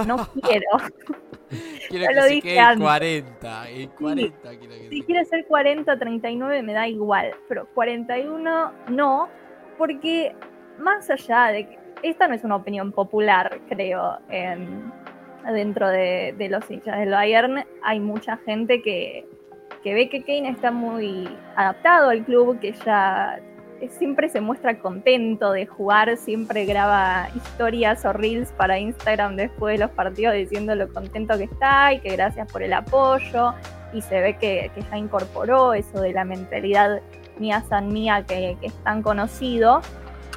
No 0.07 0.17
quiero. 0.43 0.67
Quiero 1.89 2.05
Ya 2.05 2.09
que 2.11 2.15
lo 2.15 2.23
se 2.23 2.29
dije 2.29 2.43
quede 2.49 2.59
en 2.59 2.65
antes. 2.65 2.83
40. 2.85 3.71
En 3.71 3.89
40 3.91 4.49
quiero 4.59 4.75
que 4.75 4.89
Si 4.91 5.01
se 5.01 5.07
quiere 5.07 5.25
ser 5.25 5.47
40 5.47 5.99
39 5.99 6.63
me 6.63 6.75
da 6.75 6.87
igual, 6.87 7.31
pero 7.49 7.67
41 7.75 8.73
no, 8.89 9.29
porque 9.79 10.35
más 10.79 11.09
allá 11.09 11.47
de 11.47 11.67
que 11.69 11.79
esta 12.03 12.29
no 12.29 12.35
es 12.35 12.45
una 12.45 12.57
opinión 12.57 12.93
popular, 12.93 13.59
creo, 13.71 14.19
en- 14.29 14.93
dentro 15.51 15.89
de, 15.89 16.35
de 16.37 16.49
los 16.51 16.71
hinchas 16.71 16.99
del 16.99 17.11
Bayern, 17.13 17.65
hay 17.83 17.99
mucha 18.01 18.37
gente 18.45 18.83
que, 18.83 19.25
que 19.83 19.95
ve 19.95 20.11
que 20.11 20.23
Kane 20.23 20.51
está 20.51 20.71
muy 20.71 21.27
adaptado 21.57 22.11
al 22.11 22.25
club, 22.25 22.61
que 22.61 22.73
ya 22.85 23.41
siempre 23.99 24.29
se 24.29 24.41
muestra 24.41 24.79
contento 24.79 25.53
de 25.53 25.67
jugar, 25.67 26.17
siempre 26.17 26.65
graba 26.65 27.29
historias 27.35 28.05
o 28.05 28.13
reels 28.13 28.51
para 28.53 28.79
Instagram 28.79 29.37
después 29.37 29.79
de 29.79 29.85
los 29.85 29.91
partidos 29.93 30.35
diciendo 30.35 30.75
lo 30.75 30.93
contento 30.93 31.39
que 31.39 31.45
está 31.45 31.93
y 31.93 32.01
que 32.01 32.11
gracias 32.11 32.51
por 32.51 32.63
el 32.63 32.73
apoyo. 32.73 33.55
Y 33.93 34.03
se 34.03 34.21
ve 34.21 34.37
que, 34.37 34.71
que 34.75 34.83
ya 34.83 34.99
incorporó 34.99 35.73
eso 35.73 36.01
de 36.01 36.13
la 36.13 36.25
mentalidad 36.25 37.01
mía 37.39 37.65
san 37.69 37.93
mía 37.93 38.25
que, 38.27 38.57
que 38.61 38.67
es 38.67 38.75
tan 38.85 39.03
conocido. 39.03 39.81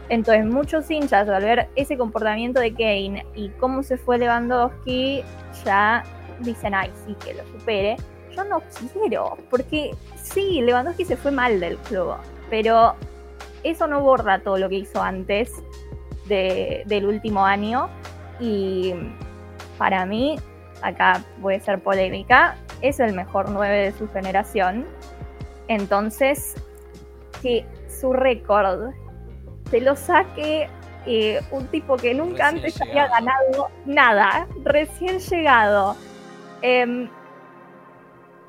Entonces, 0.09 0.45
muchos 0.45 0.89
hinchas 0.91 1.27
al 1.29 1.43
ver 1.43 1.69
ese 1.75 1.97
comportamiento 1.97 2.59
de 2.59 2.71
Kane 2.71 3.25
y 3.35 3.49
cómo 3.59 3.81
se 3.81 3.97
fue 3.97 4.17
Lewandowski, 4.17 5.23
ya 5.65 6.03
dicen, 6.39 6.73
ay, 6.75 6.91
sí, 7.05 7.15
que 7.23 7.33
lo 7.33 7.45
supere. 7.47 7.95
Yo 8.35 8.43
no 8.45 8.61
quiero, 8.93 9.37
porque 9.49 9.91
sí, 10.21 10.61
Lewandowski 10.61 11.05
se 11.05 11.17
fue 11.17 11.31
mal 11.31 11.59
del 11.59 11.77
club, 11.77 12.15
pero 12.49 12.95
eso 13.64 13.88
no 13.88 14.01
borra 14.01 14.39
todo 14.39 14.57
lo 14.57 14.70
que 14.70 14.76
hizo 14.76 15.01
antes 15.01 15.64
de- 16.28 16.84
del 16.86 17.05
último 17.05 17.45
año. 17.45 17.89
Y 18.39 18.93
para 19.78 20.05
mí, 20.05 20.38
acá 20.82 21.24
voy 21.38 21.55
a 21.55 21.59
ser 21.59 21.80
polémica, 21.82 22.55
es 22.82 22.99
el 22.99 23.14
mejor 23.14 23.49
9 23.49 23.78
de 23.78 23.91
su 23.91 24.07
generación. 24.09 24.86
Entonces, 25.68 26.55
que 27.41 27.66
su 27.88 28.14
récord 28.14 28.91
se 29.70 29.82
lo 29.82 29.95
saque 29.95 30.70
eh, 31.07 31.41
un 31.51 31.66
tipo 31.68 31.97
que 31.97 32.14
nunca 32.14 32.51
Recién 32.51 32.66
antes 32.66 32.82
había 32.82 33.07
ganado 33.07 33.70
nada, 33.86 34.47
recién 34.64 35.18
llegado. 35.20 35.95
Em, 36.62 37.09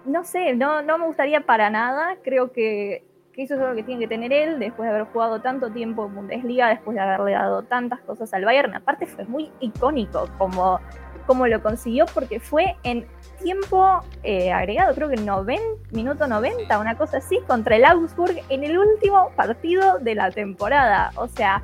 no 0.05 0.25
sé, 0.25 0.55
no, 0.55 0.83
no 0.83 0.99
me 0.99 1.07
gustaría 1.07 1.41
para 1.47 1.71
nada. 1.71 2.17
Creo 2.23 2.53
que, 2.53 3.05
que 3.33 3.43
eso 3.45 3.55
es 3.55 3.61
algo 3.61 3.75
que 3.75 3.83
tiene 3.83 4.01
que 4.01 4.09
tener 4.09 4.33
él 4.33 4.59
después 4.59 4.89
de 4.89 4.95
haber 4.95 5.13
jugado 5.13 5.41
tanto 5.41 5.71
tiempo 5.71 6.07
en 6.07 6.15
Bundesliga, 6.15 6.69
después 6.69 6.95
de 6.95 7.01
haberle 7.01 7.33
dado 7.33 7.63
tantas 7.63 8.01
cosas 8.01 8.33
al 8.35 8.45
Bayern. 8.45 8.75
Aparte 8.75 9.07
fue 9.07 9.25
muy 9.25 9.51
icónico 9.61 10.29
como, 10.37 10.81
como 11.27 11.47
lo 11.47 11.63
consiguió 11.63 12.05
porque 12.13 12.41
fue 12.41 12.77
en 12.83 13.07
tiempo 13.43 14.01
eh, 14.23 14.53
agregado, 14.53 14.95
creo 14.95 15.09
que 15.09 15.15
en 15.15 15.25
90, 15.25 15.63
minuto 15.93 16.27
90, 16.27 16.79
una 16.79 16.97
cosa 16.97 17.19
así, 17.19 17.41
contra 17.47 17.77
el 17.77 17.85
Augsburg 17.87 18.37
en 18.51 18.65
el 18.65 18.79
último 18.79 19.31
partido 19.35 19.99
de 19.99 20.15
la 20.15 20.31
temporada. 20.31 21.11
O 21.17 21.27
sea, 21.27 21.63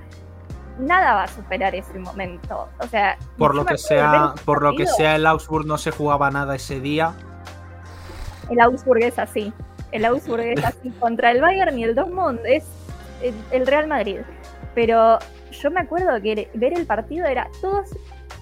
nada 0.79 1.15
va 1.15 1.23
a 1.25 1.29
superar 1.29 1.75
ese 1.75 1.99
momento. 1.99 2.69
O 2.81 2.87
sea, 2.87 3.19
Por 3.37 3.55
lo 3.55 3.67
que 3.67 3.77
sea, 3.77 4.35
por 4.47 4.63
lo 4.63 4.75
que 4.75 4.87
sea 4.87 5.17
el 5.17 5.27
Augsburg 5.27 5.67
no 5.67 5.77
se 5.77 5.91
jugaba 5.91 6.31
nada 6.31 6.55
ese 6.55 6.81
día. 6.81 7.13
El 8.49 8.59
Augsburg 8.61 9.03
es 9.03 9.19
así. 9.19 9.53
El 9.93 10.05
Augsburg 10.05 10.43
es 10.43 10.65
así 10.65 10.91
contra 10.91 11.31
el 11.31 11.41
Bayern 11.41 11.79
y 11.79 11.85
el 11.85 11.95
Dortmund 11.95 12.41
es 12.45 12.65
el, 13.53 13.67
Real 13.67 13.87
Madrid. 13.87 14.19
Pero 14.75 15.19
yo 15.51 15.71
me 15.71 15.81
acuerdo 15.81 16.21
que 16.21 16.49
ver 16.55 16.73
el 16.73 16.87
partido 16.87 17.27
era 17.27 17.49
todos 17.61 17.89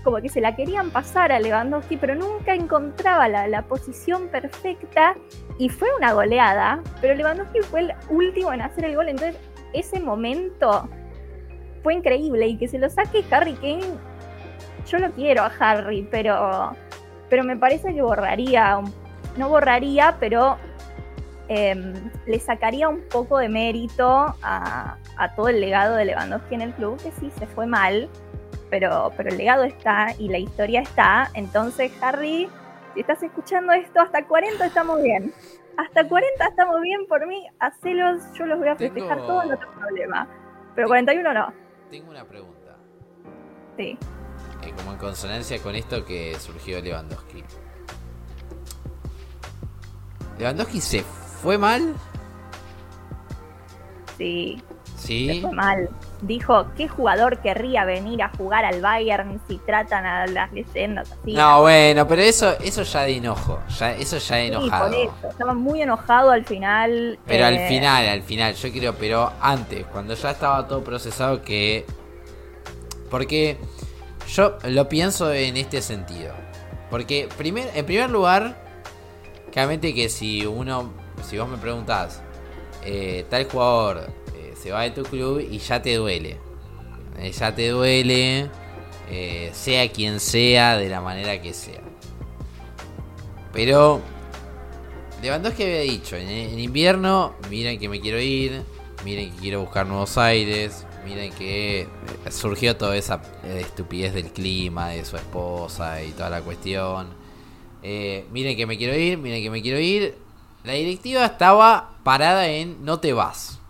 como 0.02 0.20
que 0.20 0.28
se 0.28 0.40
la 0.40 0.54
querían 0.54 0.90
pasar 0.90 1.32
a 1.32 1.40
Lewandowski, 1.40 1.96
pero 1.96 2.14
nunca 2.14 2.54
encontraba 2.54 3.28
la, 3.28 3.48
la 3.48 3.62
posición 3.62 4.28
perfecta 4.28 5.16
y 5.58 5.68
fue 5.68 5.88
una 5.98 6.12
goleada. 6.12 6.80
Pero 7.00 7.14
Lewandowski 7.14 7.60
fue 7.62 7.80
el 7.80 7.92
último 8.08 8.52
en 8.52 8.62
hacer 8.62 8.84
el 8.84 8.94
gol, 8.94 9.08
entonces 9.08 9.36
ese 9.72 9.98
momento 9.98 10.88
fue 11.82 11.94
increíble 11.94 12.46
y 12.46 12.56
que 12.56 12.68
se 12.68 12.78
lo 12.78 12.88
saque 12.88 13.24
Harry 13.30 13.54
Kane. 13.54 13.98
Yo 14.86 14.98
lo 14.98 15.10
quiero 15.10 15.42
a 15.42 15.52
Harry, 15.58 16.06
pero, 16.08 16.76
pero 17.28 17.42
me 17.42 17.56
parece 17.56 17.92
que 17.92 18.02
borraría 18.02 18.80
no 19.36 19.48
borraría, 19.48 20.16
pero 20.18 20.56
em, 21.48 21.94
le 22.26 22.38
sacaría 22.40 22.88
un 22.88 23.02
poco 23.08 23.38
de 23.38 23.48
mérito 23.48 24.06
a, 24.42 24.96
a 25.16 25.34
todo 25.34 25.48
el 25.48 25.60
legado 25.60 25.96
de 25.96 26.04
Lewandowski 26.06 26.54
en 26.54 26.62
el 26.62 26.72
club, 26.74 27.00
que 27.02 27.12
sí 27.12 27.30
se 27.38 27.46
fue 27.46 27.66
mal, 27.66 28.08
pero, 28.70 29.12
pero 29.16 29.28
el 29.30 29.36
legado 29.38 29.64
está 29.64 30.08
y 30.18 30.28
la 30.28 30.38
historia 30.38 30.80
está. 30.80 31.30
Entonces, 31.34 31.92
Harry, 32.02 32.48
si 32.94 33.00
estás 33.00 33.22
escuchando 33.22 33.72
esto, 33.72 34.00
hasta 34.00 34.24
40 34.26 34.66
estamos 34.66 35.02
bien. 35.02 35.32
Hasta 35.76 36.08
40 36.08 36.46
estamos 36.48 36.80
bien 36.80 37.06
por 37.06 37.26
mí, 37.26 37.46
hacelos, 37.60 38.22
yo 38.34 38.46
los 38.46 38.58
voy 38.58 38.68
a 38.68 38.76
festejar 38.76 39.16
Tengo- 39.18 39.26
todos, 39.26 39.46
no 39.46 39.58
tengo 39.58 39.72
problema. 39.72 40.26
Pero 40.74 40.88
41 40.88 41.32
no, 41.34 41.52
Tengo 41.90 42.10
una 42.10 42.24
pregunta. 42.24 42.76
sí. 43.76 43.98
eh, 44.62 44.72
como 44.76 44.92
en 44.92 44.98
consonancia 44.98 45.62
con 45.62 45.74
esto 45.76 46.04
que 46.04 46.34
surgió 46.40 46.80
Lewandowski. 46.80 47.44
¿Lewandowski 50.38 50.80
se 50.80 51.04
fue 51.42 51.58
mal? 51.58 51.94
Sí, 54.18 54.62
Sí. 54.96 55.40
fue 55.42 55.52
mal. 55.52 55.88
Dijo, 56.22 56.66
¿qué 56.76 56.88
jugador 56.88 57.40
querría 57.42 57.84
venir 57.84 58.22
a 58.22 58.30
jugar 58.30 58.64
al 58.64 58.80
Bayern 58.80 59.38
si 59.46 59.58
tratan 59.58 60.06
a 60.06 60.26
las 60.26 60.50
leyendas 60.52 61.12
así? 61.12 61.34
No, 61.34 61.60
bueno, 61.60 62.08
pero 62.08 62.22
eso, 62.22 62.56
eso 62.60 62.82
ya 62.82 63.02
de 63.02 63.16
enojo. 63.18 63.60
Ya, 63.78 63.92
eso 63.92 64.16
ya 64.16 64.36
de 64.36 64.42
Sí, 64.42 64.48
enojado. 64.48 64.86
por 64.86 64.94
eso. 64.94 65.28
Estaba 65.28 65.54
muy 65.54 65.82
enojado 65.82 66.30
al 66.30 66.44
final. 66.46 67.18
Pero 67.26 67.44
al 67.44 67.56
eh, 67.56 67.68
final, 67.68 68.08
al 68.08 68.22
final, 68.22 68.54
yo 68.54 68.72
creo, 68.72 68.94
pero 68.94 69.30
antes, 69.40 69.84
cuando 69.86 70.14
ya 70.14 70.30
estaba 70.30 70.66
todo 70.66 70.82
procesado, 70.82 71.42
que. 71.42 71.84
Porque 73.10 73.58
yo 74.26 74.56
lo 74.64 74.88
pienso 74.88 75.30
en 75.32 75.58
este 75.58 75.82
sentido. 75.82 76.32
Porque, 76.90 77.28
primer, 77.36 77.70
en 77.74 77.84
primer 77.84 78.08
lugar, 78.10 78.56
claramente 79.52 79.94
que 79.94 80.08
si 80.08 80.46
uno, 80.46 80.92
si 81.22 81.38
vos 81.38 81.48
me 81.48 81.56
preguntás, 81.56 82.22
eh, 82.84 83.26
tal 83.28 83.44
jugador 83.44 84.06
eh, 84.36 84.54
se 84.60 84.70
va 84.70 84.82
de 84.82 84.90
tu 84.90 85.02
club 85.02 85.40
y 85.40 85.58
ya 85.58 85.82
te 85.82 85.94
duele. 85.96 86.38
Eh, 87.18 87.32
ya 87.32 87.54
te 87.54 87.68
duele, 87.68 88.48
eh, 89.10 89.50
sea 89.52 89.90
quien 89.90 90.20
sea, 90.20 90.76
de 90.76 90.88
la 90.88 91.00
manera 91.00 91.40
que 91.40 91.52
sea. 91.52 91.80
Pero 93.52 94.00
Lewandowski 95.22 95.62
había 95.62 95.80
dicho, 95.80 96.16
en, 96.16 96.58
invierno, 96.58 97.34
miren 97.48 97.78
que 97.78 97.88
me 97.88 98.00
quiero 98.00 98.20
ir, 98.20 98.62
miren 99.04 99.32
que 99.32 99.40
quiero 99.40 99.60
buscar 99.60 99.86
nuevos 99.86 100.18
aires, 100.18 100.86
miren 101.06 101.32
que 101.32 101.88
surgió 102.30 102.76
toda 102.76 102.96
esa 102.96 103.22
estupidez 103.44 104.12
del 104.12 104.30
clima, 104.30 104.90
de 104.90 105.04
su 105.06 105.16
esposa 105.16 106.02
y 106.02 106.10
toda 106.10 106.28
la 106.28 106.42
cuestión. 106.42 107.08
Miren 107.82 108.56
que 108.56 108.66
me 108.66 108.76
quiero 108.76 108.94
ir, 108.94 109.16
miren 109.16 109.42
que 109.42 109.50
me 109.50 109.62
quiero 109.62 109.80
ir. 109.80 110.25
La 110.66 110.72
directiva 110.72 111.24
estaba 111.24 111.90
parada 112.02 112.48
en 112.48 112.84
no 112.84 112.98
te 112.98 113.12
vas. 113.12 113.60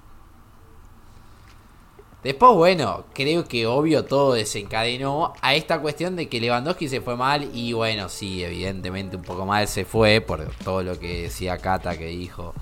Después, 2.22 2.55
bueno, 2.55 3.05
creo 3.12 3.44
que 3.44 3.66
obvio 3.66 4.07
todo 4.07 4.32
desencadenó 4.32 5.34
a 5.42 5.55
esta 5.55 5.78
cuestión 5.78 6.16
de 6.16 6.30
que 6.30 6.40
Lewandowski 6.40 6.88
se 6.88 7.03
fue 7.03 7.14
mal 7.14 7.51
y 7.53 7.74
bueno, 7.74 8.09
sí, 8.09 8.42
evidentemente 8.42 9.16
un 9.16 9.22
poco 9.22 9.44
mal 9.44 9.68
se 9.68 9.84
fue 9.84 10.22
por 10.22 10.49
todo 10.64 10.82
lo 10.82 10.99
que 10.99 11.24
decía 11.24 11.59
Kata 11.59 11.99
que 11.99 12.07
dijo 12.07 12.55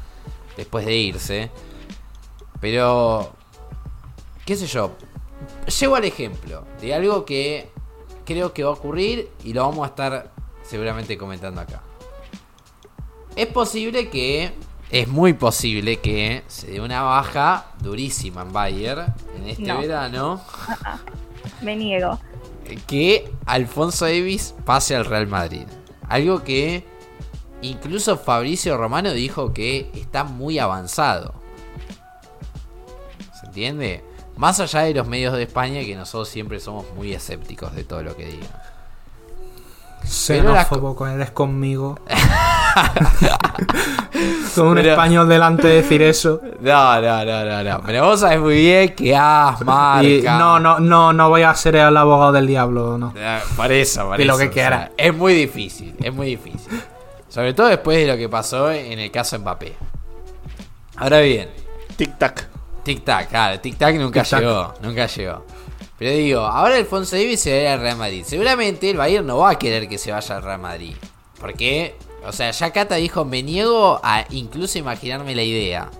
después 0.56 0.84
de 0.84 0.96
irse. 0.96 1.50
Pero, 2.60 3.32
qué 4.44 4.56
sé 4.56 4.66
yo, 4.66 4.96
llego 5.80 5.94
al 5.94 6.04
ejemplo 6.06 6.64
de 6.80 6.92
algo 6.92 7.24
que 7.24 7.70
creo 8.26 8.52
que 8.52 8.64
va 8.64 8.70
a 8.70 8.74
ocurrir 8.74 9.30
y 9.44 9.52
lo 9.52 9.62
vamos 9.62 9.84
a 9.84 9.90
estar 9.90 10.32
seguramente 10.64 11.16
comentando 11.16 11.60
acá. 11.60 11.82
Es 13.36 13.46
posible 13.48 14.08
que, 14.10 14.52
es 14.90 15.08
muy 15.08 15.32
posible 15.32 15.98
que 16.00 16.44
se 16.46 16.68
dé 16.68 16.80
una 16.80 17.02
baja 17.02 17.66
durísima 17.80 18.42
en 18.42 18.52
Bayern 18.52 19.14
en 19.36 19.48
este 19.48 19.62
No. 19.64 19.80
verano. 19.80 20.40
Me 21.62 21.76
niego. 21.76 22.18
Que 22.86 23.30
Alfonso 23.46 24.04
Davis 24.04 24.54
pase 24.64 24.94
al 24.96 25.04
Real 25.04 25.26
Madrid. 25.26 25.66
Algo 26.08 26.42
que 26.44 26.86
incluso 27.62 28.16
Fabricio 28.16 28.76
Romano 28.76 29.12
dijo 29.12 29.52
que 29.52 29.90
está 29.94 30.24
muy 30.24 30.58
avanzado. 30.58 31.34
¿Se 33.40 33.46
entiende? 33.46 34.04
Más 34.36 34.60
allá 34.60 34.80
de 34.80 34.94
los 34.94 35.06
medios 35.06 35.34
de 35.34 35.44
España, 35.44 35.80
que 35.82 35.94
nosotros 35.94 36.28
siempre 36.28 36.58
somos 36.60 36.86
muy 36.94 37.12
escépticos 37.12 37.74
de 37.74 37.84
todo 37.84 38.02
lo 38.02 38.16
que 38.16 38.26
digan. 38.26 38.48
Xenófobo 40.04 41.06
eres 41.06 41.30
conmigo. 41.30 41.98
Con 44.54 44.68
un 44.68 44.74
Pero- 44.76 44.90
español 44.90 45.28
delante 45.28 45.66
decir 45.68 46.02
eso. 46.02 46.40
No, 46.60 47.00
no, 47.00 47.24
no, 47.24 47.44
no, 47.44 47.62
no. 47.64 47.82
Pero 47.84 48.04
vos 48.04 48.20
sabés 48.20 48.38
muy 48.40 48.54
bien 48.56 48.94
que 48.94 49.14
has 49.16 49.60
marca. 49.62 50.02
Y 50.04 50.22
no, 50.22 50.58
no, 50.60 50.78
no, 50.78 51.12
no 51.12 51.28
voy 51.28 51.42
a 51.42 51.54
ser 51.54 51.76
el 51.76 51.96
abogado 51.96 52.32
del 52.32 52.46
diablo, 52.46 52.96
no. 52.98 53.12
Eh, 53.16 53.40
Por 53.56 53.72
eso, 53.72 54.06
por 54.08 54.20
Y 54.20 54.24
lo 54.24 54.34
eso, 54.34 54.40
que 54.42 54.48
o 54.48 54.52
sea, 54.52 54.68
quiera. 54.68 54.90
es 54.96 55.14
muy 55.14 55.34
difícil, 55.34 55.94
es 56.00 56.12
muy 56.14 56.26
difícil. 56.28 56.80
Sobre 57.28 57.52
todo 57.52 57.66
después 57.66 57.98
de 57.98 58.06
lo 58.06 58.16
que 58.16 58.28
pasó 58.28 58.70
en 58.70 58.98
el 58.98 59.10
caso 59.10 59.38
Mbappé. 59.38 59.74
Ahora 60.96 61.18
bien, 61.20 61.48
Tic-tac. 61.98 62.46
tic-tac, 62.84 63.28
claro, 63.28 63.60
tic-tac 63.60 63.98
nunca 63.98 64.22
llegó, 64.22 64.74
nunca 64.82 65.06
llegó. 65.06 65.44
Pero 65.98 66.10
digo, 66.12 66.40
ahora 66.40 66.76
Alfonso 66.76 67.16
Davis 67.16 67.40
se 67.40 67.50
va 67.50 67.56
a 67.56 67.60
ir 67.62 67.66
al 67.68 67.80
Real 67.80 67.96
Madrid. 67.96 68.24
Seguramente 68.26 68.90
el 68.90 68.96
Bayern 68.96 69.26
no 69.26 69.38
va 69.38 69.50
a 69.50 69.58
querer 69.58 69.88
que 69.88 69.98
se 69.98 70.12
vaya 70.12 70.36
al 70.36 70.42
Real 70.42 70.60
Madrid. 70.60 70.94
Porque, 71.40 71.96
o 72.26 72.32
sea, 72.32 72.50
ya 72.50 72.72
Cata 72.72 72.96
dijo, 72.96 73.24
me 73.24 73.42
niego 73.42 74.00
a 74.02 74.24
incluso 74.30 74.78
imaginarme 74.78 75.34
la 75.34 75.42
idea. 75.42 75.90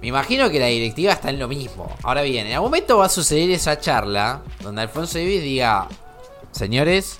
Me 0.00 0.08
imagino 0.08 0.48
que 0.50 0.60
la 0.60 0.66
directiva 0.66 1.12
está 1.12 1.30
en 1.30 1.38
lo 1.38 1.48
mismo. 1.48 1.92
Ahora 2.02 2.22
bien, 2.22 2.46
en 2.46 2.54
algún 2.54 2.70
momento 2.70 2.98
va 2.98 3.06
a 3.06 3.08
suceder 3.08 3.50
esa 3.50 3.80
charla 3.80 4.42
donde 4.62 4.82
Alfonso 4.82 5.18
Davis 5.18 5.42
diga, 5.42 5.88
señores, 6.52 7.18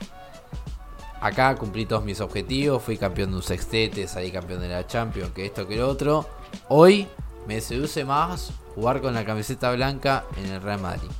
acá 1.21 1.57
cumplí 1.57 1.87
todos 1.87 2.05
mis 2.05 2.21
objetivos, 2.21 2.83
fui 2.83 2.97
campeón 2.97 3.31
de 3.31 3.37
un 3.39 3.43
sextete, 3.43 4.07
salí 4.07 4.31
campeón 4.31 4.61
de 4.61 4.69
la 4.69 4.87
Champions, 4.87 5.33
que 5.33 5.47
esto, 5.47 5.67
que 5.67 5.77
lo 5.77 5.89
otro. 5.89 6.29
Hoy 6.69 7.09
me 7.47 7.61
seduce 7.61 8.05
más 8.05 8.53
jugar 8.75 9.01
con 9.01 9.15
la 9.15 9.25
camiseta 9.25 9.73
blanca 9.73 10.25
en 10.37 10.47
el 10.47 10.63
Real 10.63 10.81
Madrid. 10.81 11.11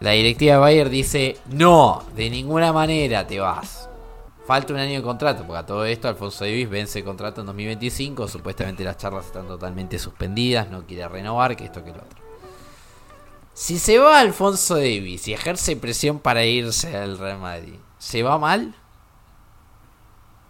La 0.00 0.12
directiva 0.12 0.54
de 0.54 0.60
Bayer 0.60 0.88
dice, 0.88 1.36
no, 1.50 2.02
de 2.16 2.30
ninguna 2.30 2.72
manera 2.72 3.26
te 3.26 3.40
vas. 3.40 3.88
Falta 4.46 4.74
un 4.74 4.78
año 4.78 4.96
de 4.96 5.02
contrato, 5.02 5.44
porque 5.46 5.58
a 5.58 5.66
todo 5.66 5.86
esto 5.86 6.06
Alfonso 6.06 6.44
Davis 6.44 6.68
vence 6.68 7.02
contrato 7.02 7.40
en 7.40 7.46
2025, 7.46 8.28
supuestamente 8.28 8.84
las 8.84 8.98
charlas 8.98 9.24
están 9.26 9.46
totalmente 9.46 9.98
suspendidas, 9.98 10.70
no 10.70 10.86
quiere 10.86 11.08
renovar, 11.08 11.56
que 11.56 11.64
esto, 11.64 11.82
que 11.82 11.92
lo 11.92 12.02
otro. 12.02 12.22
Si 13.54 13.78
se 13.78 13.98
va 13.98 14.20
Alfonso 14.20 14.74
Davis 14.74 15.28
y 15.28 15.32
ejerce 15.32 15.76
presión 15.76 16.18
para 16.18 16.44
irse 16.44 16.94
al 16.94 17.18
Real 17.18 17.38
Madrid, 17.38 17.76
¿se 17.98 18.22
va 18.22 18.36
mal? 18.38 18.74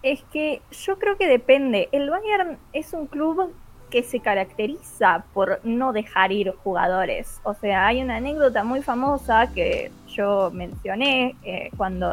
Es 0.03 0.24
que 0.32 0.61
yo 0.72 0.99
creo 0.99 1.16
que 1.16 1.28
depende. 1.28 1.88
El 1.92 2.11
Bayern 2.11 2.59
es 2.72 2.92
un 2.95 3.07
club 3.07 3.55
que 3.91 4.03
se 4.03 4.20
caracteriza 4.20 5.24
por 5.32 5.61
no 5.64 5.93
dejar 5.93 6.32
ir 6.32 6.53
jugadores. 6.62 7.41
O 7.45 7.55
sea, 7.55 7.87
hay 7.87 8.03
una 8.03 8.16
anécdota 8.16 8.64
muy 8.64 8.82
famosa 8.82 9.53
que 9.53 9.91
yo 10.09 10.51
mencioné 10.53 11.37
eh, 11.45 11.70
cuando, 11.76 12.12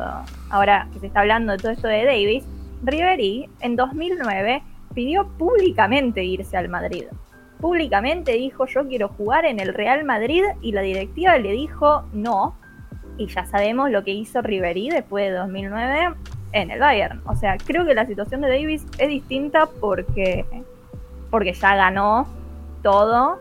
ahora 0.49 0.87
que 0.93 0.99
se 0.99 1.07
está 1.07 1.21
hablando 1.21 1.53
de 1.53 1.57
todo 1.57 1.71
esto 1.71 1.87
de 1.87 2.05
Davis, 2.05 2.43
Ribery 2.83 3.49
en 3.61 3.75
2009 3.75 4.63
pidió 4.93 5.27
públicamente 5.37 6.23
irse 6.23 6.57
al 6.57 6.69
Madrid. 6.69 7.05
Públicamente 7.59 8.33
dijo 8.33 8.65
yo 8.65 8.87
quiero 8.87 9.09
jugar 9.09 9.45
en 9.45 9.59
el 9.59 9.73
Real 9.73 10.03
Madrid 10.03 10.43
y 10.61 10.71
la 10.71 10.81
directiva 10.81 11.37
le 11.37 11.51
dijo 11.51 12.03
no. 12.13 12.55
Y 13.17 13.27
ya 13.27 13.45
sabemos 13.45 13.91
lo 13.91 14.03
que 14.03 14.11
hizo 14.11 14.41
Ribery 14.41 14.89
después 14.89 15.29
de 15.29 15.37
2009 15.37 16.15
en 16.53 16.71
el 16.71 16.79
Bayern. 16.79 17.21
O 17.25 17.35
sea, 17.35 17.57
creo 17.57 17.85
que 17.85 17.93
la 17.93 18.05
situación 18.05 18.41
de 18.41 18.49
Davis 18.49 18.85
es 18.97 19.09
distinta 19.09 19.67
porque 19.79 20.45
porque 21.31 21.53
ya 21.53 21.75
ganó 21.75 22.27
todo, 22.83 23.39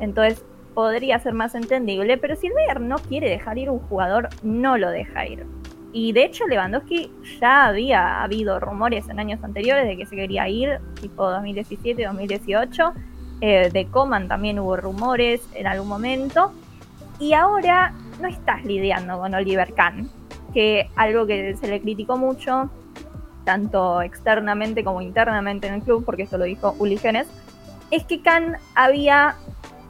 entonces 0.00 0.44
podría 0.74 1.18
ser 1.20 1.32
más 1.32 1.54
entendible, 1.54 2.18
pero 2.18 2.36
si 2.36 2.48
el 2.48 2.54
Bayern 2.54 2.88
no 2.88 2.96
quiere 2.96 3.30
dejar 3.30 3.58
ir 3.58 3.70
un 3.70 3.78
jugador, 3.78 4.28
no 4.42 4.76
lo 4.76 4.90
deja 4.90 5.26
ir. 5.26 5.46
Y 5.92 6.12
de 6.12 6.24
hecho 6.24 6.46
Lewandowski 6.46 7.10
ya 7.40 7.66
había 7.66 8.22
habido 8.22 8.60
rumores 8.60 9.08
en 9.08 9.18
años 9.18 9.42
anteriores 9.42 9.86
de 9.86 9.96
que 9.96 10.04
se 10.04 10.14
quería 10.16 10.46
ir, 10.48 10.78
tipo 11.00 11.30
2017, 11.30 12.04
2018. 12.04 12.92
Eh, 13.40 13.70
de 13.72 13.86
Coman 13.86 14.28
también 14.28 14.58
hubo 14.58 14.76
rumores 14.76 15.40
en 15.54 15.66
algún 15.66 15.88
momento. 15.88 16.52
Y 17.18 17.32
ahora 17.32 17.94
no 18.20 18.28
estás 18.28 18.62
lidiando 18.64 19.18
con 19.18 19.34
Oliver 19.34 19.72
Kahn, 19.72 20.10
que 20.52 20.90
algo 20.96 21.26
que 21.26 21.56
se 21.56 21.68
le 21.68 21.80
criticó 21.80 22.18
mucho 22.18 22.68
tanto 23.46 24.02
externamente 24.02 24.84
como 24.84 25.00
internamente 25.00 25.68
en 25.68 25.74
el 25.74 25.82
club, 25.82 26.04
porque 26.04 26.24
esto 26.24 26.36
lo 26.36 26.44
dijo 26.44 26.74
Uli 26.78 26.98
Genes, 26.98 27.28
es 27.90 28.04
que 28.04 28.20
Khan 28.20 28.56
había 28.74 29.36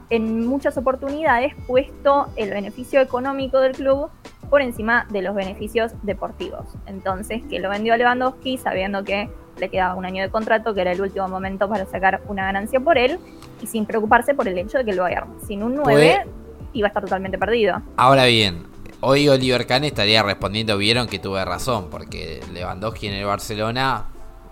en 0.09 0.45
muchas 0.47 0.77
oportunidades 0.77 1.53
puesto 1.65 2.27
el 2.37 2.51
beneficio 2.51 3.01
económico 3.01 3.59
del 3.59 3.73
club 3.73 4.09
por 4.49 4.61
encima 4.61 5.05
de 5.09 5.23
los 5.23 5.35
beneficios 5.35 5.91
deportivos. 6.03 6.65
Entonces, 6.85 7.41
que 7.49 7.59
lo 7.59 7.69
vendió 7.69 7.93
a 7.93 7.97
Lewandowski 7.97 8.57
sabiendo 8.57 9.03
que 9.03 9.29
le 9.57 9.69
quedaba 9.69 9.95
un 9.95 10.05
año 10.05 10.21
de 10.21 10.29
contrato, 10.29 10.73
que 10.75 10.81
era 10.81 10.91
el 10.91 11.01
último 11.01 11.27
momento 11.27 11.67
para 11.67 11.85
sacar 11.87 12.21
una 12.27 12.45
ganancia 12.45 12.79
por 12.79 12.97
él, 12.97 13.19
y 13.61 13.65
sin 13.65 13.85
preocuparse 13.87 14.35
por 14.35 14.47
el 14.47 14.57
hecho 14.57 14.77
de 14.77 14.85
que 14.85 14.91
el 14.91 14.99
Bayern, 14.99 15.33
sin 15.45 15.63
un 15.63 15.75
9, 15.75 16.25
iba 16.73 16.87
a 16.87 16.89
estar 16.89 17.03
totalmente 17.03 17.39
perdido. 17.39 17.81
Ahora 17.97 18.25
bien, 18.25 18.67
hoy 19.01 19.29
Oliver 19.29 19.65
Kahn 19.65 19.83
estaría 19.83 20.23
respondiendo, 20.23 20.77
vieron 20.77 21.07
que 21.07 21.19
tuve 21.19 21.43
razón, 21.45 21.89
porque 21.89 22.41
Lewandowski 22.53 23.07
en 23.07 23.13
el 23.13 23.25
Barcelona, 23.25 24.05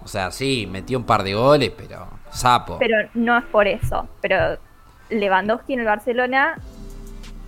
o 0.03 0.07
sea, 0.07 0.31
sí, 0.31 0.67
metió 0.69 0.97
un 0.97 1.05
par 1.05 1.23
de 1.23 1.33
goles, 1.33 1.71
pero 1.75 2.07
sapo. 2.29 2.77
Pero 2.79 3.09
no 3.13 3.37
es 3.37 3.45
por 3.45 3.67
eso. 3.67 4.07
Pero 4.21 4.57
Lewandowski 5.09 5.73
en 5.73 5.79
el 5.79 5.85
Barcelona, 5.85 6.59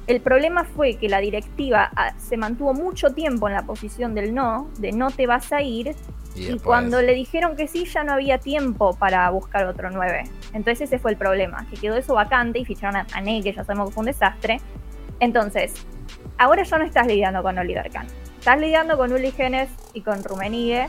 el 0.07 0.21
problema 0.21 0.63
fue 0.63 0.95
que 0.95 1.09
la 1.09 1.19
directiva 1.19 1.91
ah, 1.95 2.13
se 2.17 2.37
mantuvo 2.37 2.73
mucho 2.73 3.09
tiempo 3.11 3.47
en 3.47 3.53
la 3.53 3.63
posición 3.63 4.15
del 4.15 4.33
no, 4.33 4.69
de 4.79 4.91
no 4.91 5.11
te 5.11 5.27
vas 5.27 5.51
a 5.51 5.61
ir. 5.61 5.95
Y 6.35 6.51
Y, 6.51 6.59
cuando 6.59 7.01
le 7.01 7.13
dijeron 7.13 7.55
que 7.55 7.67
sí, 7.67 7.85
ya 7.85 8.03
no 8.03 8.13
había 8.13 8.37
tiempo 8.37 8.95
para 8.95 9.29
buscar 9.31 9.65
otro 9.65 9.89
9. 9.89 10.23
Entonces 10.53 10.81
ese 10.81 10.99
fue 10.99 11.11
el 11.11 11.17
problema, 11.17 11.65
que 11.69 11.77
quedó 11.77 11.95
eso 11.95 12.13
vacante 12.13 12.59
y 12.59 12.65
ficharon 12.65 12.95
a 12.95 13.07
Mané, 13.13 13.41
que 13.41 13.53
ya 13.53 13.63
sabemos 13.63 13.89
que 13.89 13.93
fue 13.95 14.01
un 14.01 14.05
desastre. 14.07 14.61
Entonces, 15.19 15.73
ahora 16.37 16.63
ya 16.63 16.77
no 16.77 16.85
estás 16.85 17.07
lidiando 17.07 17.41
con 17.43 17.57
Oliver 17.57 17.89
Kahn. 17.91 18.07
Estás 18.39 18.59
lidiando 18.59 18.97
con 18.97 19.11
Uli 19.11 19.31
Genes 19.31 19.69
y 19.93 20.01
con 20.01 20.23
Rummenigge, 20.23 20.87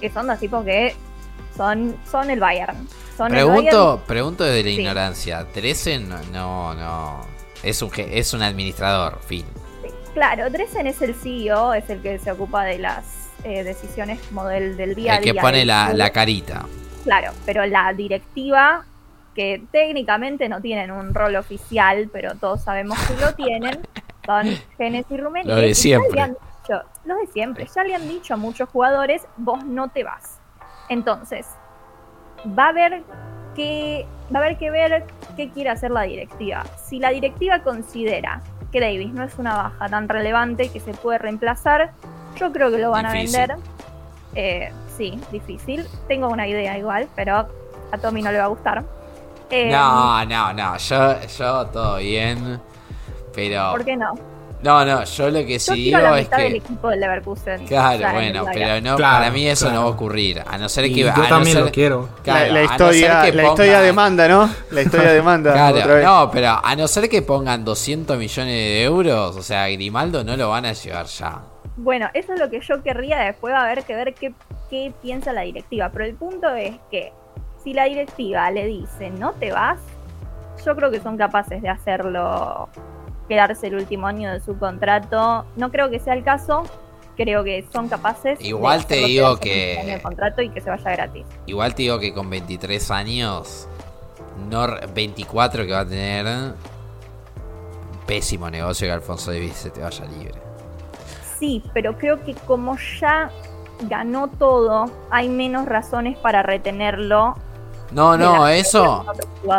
que 0.00 0.10
son 0.10 0.26
dos 0.26 0.38
tipos 0.38 0.64
que 0.64 0.94
son, 1.56 1.96
son 2.10 2.30
el 2.30 2.40
Bayern. 2.40 2.88
Son 3.16 3.34
el 3.34 3.44
Pregunto, 3.46 4.02
pregunto 4.06 4.44
desde 4.44 4.62
la 4.62 4.68
Sí. 4.76 4.80
ignorancia. 4.80 5.44
Dresden 5.54 6.08
no, 6.32 6.74
no. 6.74 7.26
Es 7.62 7.80
un, 7.82 7.90
es 7.96 8.32
un 8.34 8.42
administrador, 8.42 9.18
fin. 9.26 9.44
Bayern. 9.82 9.96
Claro, 10.14 10.50
Dresden 10.50 10.86
es 10.86 11.00
el 11.02 11.14
CEO, 11.14 11.74
es 11.74 11.88
el 11.90 12.00
que 12.00 12.18
se 12.18 12.30
ocupa 12.30 12.64
de 12.64 12.78
las 12.78 13.04
eh, 13.44 13.64
decisiones 13.64 14.20
como 14.28 14.46
del, 14.46 14.76
del 14.76 14.94
día 14.94 15.14
a 15.14 15.16
El 15.16 15.24
día. 15.24 15.32
que 15.34 15.40
pone 15.40 15.64
la, 15.64 15.92
la 15.92 16.10
carita. 16.10 16.64
Claro, 17.02 17.32
pero 17.44 17.66
la 17.66 17.92
directiva, 17.92 18.84
que 19.34 19.62
técnicamente 19.72 20.48
no 20.48 20.60
tienen 20.60 20.90
un 20.92 21.12
rol 21.14 21.34
oficial, 21.36 22.08
pero 22.12 22.34
todos 22.36 22.62
sabemos 22.62 22.98
que 23.06 23.16
lo 23.20 23.34
tienen, 23.34 23.80
son 24.26 24.46
Genes 24.78 25.06
y 25.10 25.16
Rummenigge. 25.16 25.48
Lo 25.54 25.60
de 25.60 25.68
ya 25.68 25.74
siempre. 25.74 26.10
le 26.12 26.20
han 26.22 26.32
dicho- 26.62 26.82
los 27.04 27.18
de 27.20 27.26
siempre. 27.28 27.66
Ya 27.74 27.84
le 27.84 27.94
han 27.94 28.08
dicho 28.08 28.34
a 28.34 28.36
muchos 28.36 28.68
jugadores, 28.68 29.26
vos 29.36 29.64
no 29.64 29.88
te 29.88 30.04
vas. 30.04 30.38
Entonces, 30.88 31.46
va 32.58 32.66
a 32.66 32.68
haber 32.68 33.02
que, 33.54 34.06
va 34.34 34.40
a 34.40 34.42
haber 34.44 34.58
que 34.58 34.70
ver 34.70 35.04
qué 35.36 35.50
quiere 35.50 35.70
hacer 35.70 35.90
la 35.90 36.02
directiva. 36.02 36.64
Si 36.84 36.98
la 36.98 37.10
directiva 37.10 37.60
considera 37.60 38.40
que 38.72 38.80
Davis 38.80 39.12
no 39.12 39.22
es 39.24 39.38
una 39.38 39.54
baja 39.56 39.88
tan 39.88 40.08
relevante 40.08 40.68
que 40.70 40.80
se 40.80 40.92
puede 40.94 41.18
reemplazar, 41.18 41.92
yo 42.36 42.52
creo 42.52 42.70
que 42.70 42.78
lo 42.78 42.90
van 42.90 43.06
Difícil. 43.12 43.36
a 43.40 43.46
vender. 43.46 43.58
Eh, 44.34 44.72
sí, 44.96 45.20
difícil. 45.30 45.86
Tengo 46.08 46.28
una 46.28 46.48
idea 46.48 46.76
igual, 46.76 47.08
pero 47.14 47.46
a 47.92 47.98
Tommy 47.98 48.20
no 48.22 48.32
le 48.32 48.38
va 48.38 48.44
a 48.44 48.48
gustar. 48.48 48.84
Eh, 49.50 49.70
No, 49.70 50.24
no, 50.24 50.52
no. 50.52 50.76
Yo, 50.78 51.20
yo 51.38 51.66
todo 51.66 51.98
bien. 51.98 52.60
Pero. 53.34 53.70
¿Por 53.72 53.84
qué 53.84 53.96
no? 53.96 54.12
No, 54.62 54.82
no. 54.82 55.04
Yo 55.04 55.28
lo 55.30 55.44
que 55.44 55.58
sí 55.58 55.74
digo 55.74 55.98
la 55.98 56.18
es 56.18 56.24
mitad 56.24 56.38
del 56.38 56.52
que. 56.52 56.56
equipo 56.58 56.88
del 56.88 57.00
Leverkusen. 57.00 57.66
Claro, 57.66 57.96
o 57.96 57.98
sea, 57.98 58.08
en 58.08 58.14
bueno, 58.14 58.46
pero 58.50 58.80
no, 58.80 58.96
Claro, 58.96 59.18
para 59.18 59.30
mí 59.30 59.46
eso 59.46 59.70
no 59.70 59.80
va 59.82 59.86
a 59.88 59.90
ocurrir. 59.90 60.42
A 60.46 60.56
no 60.56 60.70
ser 60.70 60.86
Y 60.86 60.94
que. 60.94 61.00
yo 61.00 61.12
a 61.12 61.16
no 61.16 61.28
también 61.28 61.56
ser- 61.56 61.64
lo 61.66 61.70
quiero. 61.70 62.08
Claro, 62.22 62.52
la, 62.52 62.60
no 62.60 62.64
historia, 62.64 63.22
que 63.24 63.32
la 63.32 63.44
historia 63.44 63.80
demanda, 63.82 64.26
¿no? 64.26 64.48
La 64.70 64.80
historia 64.80 65.12
demanda. 65.12 65.52
Claro, 65.52 66.02
no, 66.02 66.30
pero 66.30 66.58
a 66.64 66.76
no 66.76 66.88
ser 66.88 67.10
que 67.10 67.20
pongan 67.20 67.62
200 67.62 68.16
millones 68.16 68.54
de 68.54 68.82
euros, 68.84 69.36
o 69.36 69.42
sea, 69.42 69.68
Grimaldo 69.68 70.24
no 70.24 70.34
lo 70.36 70.48
van 70.48 70.64
a 70.64 70.72
llevar 70.72 71.06
ya. 71.06 71.42
Bueno, 71.76 72.08
eso 72.14 72.32
es 72.32 72.40
lo 72.40 72.48
que 72.48 72.60
yo 72.60 72.82
querría 72.82 73.18
después 73.18 73.52
va 73.52 73.58
a 73.58 73.64
haber 73.64 73.82
que 73.84 73.94
ver 73.96 74.14
qué, 74.14 74.32
qué 74.70 74.92
piensa 75.02 75.32
la 75.34 75.42
directiva. 75.42 75.90
Pero 75.92 76.04
el 76.06 76.14
punto 76.14 76.48
es 76.54 76.72
que 76.90 77.12
si 77.62 77.74
la 77.74 77.84
directiva 77.84 78.50
le 78.50 78.64
dice 78.66 79.10
no 79.10 79.32
te 79.32 79.50
vas, 79.52 79.78
yo 80.64 80.74
creo 80.74 80.90
que 80.90 81.00
son 81.00 81.18
capaces 81.18 81.60
de 81.60 81.68
hacerlo 81.68 82.68
quedarse 83.28 83.66
el 83.68 83.74
último 83.76 84.06
año 84.06 84.32
de 84.32 84.40
su 84.40 84.58
contrato. 84.58 85.44
No 85.56 85.70
creo 85.70 85.90
que 85.90 85.98
sea 86.00 86.14
el 86.14 86.24
caso. 86.24 86.62
Creo 87.16 87.44
que 87.44 87.64
son 87.72 87.88
capaces. 87.88 88.38
de 88.40 88.46
Igual 88.48 88.86
te 88.86 88.94
hacerlo 88.94 89.06
digo 89.08 89.32
el 89.34 89.38
que- 89.38 89.82
de 89.86 90.02
contrato 90.02 90.42
y 90.42 90.50
que 90.50 90.60
se 90.60 90.68
vaya 90.70 90.90
gratis. 90.90 91.24
Igual 91.46 91.74
te 91.74 91.82
digo 91.82 91.98
que 92.00 92.12
con 92.12 92.28
23 92.28 92.90
años, 92.90 93.68
no 94.50 94.66
24 94.94 95.64
que 95.64 95.72
va 95.72 95.80
a 95.80 95.86
tener, 95.86 96.26
pésimo 98.06 98.50
negocio 98.50 98.86
que 98.86 98.92
Alfonso 98.92 99.30
Davis 99.32 99.54
se 99.54 99.70
te 99.70 99.80
vaya 99.80 100.04
libre. 100.06 100.34
Sí, 101.38 101.62
pero 101.72 101.96
creo 101.98 102.22
que 102.24 102.34
como 102.46 102.76
ya 103.00 103.30
ganó 103.88 104.28
todo, 104.28 104.86
hay 105.10 105.28
menos 105.28 105.66
razones 105.66 106.16
para 106.18 106.42
retenerlo. 106.42 107.34
No, 107.94 108.16
no, 108.16 108.48
eso, 108.48 109.04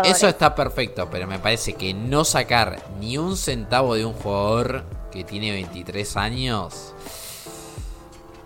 eso 0.03 0.27
está 0.27 0.53
perfecto, 0.53 1.07
pero 1.09 1.25
me 1.25 1.39
parece 1.39 1.73
que 1.73 1.93
no 1.93 2.25
sacar 2.25 2.81
ni 2.99 3.17
un 3.17 3.37
centavo 3.37 3.95
de 3.95 4.05
un 4.05 4.13
jugador 4.13 4.83
que 5.11 5.23
tiene 5.23 5.51
23 5.51 6.17
años, 6.17 6.93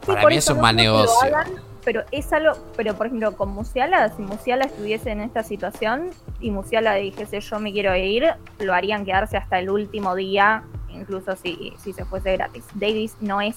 Sí, 0.05 0.13
para 0.13 0.27
mí 0.27 0.35
es 0.37 0.47
un 0.49 0.57
no 0.57 0.61
mal 0.61 0.75
negocio. 0.75 1.15
hagan, 1.23 1.47
pero 1.83 2.03
es 2.11 2.31
algo, 2.33 2.53
pero 2.77 2.93
por 2.95 3.07
ejemplo 3.07 3.35
con 3.35 3.49
Musiala, 3.49 4.15
si 4.15 4.21
Musiala 4.21 4.65
estuviese 4.65 5.09
en 5.11 5.21
esta 5.21 5.43
situación 5.43 6.11
y 6.39 6.51
Musiala 6.51 6.93
dijese 6.95 7.41
yo 7.41 7.59
me 7.59 7.71
quiero 7.71 7.95
ir, 7.95 8.27
lo 8.59 8.73
harían 8.73 9.05
quedarse 9.05 9.37
hasta 9.37 9.59
el 9.59 9.69
último 9.69 10.15
día, 10.15 10.63
incluso 10.89 11.35
si, 11.35 11.73
si 11.83 11.93
se 11.93 12.05
fuese 12.05 12.33
gratis. 12.37 12.63
Davis 12.75 13.15
no 13.21 13.41
es 13.41 13.55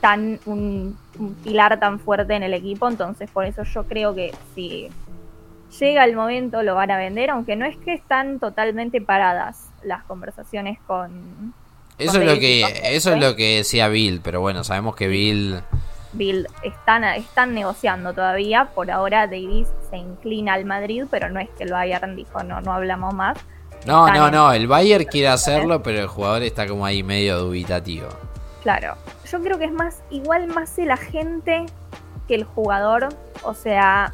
tan 0.00 0.40
un, 0.46 0.98
un 1.18 1.34
pilar 1.34 1.78
tan 1.78 2.00
fuerte 2.00 2.34
en 2.34 2.42
el 2.42 2.54
equipo, 2.54 2.88
entonces 2.88 3.30
por 3.30 3.44
eso 3.44 3.62
yo 3.62 3.84
creo 3.84 4.14
que 4.14 4.34
si 4.54 4.88
llega 5.78 6.04
el 6.04 6.14
momento 6.14 6.62
lo 6.62 6.74
van 6.74 6.90
a 6.90 6.96
vender, 6.96 7.30
aunque 7.30 7.56
no 7.56 7.64
es 7.64 7.76
que 7.78 7.94
están 7.94 8.38
totalmente 8.38 9.00
paradas 9.00 9.70
las 9.82 10.04
conversaciones 10.04 10.78
con, 10.86 11.54
Eso 11.98 12.12
con 12.12 12.22
es 12.22 12.34
lo 12.34 12.40
que 12.40 12.80
eso 12.84 13.12
es 13.12 13.20
lo 13.20 13.36
que 13.36 13.58
decía 13.58 13.88
Bill, 13.88 14.20
pero 14.22 14.40
bueno, 14.40 14.64
sabemos 14.64 14.96
que 14.96 15.08
Bill 15.08 15.62
Bill 16.12 16.46
están, 16.62 17.04
están 17.04 17.54
negociando 17.54 18.12
todavía. 18.12 18.66
Por 18.74 18.90
ahora 18.90 19.26
Davis 19.26 19.68
se 19.90 19.96
inclina 19.96 20.54
al 20.54 20.64
Madrid, 20.64 21.04
pero 21.10 21.30
no 21.30 21.40
es 21.40 21.48
que 21.56 21.64
el 21.64 21.72
Bayern 21.72 22.16
dijo 22.16 22.42
no, 22.42 22.60
no 22.60 22.72
hablamos 22.72 23.14
más. 23.14 23.38
No, 23.86 24.06
Están 24.06 24.20
no, 24.20 24.30
no, 24.30 24.52
el 24.52 24.68
Bayern 24.68 25.04
quiere 25.04 25.28
hacerlo, 25.28 25.82
pero 25.82 26.00
el 26.00 26.06
jugador 26.06 26.42
está 26.42 26.68
como 26.68 26.86
ahí 26.86 27.02
medio 27.02 27.38
dubitativo. 27.38 28.08
Claro, 28.62 28.96
yo 29.28 29.42
creo 29.42 29.58
que 29.58 29.64
es 29.64 29.72
más, 29.72 30.02
igual 30.10 30.46
más 30.46 30.78
el 30.78 30.92
agente 30.92 31.66
que 32.28 32.36
el 32.36 32.44
jugador. 32.44 33.08
O 33.42 33.54
sea, 33.54 34.12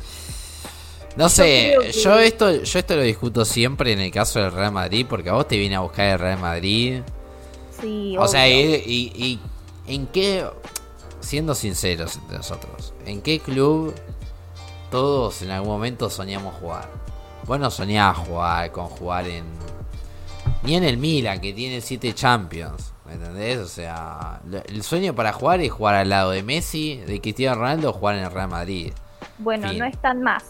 No 1.18 1.28
sé, 1.28 1.74
que- 1.80 1.92
yo 1.92 2.18
esto 2.18 2.62
yo 2.62 2.78
esto 2.78 2.94
lo 2.96 3.02
discuto 3.02 3.44
siempre 3.44 3.92
en 3.92 4.00
el 4.00 4.10
caso 4.12 4.40
del 4.40 4.52
Real 4.52 4.72
Madrid, 4.72 5.04
porque 5.08 5.28
a 5.30 5.32
vos 5.32 5.48
te 5.48 5.56
viene 5.58 5.74
a 5.76 5.80
buscar 5.80 6.06
el 6.06 6.18
Real 6.18 6.38
Madrid. 6.38 7.00
sí. 7.80 8.16
O 8.18 8.26
sea, 8.28 8.48
y, 8.48 8.82
y- 8.86 9.12
y 9.16 9.40
en 9.86 10.06
qué, 10.06 10.46
siendo 11.20 11.54
sinceros 11.54 12.16
entre 12.16 12.36
nosotros, 12.38 12.94
¿en 13.04 13.20
qué 13.20 13.40
club 13.40 13.94
todos 14.90 15.42
en 15.42 15.50
algún 15.50 15.70
momento 15.70 16.08
soñamos 16.08 16.54
jugar? 16.56 16.88
Vos 17.46 17.58
no 17.58 17.70
soñás 17.70 18.16
jugar 18.16 18.70
con 18.72 18.86
jugar 18.86 19.26
en... 19.26 19.44
Ni 20.62 20.74
en 20.76 20.84
el 20.84 20.98
Milan, 20.98 21.40
que 21.40 21.52
tiene 21.52 21.80
7 21.80 22.14
Champions, 22.14 22.92
¿me 23.06 23.14
entendés? 23.14 23.58
O 23.58 23.66
sea, 23.68 24.40
el 24.66 24.82
sueño 24.82 25.14
para 25.14 25.32
jugar 25.32 25.60
es 25.60 25.70
jugar 25.72 25.94
al 25.94 26.08
lado 26.10 26.30
de 26.32 26.42
Messi, 26.42 26.96
de 26.96 27.20
Cristiano 27.20 27.56
Ronaldo, 27.60 27.90
o 27.90 27.92
jugar 27.92 28.16
en 28.16 28.24
el 28.24 28.30
Real 28.30 28.48
Madrid. 28.48 28.92
Bueno, 29.38 29.68
fin. 29.68 29.78
no 29.78 29.84
están 29.86 30.22
más. 30.22 30.44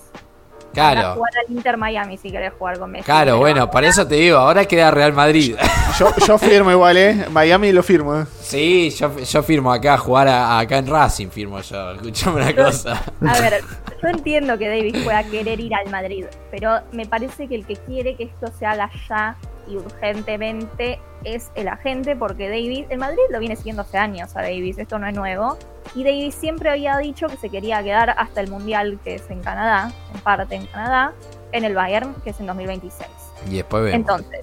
Claro, 0.72 1.14
jugar 1.14 1.32
al 1.46 1.54
Inter 1.56 1.76
Miami 1.76 2.16
si 2.18 2.30
querés 2.30 2.52
jugar 2.58 2.78
con 2.78 2.90
Messi. 2.90 3.04
claro, 3.04 3.24
pero 3.32 3.38
bueno, 3.38 3.60
ahora- 3.62 3.70
por 3.72 3.84
eso 3.84 4.06
te 4.06 4.14
digo, 4.16 4.38
ahora 4.38 4.64
queda 4.66 4.90
Real 4.90 5.12
Madrid. 5.12 5.56
Yo, 5.98 6.12
yo 6.26 6.38
firmo 6.38 6.70
igual, 6.70 6.96
¿eh? 6.96 7.26
Miami 7.30 7.72
lo 7.72 7.82
firmo, 7.82 8.14
¿eh? 8.20 8.24
Sí, 8.40 8.90
yo, 8.90 9.18
yo 9.18 9.42
firmo 9.42 9.72
acá, 9.72 9.96
jugar 9.98 10.28
a- 10.28 10.58
acá 10.60 10.78
en 10.78 10.86
Racing, 10.86 11.28
firmo 11.28 11.60
yo. 11.60 11.92
Escuchame 11.92 12.42
una 12.42 12.54
cosa. 12.54 13.02
A 13.26 13.40
ver, 13.40 13.62
yo 14.02 14.08
entiendo 14.08 14.56
que 14.58 14.68
Davis 14.68 15.02
pueda 15.02 15.24
querer 15.24 15.58
ir 15.58 15.74
al 15.74 15.90
Madrid, 15.90 16.26
pero 16.50 16.80
me 16.92 17.06
parece 17.06 17.48
que 17.48 17.54
el 17.56 17.66
que 17.66 17.74
quiere 17.76 18.14
que 18.14 18.24
esto 18.24 18.46
se 18.58 18.64
haga 18.66 18.90
ya 19.08 19.36
y 19.66 19.76
urgentemente 19.76 20.98
es 21.24 21.50
el 21.54 21.68
agente, 21.68 22.16
porque 22.16 22.48
Davis, 22.48 22.86
el 22.88 22.98
Madrid 22.98 23.22
lo 23.30 23.38
viene 23.38 23.56
siguiendo 23.56 23.82
hace 23.82 23.98
años 23.98 24.36
a 24.36 24.42
Davis, 24.42 24.78
esto 24.78 24.98
no 24.98 25.06
es 25.06 25.14
nuevo, 25.14 25.58
y 25.94 26.04
Davis 26.04 26.34
siempre 26.34 26.70
había 26.70 26.96
dicho 26.98 27.26
que 27.28 27.36
se 27.36 27.50
quería 27.50 27.82
quedar 27.82 28.10
hasta 28.10 28.40
el 28.40 28.48
Mundial, 28.48 28.98
que 29.02 29.16
es 29.16 29.30
en 29.30 29.40
Canadá, 29.42 29.92
en 30.14 30.20
parte 30.20 30.54
en 30.54 30.66
Canadá, 30.66 31.12
en 31.52 31.64
el 31.64 31.74
Bayern, 31.74 32.14
que 32.22 32.30
es 32.30 32.40
en 32.40 32.46
2026. 32.46 33.08
Y 33.50 33.56
después 33.56 33.84
vemos. 33.84 33.96
Entonces, 33.96 34.40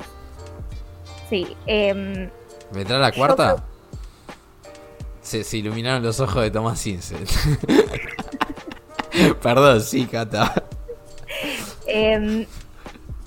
sí, 1.30 1.56
em, 1.66 2.30
¿Vendrá 2.72 3.00
la 3.00 3.12
cuarta? 3.12 3.64
Se, 5.22 5.44
se 5.44 5.58
iluminaron 5.58 6.04
los 6.04 6.20
ojos 6.20 6.44
de 6.44 6.52
Tomás 6.52 6.80
Sinset. 6.80 7.28
Perdón, 9.42 9.82
sí, 9.82 10.06
Cata. 10.06 10.54
Em, 11.88 12.46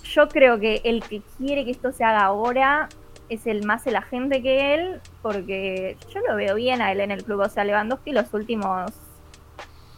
yo 0.04 0.28
creo 0.28 0.58
que 0.58 0.80
el 0.84 1.02
que 1.02 1.22
quiere 1.38 1.64
que 1.64 1.70
esto 1.70 1.92
se 1.92 2.04
haga 2.04 2.24
ahora 2.24 2.88
es 3.28 3.46
el 3.46 3.64
más 3.64 3.86
el 3.86 3.96
agente 3.96 4.42
que 4.42 4.74
él, 4.74 5.00
porque 5.22 5.96
yo 6.12 6.20
lo 6.28 6.36
veo 6.36 6.54
bien 6.54 6.80
a 6.82 6.92
él 6.92 7.00
en 7.00 7.10
el 7.10 7.24
club. 7.24 7.40
O 7.40 7.48
sea, 7.48 7.64
Lewandowski 7.64 8.12
los 8.12 8.32
últimos 8.34 8.92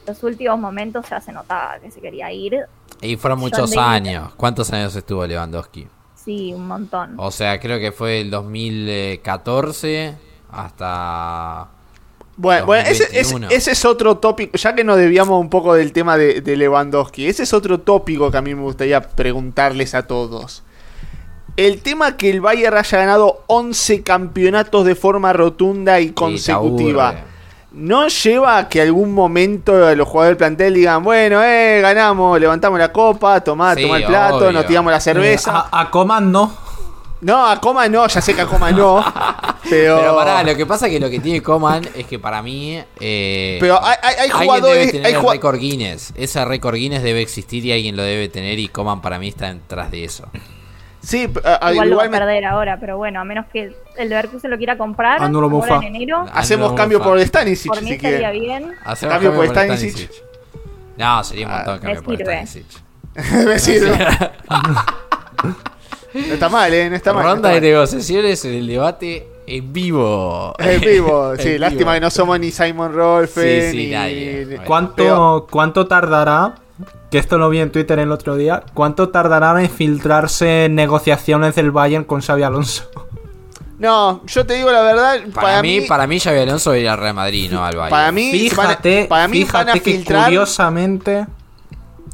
los 0.07 0.23
últimos 0.23 0.59
momentos 0.59 1.09
ya 1.09 1.21
se 1.21 1.33
notaba 1.33 1.79
que 1.79 1.91
se 1.91 2.01
quería 2.01 2.33
ir. 2.33 2.59
Y 3.01 3.17
fueron 3.17 3.39
muchos 3.39 3.77
años. 3.77 4.35
¿Cuántos 4.37 4.73
años 4.73 4.95
estuvo 4.97 5.27
Lewandowski? 5.27 5.87
Sí, 6.15 6.53
un 6.53 6.67
montón. 6.67 7.15
O 7.17 7.31
sea, 7.31 7.59
creo 7.61 7.79
que 7.79 7.93
fue 7.93 8.21
el 8.21 8.31
2014 8.31 10.17
hasta... 10.51 11.69
Bueno, 12.37 12.67
bueno 12.67 12.83
ese, 12.89 13.05
ese- 13.05 13.35
2021. 13.35 13.49
ese 13.51 13.71
es 13.73 13.85
otro 13.85 14.17
tópico, 14.19 14.57
ya 14.57 14.75
que 14.75 14.83
nos 14.83 14.97
debíamos 14.97 15.39
un 15.41 15.51
poco 15.51 15.75
del 15.75 15.93
tema 15.93 16.17
de, 16.17 16.41
de 16.41 16.57
Lewandowski, 16.57 17.27
ese 17.27 17.43
es 17.43 17.53
otro 17.53 17.81
tópico 17.81 18.31
que 18.31 18.39
a 18.39 18.43
mí 18.43 18.55
me 18.55 18.63
gustaría 18.63 19.01
preguntarles 19.03 19.95
a 19.95 20.07
todos. 20.07 20.63
El 21.67 21.83
tema 21.83 22.17
que 22.17 22.31
el 22.31 22.41
Bayern 22.41 22.77
haya 22.77 22.99
ganado 22.99 23.45
11 23.47 24.03
campeonatos 24.03 24.85
de 24.87 24.95
forma 24.95 25.33
rotunda 25.33 26.01
y 26.01 26.11
consecutiva. 26.13 27.09
aburre. 27.09 27.25
¿No 27.73 28.09
lleva 28.09 28.59
a 28.59 28.69
que 28.69 28.81
algún 28.81 29.13
momento 29.13 29.95
los 29.95 30.09
jugadores 30.09 30.31
del 30.31 30.39
plantel 30.39 30.75
digan, 30.75 31.05
bueno, 31.05 31.41
eh, 31.43 31.81
ganamos, 31.81 32.41
levantamos 32.41 32.79
la 32.81 32.91
copa, 32.91 33.41
tomá, 33.43 33.75
Sí, 33.77 33.83
tomá 33.83 33.99
el 33.99 34.05
plato, 34.07 34.37
obvio. 34.39 34.53
nos 34.53 34.67
tiramos 34.67 34.91
la 34.91 34.99
cerveza? 35.01 35.51
Eh, 35.51 35.69
a, 35.71 35.81
a 35.83 35.91
Coman 35.91 36.33
no. 36.33 36.53
No, 37.21 37.47
a 37.47 37.61
Coma 37.61 37.87
no, 37.87 38.07
ya 38.09 38.21
sé 38.23 38.35
que 38.35 38.41
a 38.41 38.47
Coma 38.47 38.71
no. 38.73 39.05
pero, 39.71 39.99
Pero 40.01 40.17
pará, 40.17 40.43
lo 40.43 40.57
que 40.57 40.65
pasa 40.65 40.87
es 40.87 40.93
que 40.95 40.99
lo 40.99 41.11
que 41.11 41.21
tiene 41.21 41.43
Coman 41.43 41.87
es 41.95 42.07
que 42.07 42.19
para 42.19 42.43
mí... 42.43 42.81
Eh, 42.99 43.59
Pero 43.61 43.79
hay- 43.85 43.97
hay- 44.03 44.15
hay 44.21 44.31
jugadores- 44.31 44.79
debe 44.87 44.93
tener 45.05 45.07
hay 45.07 45.23
récord 45.31 45.59
Guinness. 45.59 46.13
Ese 46.17 46.43
récord 46.47 46.75
Guinness 46.77 47.03
debe 47.03 47.21
existir 47.21 47.65
y 47.67 47.73
alguien 47.73 47.95
lo 47.95 48.03
debe 48.03 48.29
tener 48.31 48.59
y 48.59 48.69
Coman 48.69 49.03
para 49.03 49.19
mí 49.19 49.29
está 49.29 49.53
detrás 49.53 49.91
de 49.91 50.05
eso. 50.05 50.25
Sí, 51.03 51.29
a- 51.45 51.67
a- 51.67 51.73
Igual 51.73 51.91
lo 51.91 51.97
va 51.97 52.03
a 52.03 52.07
igual 52.07 52.11
me- 52.11 52.19
perder 52.19 52.45
ahora, 52.45 52.79
pero 52.79 52.97
bueno, 52.99 53.21
a 53.21 53.25
menos 53.25 53.47
que 53.53 53.73
el 53.97 54.09
Leverkusen 54.09 54.51
lo 54.51 54.59
quiera 54.59 54.77
comprar 54.77 55.19
Ah, 55.23 55.29
no 55.29 55.41
ahora 55.41 55.77
en 55.79 55.95
enero, 55.95 56.27
hacemos 56.33 56.71
no, 56.73 56.77
cambio 56.77 56.99
fa. 56.99 57.05
por 57.05 57.21
Stanisic 57.21 57.73
por 57.73 57.83
mí 57.83 57.89
si 57.89 57.95
estaría 57.95 58.31
bien. 58.31 58.75
Hacemos 58.85 59.15
Cambio 59.15 59.35
por 59.35 59.47
Stanisic. 59.49 59.91
Stanisic. 59.97 60.23
No, 60.99 61.25
sería 61.25 61.47
un 61.47 61.53
montón 61.53 61.75
Ah, 61.75 61.81
cambio 61.81 62.01
me 62.01 62.03
por 62.03 62.17
sirve. 62.17 62.33
Stanisic. 62.47 62.67
Me 63.47 63.59
sirve. 63.59 63.99
no 66.15 66.35
está 66.35 66.49
mal, 66.49 66.73
¿eh? 66.75 66.91
No 66.91 66.97
está 66.97 67.13
mal. 67.13 67.23
no 67.25 67.29
Ronda 67.31 67.49
está 67.49 67.61
de 67.61 67.67
mal. 67.67 67.71
negociaciones 67.71 68.45
en 68.45 68.55
el 68.55 68.67
debate 68.67 69.27
en 69.47 69.73
vivo. 69.73 70.55
En 70.59 70.81
vivo, 70.81 71.35
sí, 71.39 71.51
En 71.55 71.61
lástima 71.61 71.93
vivo. 71.93 71.95
que 71.95 72.01
no 72.01 72.11
somos 72.11 72.41
ni 72.41 72.51
Simon 72.51 72.93
Rolfe 72.93 73.63
Sí, 73.63 73.71
sí, 73.71 73.77
ni. 73.87 73.91
nadie. 73.93 74.45
Bueno. 74.47 74.63
¿Cuánto, 74.67 75.47
¿Cuánto 75.51 75.87
tardará? 75.87 76.55
Que 77.11 77.19
esto 77.19 77.39
lo 77.39 77.51
vi 77.51 77.59
en 77.59 77.73
Twitter 77.73 77.99
el 77.99 78.13
otro 78.13 78.37
día. 78.37 78.63
¿Cuánto 78.75 79.09
tardará 79.09 79.61
en 79.61 79.69
filtrarse 79.69 80.69
negociaciones 80.71 81.55
del 81.57 81.71
Bayern 81.73 82.05
con 82.05 82.21
Xavi 82.21 82.43
Alonso? 82.43 82.89
No, 83.81 84.21
yo 84.27 84.45
te 84.45 84.53
digo 84.57 84.71
la 84.71 84.83
verdad. 84.83 85.21
Para, 85.33 85.63
mí, 85.63 85.81
para 85.81 86.07
mí 86.07 86.21
Xavi 86.21 86.41
Alonso 86.41 86.69
va 86.69 86.77
a 86.77 86.79
ir 86.81 86.87
al 86.87 86.99
Real 86.99 87.15
Madrid, 87.15 87.51
no 87.51 87.65
al 87.65 87.75
Bayern. 87.77 87.89
para 87.91 88.13
mí, 88.13 88.31
Fíjate, 88.31 88.97
van 88.97 89.05
a- 89.07 89.09
para 89.09 89.29
mí 89.29 89.45
van 89.45 89.69
a 89.71 89.73
que 89.73 89.81
filtrar. 89.81 90.25
curiosamente. 90.27 91.27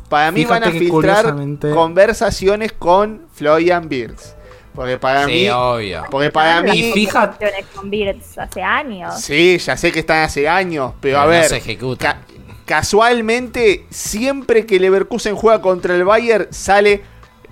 Para 0.09 0.31
mí 0.31 0.45
van 0.45 0.63
a 0.63 0.71
filtrar 0.71 0.91
curiosamente- 1.25 1.71
conversaciones 1.73 2.71
con 2.73 3.23
Florian 3.33 3.89
Birds. 3.89 4.37
Porque 4.77 4.97
para 4.97 5.25
sí, 5.27 5.33
mí. 5.33 5.49
obvio. 5.51 6.05
Porque 6.09 6.31
para 6.31 6.63
mí. 6.63 6.93
fíjate- 6.95 7.33
conversaciones 7.37 7.67
con 7.75 7.91
Birds 7.91 8.39
hace 8.39 8.63
años. 8.63 9.21
Sí, 9.21 9.59
ya 9.59 9.77
sé 9.77 9.91
que 9.91 9.99
están 9.99 10.23
hace 10.23 10.49
años, 10.49 10.93
pero, 11.01 11.15
Pero 11.15 11.19
a 11.19 11.25
no 11.25 11.31
ver. 11.31 11.45
se 11.47 11.57
ejecutan. 11.57 12.19
Ca- 12.67 12.77
casualmente, 12.77 13.87
siempre 13.91 14.67
que 14.67 14.79
Leverkusen 14.81 15.37
juega 15.37 15.61
contra 15.63 15.95
el 15.95 16.05
Bayern, 16.05 16.49
sale 16.51 17.03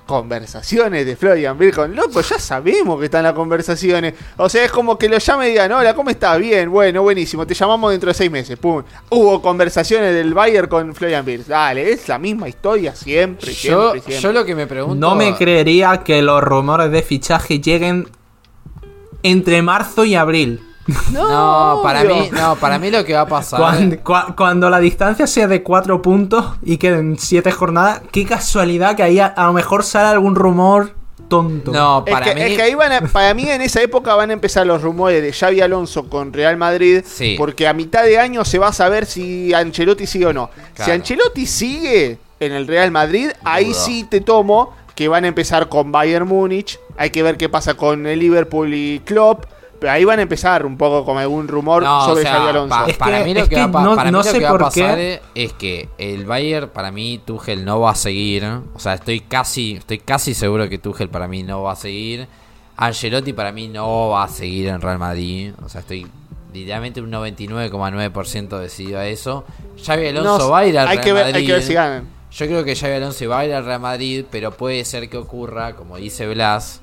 conversaciones 0.06 1.06
de 1.06 1.16
Florian 1.16 1.56
con 1.74 1.96
loco, 1.96 2.20
ya 2.20 2.38
sabemos 2.38 2.98
que 2.98 3.06
están 3.06 3.22
las 3.22 3.32
conversaciones. 3.32 4.12
O 4.36 4.50
sea, 4.50 4.62
es 4.64 4.70
como 4.70 4.98
que 4.98 5.08
lo 5.08 5.16
llame 5.16 5.46
y 5.46 5.50
digan, 5.52 5.72
hola, 5.72 5.94
¿cómo 5.94 6.10
estás? 6.10 6.38
Bien, 6.38 6.70
bueno, 6.70 7.00
buenísimo, 7.02 7.46
te 7.46 7.54
llamamos 7.54 7.90
dentro 7.90 8.08
de 8.08 8.14
seis 8.14 8.30
meses. 8.30 8.58
Pum. 8.58 8.82
Hubo 9.08 9.40
conversaciones 9.40 10.14
del 10.14 10.34
Bayern 10.34 10.68
con 10.68 10.94
Florian 10.94 11.24
Wirtz. 11.26 11.46
Dale, 11.48 11.90
es 11.90 12.06
la 12.06 12.18
misma 12.18 12.48
historia 12.50 12.94
siempre, 12.94 13.52
Yo, 13.54 13.92
siempre, 13.92 14.00
siempre. 14.02 14.20
yo 14.20 14.32
lo 14.32 14.44
que 14.44 14.54
me 14.54 14.66
pregunto. 14.66 14.94
No 14.96 15.14
me 15.14 15.34
creería 15.36 16.02
que 16.04 16.20
los 16.20 16.42
rumores 16.42 16.90
de 16.90 17.00
fichaje 17.02 17.60
lleguen 17.60 18.06
entre 19.22 19.62
marzo 19.62 20.04
y 20.04 20.14
abril. 20.16 20.60
No, 21.12 21.80
para 21.82 22.04
mí, 22.04 22.28
no, 22.32 22.56
para 22.56 22.78
mí 22.78 22.90
lo 22.90 23.04
que 23.04 23.14
va 23.14 23.22
a 23.22 23.26
pasar. 23.28 23.60
Cuando, 23.60 23.96
cua- 23.96 24.34
cuando 24.36 24.68
la 24.70 24.78
distancia 24.80 25.26
sea 25.26 25.46
de 25.46 25.62
4 25.62 26.02
puntos 26.02 26.46
y 26.62 26.76
queden 26.76 27.16
7 27.18 27.50
jornadas, 27.52 28.02
qué 28.12 28.24
casualidad 28.26 28.94
que 28.96 29.02
ahí 29.02 29.18
a, 29.20 29.26
a 29.26 29.46
lo 29.46 29.52
mejor 29.52 29.82
sale 29.84 30.08
algún 30.08 30.34
rumor 30.34 30.92
tonto. 31.28 31.72
No, 31.72 32.04
Es 32.06 32.12
para 32.12 32.26
que, 32.26 32.34
mí. 32.34 32.40
es 32.42 32.56
que 32.56 32.62
ahí 32.62 32.74
van 32.74 32.92
a- 32.92 33.00
para 33.00 33.32
mí 33.34 33.48
en 33.48 33.62
esa 33.62 33.80
época 33.82 34.14
van 34.14 34.30
a 34.30 34.32
empezar 34.34 34.66
los 34.66 34.82
rumores 34.82 35.22
de 35.22 35.32
Xavi 35.32 35.60
Alonso 35.60 36.08
con 36.08 36.32
Real 36.32 36.56
Madrid, 36.56 37.02
Sí. 37.06 37.34
porque 37.38 37.66
a 37.66 37.72
mitad 37.72 38.04
de 38.04 38.18
año 38.18 38.44
se 38.44 38.58
va 38.58 38.68
a 38.68 38.72
saber 38.72 39.06
si 39.06 39.54
Ancelotti 39.54 40.06
sigue 40.06 40.26
o 40.26 40.32
no. 40.32 40.50
Si. 40.74 40.90
Ancelotti 40.90 41.46
sigue 41.46 42.18
en 42.40 42.52
el 42.52 42.66
Real 42.66 42.90
Madrid, 42.90 43.30
ahí 43.44 43.72
sí 43.72 44.04
te 44.10 44.20
tomo 44.20 44.74
que 44.94 45.08
van 45.08 45.24
a 45.24 45.28
empezar 45.28 45.68
con 45.68 45.90
Bayern 45.90 46.28
Múnich, 46.28 46.78
hay 46.96 47.10
que 47.10 47.22
ver 47.22 47.36
qué 47.36 47.48
pasa 47.48 47.74
con 47.74 48.06
el 48.06 48.18
Liverpool 48.18 48.72
y 48.74 49.00
Klopp, 49.00 49.44
pero 49.78 49.92
ahí 49.92 50.04
van 50.04 50.18
a 50.18 50.22
empezar 50.22 50.64
un 50.66 50.76
poco 50.78 51.04
con 51.04 51.18
algún 51.18 51.48
rumor 51.48 51.82
No, 51.82 52.04
sobre 52.06 52.20
o 52.20 52.22
sea, 52.22 52.32
Xavi 52.36 52.48
Alonso. 52.48 52.68
pa- 52.76 52.86
Es 52.86 52.96
para 52.96 53.18
que- 53.18 53.24
mí 53.24 53.34
lo 53.34 53.40
es 53.40 53.48
que, 53.48 53.54
que 53.56 53.66
va, 53.66 53.82
no- 53.82 53.94
para 53.96 54.04
mí 54.06 54.12
no 54.12 54.18
lo 54.18 54.24
sé 54.24 54.38
que 54.38 54.44
va 54.44 54.48
a 54.48 54.52
por 54.52 54.60
pasar 54.62 54.96
qué. 54.96 55.20
es 55.34 55.52
que 55.54 55.88
el 55.98 56.24
Bayern 56.26 56.68
para 56.70 56.90
mí 56.90 57.20
Tuchel 57.24 57.64
no 57.64 57.80
va 57.80 57.90
a 57.90 57.94
seguir, 57.94 58.44
o 58.74 58.78
sea, 58.78 58.94
estoy 58.94 59.20
casi 59.20 59.74
estoy 59.74 59.98
casi 59.98 60.34
seguro 60.34 60.68
que 60.68 60.78
Tuchel 60.78 61.08
para 61.08 61.28
mí 61.28 61.42
no 61.42 61.62
va 61.62 61.72
a 61.72 61.76
seguir. 61.76 62.26
Ancelotti 62.76 63.32
para 63.32 63.52
mí 63.52 63.68
no 63.68 64.08
va 64.08 64.24
a 64.24 64.28
seguir 64.28 64.66
en 64.68 64.80
Real 64.80 64.98
Madrid, 64.98 65.52
o 65.64 65.68
sea, 65.68 65.80
estoy 65.82 66.06
literalmente 66.52 67.00
un 67.00 67.10
99,9% 67.10 68.58
decidido 68.58 68.98
a 68.98 69.06
eso. 69.06 69.44
Xavi 69.84 70.08
Alonso 70.08 70.38
No, 70.38 70.50
va 70.50 70.58
a 70.60 70.66
ir 70.66 70.78
al 70.78 70.88
Real 70.88 71.00
que 71.00 71.12
ver, 71.12 71.24
Madrid. 71.24 71.36
hay 71.36 71.46
que 71.46 71.52
ver 71.52 71.62
si 71.62 71.74
ganan. 71.74 72.08
Yo 72.32 72.46
creo 72.46 72.64
que 72.64 72.74
Xavi 72.74 72.94
Alonso 72.94 73.28
va 73.28 73.38
a 73.40 73.44
ir 73.46 73.54
al 73.54 73.64
Real 73.64 73.80
Madrid, 73.80 74.24
pero 74.30 74.50
puede 74.52 74.84
ser 74.84 75.08
que 75.08 75.16
ocurra, 75.16 75.74
como 75.76 75.96
dice 75.98 76.26
Blas, 76.26 76.80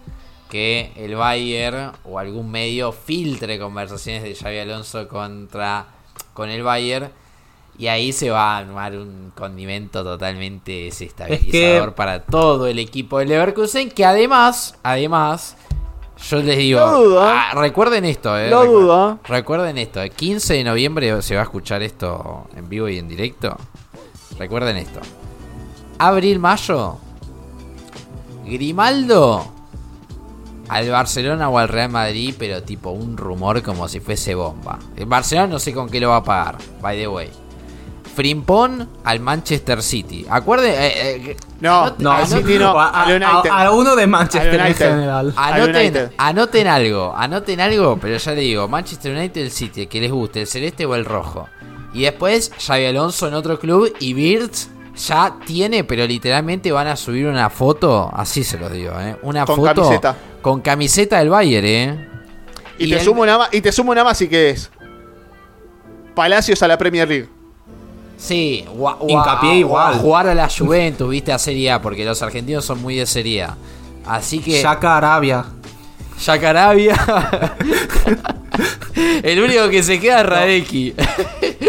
que 0.52 0.92
el 0.98 1.16
Bayern 1.16 1.94
o 2.04 2.20
algún 2.20 2.52
medio 2.52 2.92
filtre 2.92 3.58
conversaciones 3.58 4.22
de 4.24 4.36
Xavi 4.36 4.60
Alonso 4.60 5.08
contra 5.08 5.86
con 6.34 6.50
el 6.50 6.62
Bayern 6.62 7.10
y 7.78 7.88
ahí 7.88 8.12
se 8.12 8.30
va 8.30 8.56
a 8.56 8.58
armar 8.58 8.96
un 8.98 9.32
condimento 9.34 10.04
totalmente 10.04 10.72
desestabilizador 10.84 11.80
Es 11.80 11.86
que- 11.86 11.92
para 11.96 12.22
todo 12.24 12.68
el 12.68 12.80
equipo 12.80 13.20
de 13.20 13.26
Leverkusen 13.28 13.90
que 13.90 14.04
además, 14.04 14.76
además 14.84 15.56
yo 16.30 16.38
les 16.44 16.58
digo, 16.58 16.82
dudo. 16.92 17.22
ah, 17.24 17.52
recuerden 17.56 18.04
esto, 18.04 18.38
eh, 18.38 18.50
Lo 18.50 18.64
recu- 18.66 18.72
dudo. 18.72 19.20
Recuerden 19.24 19.78
esto, 19.78 20.02
el 20.02 20.12
15 20.12 20.56
de 20.56 20.64
noviembre 20.66 21.22
se 21.22 21.34
va 21.36 21.42
a 21.42 21.44
escuchar 21.46 21.82
esto 21.82 22.48
en 22.58 22.68
vivo 22.68 22.90
y 22.90 22.98
en 23.00 23.08
directo. 23.08 23.58
Recuerden 24.38 24.76
esto. 24.78 25.00
Abril, 25.98 26.40
mayo. 26.40 26.98
Grimaldo 28.46 29.46
al 30.72 30.90
Barcelona 30.90 31.50
o 31.50 31.58
al 31.60 31.68
Real 31.68 31.90
Madrid, 31.92 32.34
pero 32.40 32.64
tipo 32.64 32.92
un 32.92 33.18
rumor 33.18 33.62
como 33.62 33.88
si 33.90 34.00
fuese 34.00 34.34
bomba. 34.36 34.80
El 34.96 35.06
Barcelona 35.06 35.48
no 35.48 35.60
sé 35.60 35.74
con 35.74 35.90
qué 35.90 36.00
lo 36.00 36.10
va 36.10 36.18
a 36.18 36.24
pagar, 36.24 36.58
by 36.82 36.98
the 36.98 37.08
way. 37.08 37.30
Frimpón 38.16 38.90
al 39.06 39.20
Manchester 39.22 39.82
City. 39.82 40.26
Acuerden, 40.30 40.72
eh, 40.74 40.92
eh, 41.32 41.38
No, 41.62 41.86
anoten- 41.86 41.96
No, 42.00 42.12
Al 42.12 42.24
anoten- 42.26 42.38
City 42.42 42.60
no, 42.60 42.80
a, 42.80 42.90
al 43.04 43.12
a- 43.12 43.16
United. 43.34 43.50
a- 43.52 43.64
a 43.66 43.72
uno 43.72 43.96
de 43.96 44.08
Manchester 44.08 44.54
en 44.56 44.62
United. 44.62 44.90
general. 44.92 45.34
Al 45.36 45.54
Anoten, 46.18 46.68
algo, 46.68 47.14
anoten 47.16 47.60
algo, 47.62 47.98
pero 48.02 48.18
ya 48.18 48.32
le 48.34 48.42
digo, 48.42 48.68
Manchester 48.68 49.16
United 49.16 49.42
el 49.42 49.52
City, 49.52 49.88
que 49.88 50.02
les 50.02 50.12
guste, 50.12 50.42
el 50.42 50.48
celeste 50.48 50.86
o 50.86 50.96
el 50.96 51.06
rojo. 51.06 51.48
Y 51.94 52.02
después 52.04 52.52
Xavi 52.58 52.86
Alonso 52.86 53.28
en 53.28 53.34
otro 53.34 53.60
club 53.60 53.94
y 54.00 54.14
Birds 54.14 54.70
ya 55.08 55.36
tiene, 55.46 55.84
pero 55.84 56.06
literalmente 56.06 56.72
van 56.72 56.88
a 56.88 56.96
subir 56.96 57.26
una 57.28 57.50
foto, 57.50 58.10
así 58.14 58.44
se 58.44 58.58
lo 58.58 58.70
digo, 58.70 58.94
¿eh? 59.00 59.16
Una 59.24 59.46
Con 59.46 59.56
foto 59.58 59.82
camiseta. 59.84 60.16
con 60.42 60.62
camiseta 60.62 61.20
del 61.20 61.30
Bayern, 61.30 61.66
¿eh? 61.68 62.08
Y, 62.78 62.86
Y 62.86 62.90
te 62.92 62.96
el- 62.98 63.02
sumo 63.06 63.22
una 63.22 63.38
más, 63.38 63.50
y 63.54 63.62
te 63.62 63.72
sumo 63.72 63.92
una 63.92 64.04
más 64.04 64.22
y 64.22 64.28
que 64.28 64.50
es. 64.52 64.70
Palacios 66.16 66.62
a 66.64 66.68
la 66.68 66.78
Premier 66.78 67.08
League. 67.08 67.30
Sí, 68.18 68.66
gua- 68.76 68.98
gua- 69.00 69.10
Hincapié 69.10 69.50
gua- 69.52 69.58
igual. 69.60 69.94
jugar 69.96 70.28
a 70.28 70.36
la 70.36 70.48
Juventus, 70.50 71.10
viste, 71.10 71.32
a 71.32 71.40
Serie 71.40 71.72
A, 71.72 71.82
porque 71.82 72.06
los 72.06 72.22
argentinos 72.22 72.64
son 72.66 72.82
muy 72.82 72.96
de 72.96 73.06
Serie 73.06 73.44
A. 73.44 73.58
Así 74.06 74.40
que... 74.40 74.62
Saca 74.62 74.98
Arabia. 74.98 75.46
Yacarabia. 76.24 76.96
el 79.24 79.42
único 79.42 79.70
que 79.70 79.82
se 79.82 80.00
queda 80.00 80.20
es 80.22 80.26
Radeki. 80.28 80.94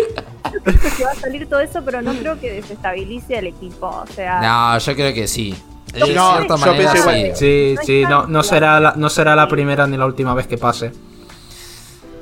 Que 0.65 1.05
va 1.05 1.11
a 1.11 1.15
salir 1.17 1.49
todo 1.49 1.61
eso, 1.61 1.83
pero 1.85 2.03
no 2.03 2.13
creo 2.15 2.39
que 2.41 2.53
desestabilice 2.53 3.37
al 3.39 3.47
equipo. 3.49 3.87
O 3.89 4.07
sea, 4.15 4.41
No, 4.41 4.79
yo 4.79 4.95
creo 4.95 5.13
que 5.13 5.27
sí. 5.27 5.55
De 5.93 6.01
No, 6.15 6.37
cierta 6.37 6.55
yo 6.55 6.59
manera 6.59 6.79
pienso 6.79 6.95
sí. 6.95 7.01
igual. 7.19 7.37
Sí, 7.37 7.75
No 7.77 7.83
sí, 7.85 8.03
no, 8.09 8.27
no 8.27 8.43
será 8.43 8.81
la, 8.81 8.93
no 8.97 9.11
será 9.11 9.35
la 9.37 9.49
primera 9.49 9.87
ni 9.87 9.97
la 9.97 10.07
última 10.07 10.35
vez 10.35 10.47
que 10.47 10.57
pase. 10.59 10.93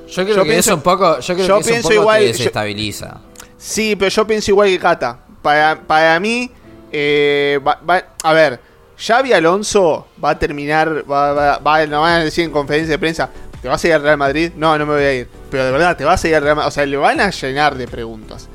Yo 0.08 0.24
creo 0.24 0.36
Yo 0.36 0.42
que 0.42 0.50
pienso- 0.50 0.70
es 0.70 0.76
un 0.76 0.82
poco, 0.82 1.20
yo 1.20 1.34
creo 1.34 1.46
yo 1.46 1.54
que 1.56 1.60
es 1.60 1.66
un 1.66 1.72
pienso 1.72 1.88
poco 1.88 2.00
igual- 2.00 2.18
que 2.20 2.26
yo- 2.26 2.32
desestabiliza. 2.32 3.18
Sí, 3.56 3.94
pero 3.96 4.08
yo 4.10 4.26
pienso 4.26 4.50
igual 4.50 4.68
que 4.68 4.78
Cata. 4.78 5.18
Para, 5.42 5.80
para 5.80 6.18
mí, 6.18 6.50
eh, 6.90 7.60
va- 7.66 7.78
va- 7.88 8.04
a 8.24 8.32
ver, 8.32 8.60
Xavi 8.98 9.32
Alonso 9.32 10.08
va 10.22 10.30
a 10.30 10.38
terminar, 10.38 11.04
va, 11.10 11.32
va, 11.32 11.58
va- 11.58 11.86
nos 11.86 12.00
van 12.00 12.12
a 12.20 12.24
decir 12.24 12.44
en 12.44 12.50
conferencia 12.50 12.92
de 12.92 12.98
prensa, 12.98 13.30
¿te 13.62 13.68
vas 13.68 13.82
a 13.84 13.88
ir 13.88 13.94
al 13.94 14.02
Real 14.02 14.16
Madrid? 14.16 14.52
No, 14.56 14.76
no 14.78 14.86
me 14.86 14.94
voy 14.94 15.02
a 15.02 15.14
ir. 15.14 15.28
Pero 15.50 15.64
de 15.64 15.72
verdad, 15.72 15.96
¿te 15.96 16.04
vas 16.04 16.22
a 16.24 16.28
ir 16.28 16.34
al 16.34 16.42
Real 16.42 16.56
Madrid? 16.56 16.68
O 16.68 16.72
sea, 16.72 16.86
le 16.86 16.96
van 16.96 17.20
a 17.20 17.30
llenar 17.30 17.76
de 17.76 17.86
preguntas. 17.86 18.48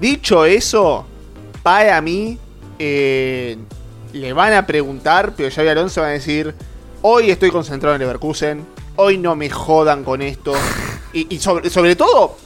Dicho 0.00 0.44
eso, 0.44 1.06
para 1.62 2.00
mí, 2.00 2.38
eh, 2.78 3.56
le 4.12 4.32
van 4.32 4.52
a 4.52 4.66
preguntar, 4.66 5.32
pero 5.36 5.50
Xavi 5.50 5.68
Alonso 5.68 6.00
va 6.00 6.08
a 6.08 6.10
decir, 6.10 6.54
hoy 7.02 7.30
estoy 7.30 7.50
concentrado 7.50 7.94
en 7.94 8.00
Leverkusen, 8.00 8.64
hoy 8.96 9.18
no 9.18 9.34
me 9.36 9.50
jodan 9.50 10.04
con 10.04 10.22
esto. 10.22 10.52
Y, 11.12 11.34
y 11.34 11.38
sobre, 11.38 11.70
sobre 11.70 11.96
todo, 11.96 12.36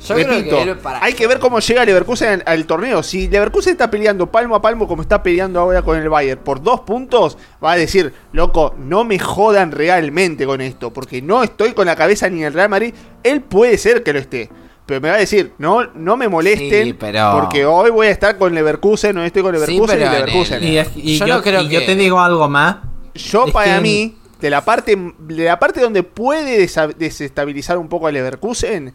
Yo 0.00 0.14
creo 0.14 0.26
repito, 0.28 0.56
que 0.56 0.62
él- 0.62 0.78
para- 0.78 1.04
hay 1.04 1.12
que 1.12 1.26
ver 1.26 1.38
cómo 1.38 1.60
llega 1.60 1.84
Leverkusen 1.84 2.28
al, 2.28 2.42
al 2.46 2.66
torneo. 2.66 3.02
Si 3.02 3.28
Leverkusen 3.28 3.72
está 3.72 3.90
peleando 3.90 4.30
palmo 4.30 4.54
a 4.56 4.62
palmo 4.62 4.88
como 4.88 5.02
está 5.02 5.22
peleando 5.22 5.60
ahora 5.60 5.82
con 5.82 5.98
el 5.98 6.08
Bayern 6.08 6.40
por 6.42 6.62
dos 6.62 6.80
puntos, 6.80 7.36
va 7.62 7.72
a 7.72 7.76
decir, 7.76 8.12
loco, 8.32 8.74
no 8.78 9.04
me 9.04 9.18
jodan 9.18 9.72
realmente 9.72 10.46
con 10.46 10.60
esto, 10.60 10.92
porque 10.92 11.20
no 11.22 11.42
estoy 11.42 11.72
con 11.74 11.86
la 11.86 11.96
cabeza 11.96 12.28
ni 12.30 12.40
en 12.40 12.46
el 12.46 12.52
Real 12.54 12.68
Madrid. 12.70 12.94
Él 13.22 13.42
puede 13.42 13.76
ser 13.78 14.02
que 14.02 14.12
lo 14.12 14.18
esté. 14.18 14.48
Pero 14.86 15.00
me 15.02 15.08
va 15.10 15.14
a 15.16 15.18
decir, 15.18 15.52
no, 15.58 15.86
no 15.94 16.16
me 16.16 16.26
molesten, 16.28 16.84
Sí, 16.86 16.92
pero- 16.94 17.38
porque 17.40 17.64
hoy 17.64 17.90
voy 17.90 18.08
a 18.08 18.10
estar 18.10 18.36
con 18.38 18.52
Leverkusen, 18.54 19.14
no 19.14 19.22
estoy 19.22 19.42
con 19.42 19.54
Sí, 19.54 19.60
Leverkusen 19.60 19.98
pero 19.98 20.00
y 20.00 20.04
en 20.06 20.12
Leverkusen. 20.26 20.62
el- 20.64 20.86
Y, 20.96 21.18
Yo 21.18 21.26
yo, 21.26 21.34
no 21.36 21.42
creo 21.42 21.60
y 21.62 21.68
yo 21.68 21.80
que- 21.80 21.86
te 21.86 21.94
digo 21.94 22.18
algo 22.20 22.48
más. 22.48 22.76
Yo 23.14 23.46
Es 23.46 23.52
para 23.52 23.76
que- 23.76 23.80
mí, 23.82 24.16
de 24.40 24.50
la 24.50 24.64
parte 24.64 24.96
de 25.18 25.44
la 25.44 25.58
parte 25.60 25.80
donde 25.80 26.02
puede 26.02 26.66
desestabilizar 26.98 27.78
un 27.78 27.88
poco 27.88 28.06
a 28.06 28.12
Leverkusen, 28.12 28.92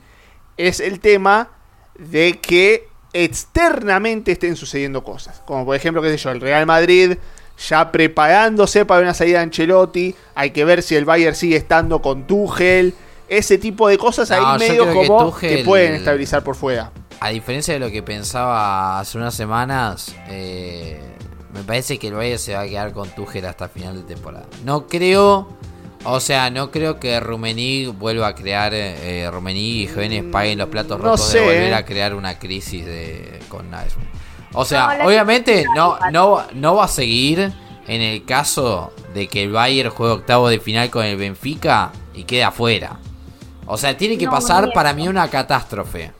es 0.58 0.80
el 0.80 1.00
tema 1.00 1.50
de 1.98 2.40
que 2.40 2.88
externamente 3.14 4.34
estén 4.34 4.56
sucediendo 4.56 5.04
cosas. 5.04 5.42
Como 5.46 5.66
por 5.66 5.76
ejemplo, 5.76 6.02
qué 6.02 6.10
sé 6.10 6.18
yo, 6.18 6.32
el 6.32 6.42
Real 6.42 6.66
Madrid 6.66 7.18
ya 7.58 7.92
preparándose 7.92 8.86
para 8.86 9.02
una 9.02 9.14
salida 9.14 9.38
de 9.38 9.44
Ancelotti, 9.44 10.16
hay 10.36 10.52
que 10.52 10.66
ver 10.66 10.84
si 10.84 10.96
el 10.96 11.06
Bayern 11.06 11.36
sigue 11.36 11.56
estando 11.56 12.02
con 12.02 12.28
Tuchel, 12.28 12.94
ese 13.28 13.58
tipo 13.58 13.88
de 13.88 13.98
cosas 13.98 14.30
No, 14.30 14.36
ahí 14.36 14.60
medio 14.60 14.86
que 14.86 15.08
como 15.08 15.36
que, 15.36 15.64
pueden 15.64 15.96
estabilizar 15.96 16.44
por 16.44 16.56
fuera. 16.56 16.92
A 17.20 17.30
diferencia 17.30 17.74
de 17.74 17.80
lo 17.80 17.90
que 17.90 18.04
pensaba 18.04 19.00
hace 19.00 19.18
unas 19.18 19.34
semanas, 19.34 20.16
eh, 20.28 21.00
me 21.54 21.64
parece 21.64 21.98
que 21.98 22.10
el 22.10 22.16
Bayern 22.16 22.40
se 22.40 22.54
va 22.54 22.62
a 22.62 22.68
quedar 22.68 22.92
con 22.92 23.10
Tuchel 23.10 23.46
hasta 23.46 23.70
final 23.70 23.96
de 23.96 24.04
temporada. 24.04 24.46
No 24.66 24.88
creo, 24.88 25.48
o 26.06 26.20
sea, 26.20 26.50
no 26.50 26.72
creo 26.72 27.00
que 27.00 27.20
Rummenigge 27.20 27.90
vuelva 27.92 28.28
a 28.28 28.36
crear, 28.36 28.72
eh, 28.74 29.30
Rummenigge 29.32 29.84
y 29.84 29.88
jóvenes 29.94 30.24
paguen 30.32 30.60
los 30.60 30.70
platos 30.70 31.00
no 31.00 31.06
rotos 31.06 31.28
sé, 31.30 31.40
de 31.40 31.46
volver 31.46 31.74
eh. 31.74 31.76
a 31.76 31.86
crear 31.86 32.14
una 32.16 32.38
crisis 32.40 32.86
de, 32.86 33.40
con 33.50 33.70
Nagelsmann. 33.72 34.08
O 34.54 34.64
sea, 34.66 34.98
No, 35.00 35.06
obviamente 35.08 35.66
no, 35.76 35.98
no, 36.12 36.44
no 36.54 36.76
va 36.76 36.86
a 36.86 36.88
seguir 36.88 37.52
en 37.88 38.02
el 38.02 38.24
caso 38.26 38.94
de 39.14 39.28
que 39.28 39.44
el 39.44 39.52
Bayern 39.52 39.90
juegue 39.90 40.14
octavo 40.14 40.48
de 40.50 40.60
final 40.60 40.90
con 40.90 41.06
el 41.06 41.18
Benfica 41.18 41.92
y 42.14 42.24
quede 42.24 42.44
afuera. 42.44 43.00
O 43.66 43.78
sea, 43.78 43.98
tiene 43.98 44.18
que 44.18 44.26
No, 44.26 44.32
pasar 44.32 44.72
para 44.74 44.94
mí 44.94 45.08
una 45.08 45.28
catástrofe. 45.30 46.12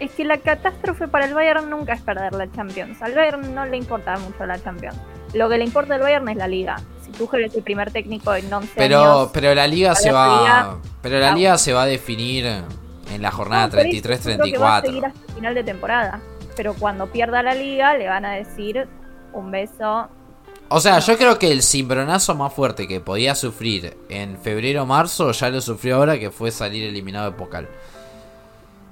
es 0.00 0.10
que 0.12 0.24
la 0.24 0.38
catástrofe 0.38 1.08
para 1.08 1.26
el 1.26 1.34
Bayern 1.34 1.70
nunca 1.70 1.92
es 1.94 2.00
perder 2.02 2.32
la 2.32 2.50
Champions. 2.50 3.00
Al 3.02 3.14
Bayern 3.14 3.54
no 3.54 3.64
le 3.66 3.76
importa 3.76 4.16
mucho 4.18 4.44
la 4.46 4.58
Champions. 4.62 4.96
Lo 5.32 5.48
que 5.48 5.58
le 5.58 5.64
importa 5.64 5.94
al 5.94 6.00
Bayern 6.00 6.28
es 6.28 6.36
la 6.36 6.48
liga. 6.48 6.76
Tuchel 7.14 7.44
es 7.44 7.54
el 7.54 7.62
primer 7.62 7.90
técnico 7.90 8.34
en 8.34 8.52
11 8.52 8.72
Pero, 8.76 9.00
años... 9.00 9.30
pero 9.32 9.54
la 9.54 9.66
liga 9.66 9.94
se 9.94 10.12
va. 10.12 10.40
liga- 10.42 10.76
Pero 11.02 11.18
la 11.18 11.32
liga 11.32 11.58
se 11.58 11.72
va 11.72 11.82
a 11.82 11.86
definir 11.86 12.46
en 12.46 13.22
la 13.22 13.30
jornada 13.30 13.66
No, 13.66 13.70
por 13.72 13.80
eso, 13.80 14.30
yo 14.30 14.36
creo 14.38 14.52
que 14.52 14.58
va 14.58 14.76
a 14.76 14.82
33-34. 14.82 14.86
seguir 14.86 15.04
hasta 15.06 15.20
el 15.28 15.34
final 15.34 15.54
de 15.54 15.64
temporada. 15.64 16.20
Pero 16.56 16.74
cuando 16.74 17.06
pierda 17.10 17.42
la 17.42 17.54
liga 17.54 17.96
le 17.96 18.08
van 18.08 18.24
a 18.24 18.32
decir 18.32 18.86
un 19.32 19.50
beso. 19.50 20.08
O 20.68 20.80
sea, 20.80 20.98
yo 21.00 21.16
creo 21.18 21.38
que 21.38 21.52
el 21.52 21.62
cimbronazo 21.62 22.34
más 22.34 22.52
fuerte 22.52 22.88
que 22.88 23.00
podía 23.00 23.34
sufrir 23.34 23.96
en 24.08 24.38
febrero 24.38 24.82
o 24.84 24.86
marzo 24.86 25.30
ya 25.32 25.50
lo 25.50 25.60
sufrió 25.60 25.96
ahora 25.96 26.18
que 26.18 26.30
fue 26.30 26.50
salir 26.50 26.84
eliminado 26.84 27.30
de 27.30 27.36
Pocal. 27.36 27.68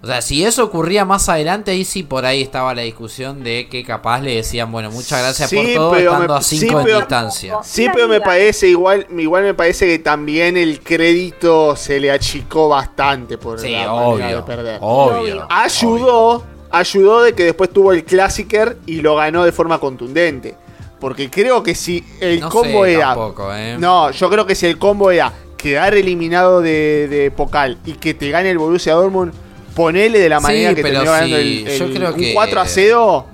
O 0.02 0.06
sea, 0.08 0.20
si 0.20 0.44
eso 0.44 0.64
ocurría 0.64 1.04
más 1.04 1.28
adelante, 1.28 1.70
ahí 1.70 1.84
sí 1.84 2.02
por 2.02 2.26
ahí 2.26 2.42
estaba 2.42 2.74
la 2.74 2.82
discusión 2.82 3.44
de 3.44 3.68
que 3.68 3.84
capaz 3.84 4.20
le 4.20 4.34
decían, 4.34 4.72
bueno, 4.72 4.90
muchas 4.90 5.20
gracias 5.20 5.48
Sí, 5.48 5.54
por 5.56 5.64
todo, 5.74 5.94
estando 5.96 6.34
me- 6.34 6.38
a 6.40 6.42
sí, 6.42 6.58
5 6.58 6.78
de 6.78 6.84
pero- 6.84 6.98
distancia. 6.98 7.58
Sí, 7.62 7.86
pero 7.94 8.08
me 8.08 8.20
parece 8.20 8.66
igual, 8.66 9.06
igual 9.16 9.44
me 9.44 9.54
parece 9.54 9.86
que 9.86 10.00
también 10.00 10.56
el 10.56 10.80
crédito 10.80 11.76
se 11.76 12.00
le 12.00 12.10
achicó 12.10 12.68
bastante 12.68 13.38
por 13.38 13.60
Sí, 13.60 13.70
la 13.70 13.92
manera 13.92 14.26
de 14.26 14.34
obvio. 14.34 14.44
perder. 14.44 14.78
Obvio. 14.80 15.20
Obvio. 15.20 15.46
ayudó, 15.48 16.44
ayudó 16.70 17.22
de 17.22 17.34
que 17.34 17.44
después 17.44 17.70
tuvo 17.70 17.92
el 17.92 18.04
Clásiker 18.04 18.78
y 18.86 19.02
lo 19.02 19.14
ganó 19.16 19.44
de 19.44 19.52
forma 19.52 19.78
contundente. 19.78 20.56
Porque 20.98 21.30
creo 21.30 21.62
que 21.62 21.74
si 21.76 22.04
el 22.20 22.40
No 22.40 22.48
combo 22.48 22.84
sé 22.84 22.94
era. 22.94 23.06
tampoco, 23.08 23.54
¿eh? 23.54 23.76
No, 23.78 24.10
yo 24.10 24.28
creo 24.30 24.46
que 24.46 24.54
si 24.56 24.66
el 24.66 24.78
combo 24.78 25.10
era 25.12 25.32
quedar 25.56 25.94
eliminado 25.94 26.60
de, 26.60 27.06
de 27.08 27.30
Pocal 27.30 27.78
y 27.84 27.92
que 27.92 28.14
te 28.14 28.30
gane 28.30 28.50
el 28.50 28.58
Borussia 28.58 28.94
Dortmund, 28.94 29.32
ponele 29.74 30.18
de 30.18 30.28
la 30.28 30.38
Sí, 30.38 30.42
manera 30.42 30.74
que 30.74 30.82
terminó 30.82 31.04
ganando 31.12 31.36
sí, 31.36 31.64
el, 31.66 31.78
yo 31.78 31.84
el- 31.86 31.94
creo 31.94 32.14
un 32.14 32.20
que- 32.20 32.32
4 32.34 32.60
a 32.60 32.66
0. 32.66 33.26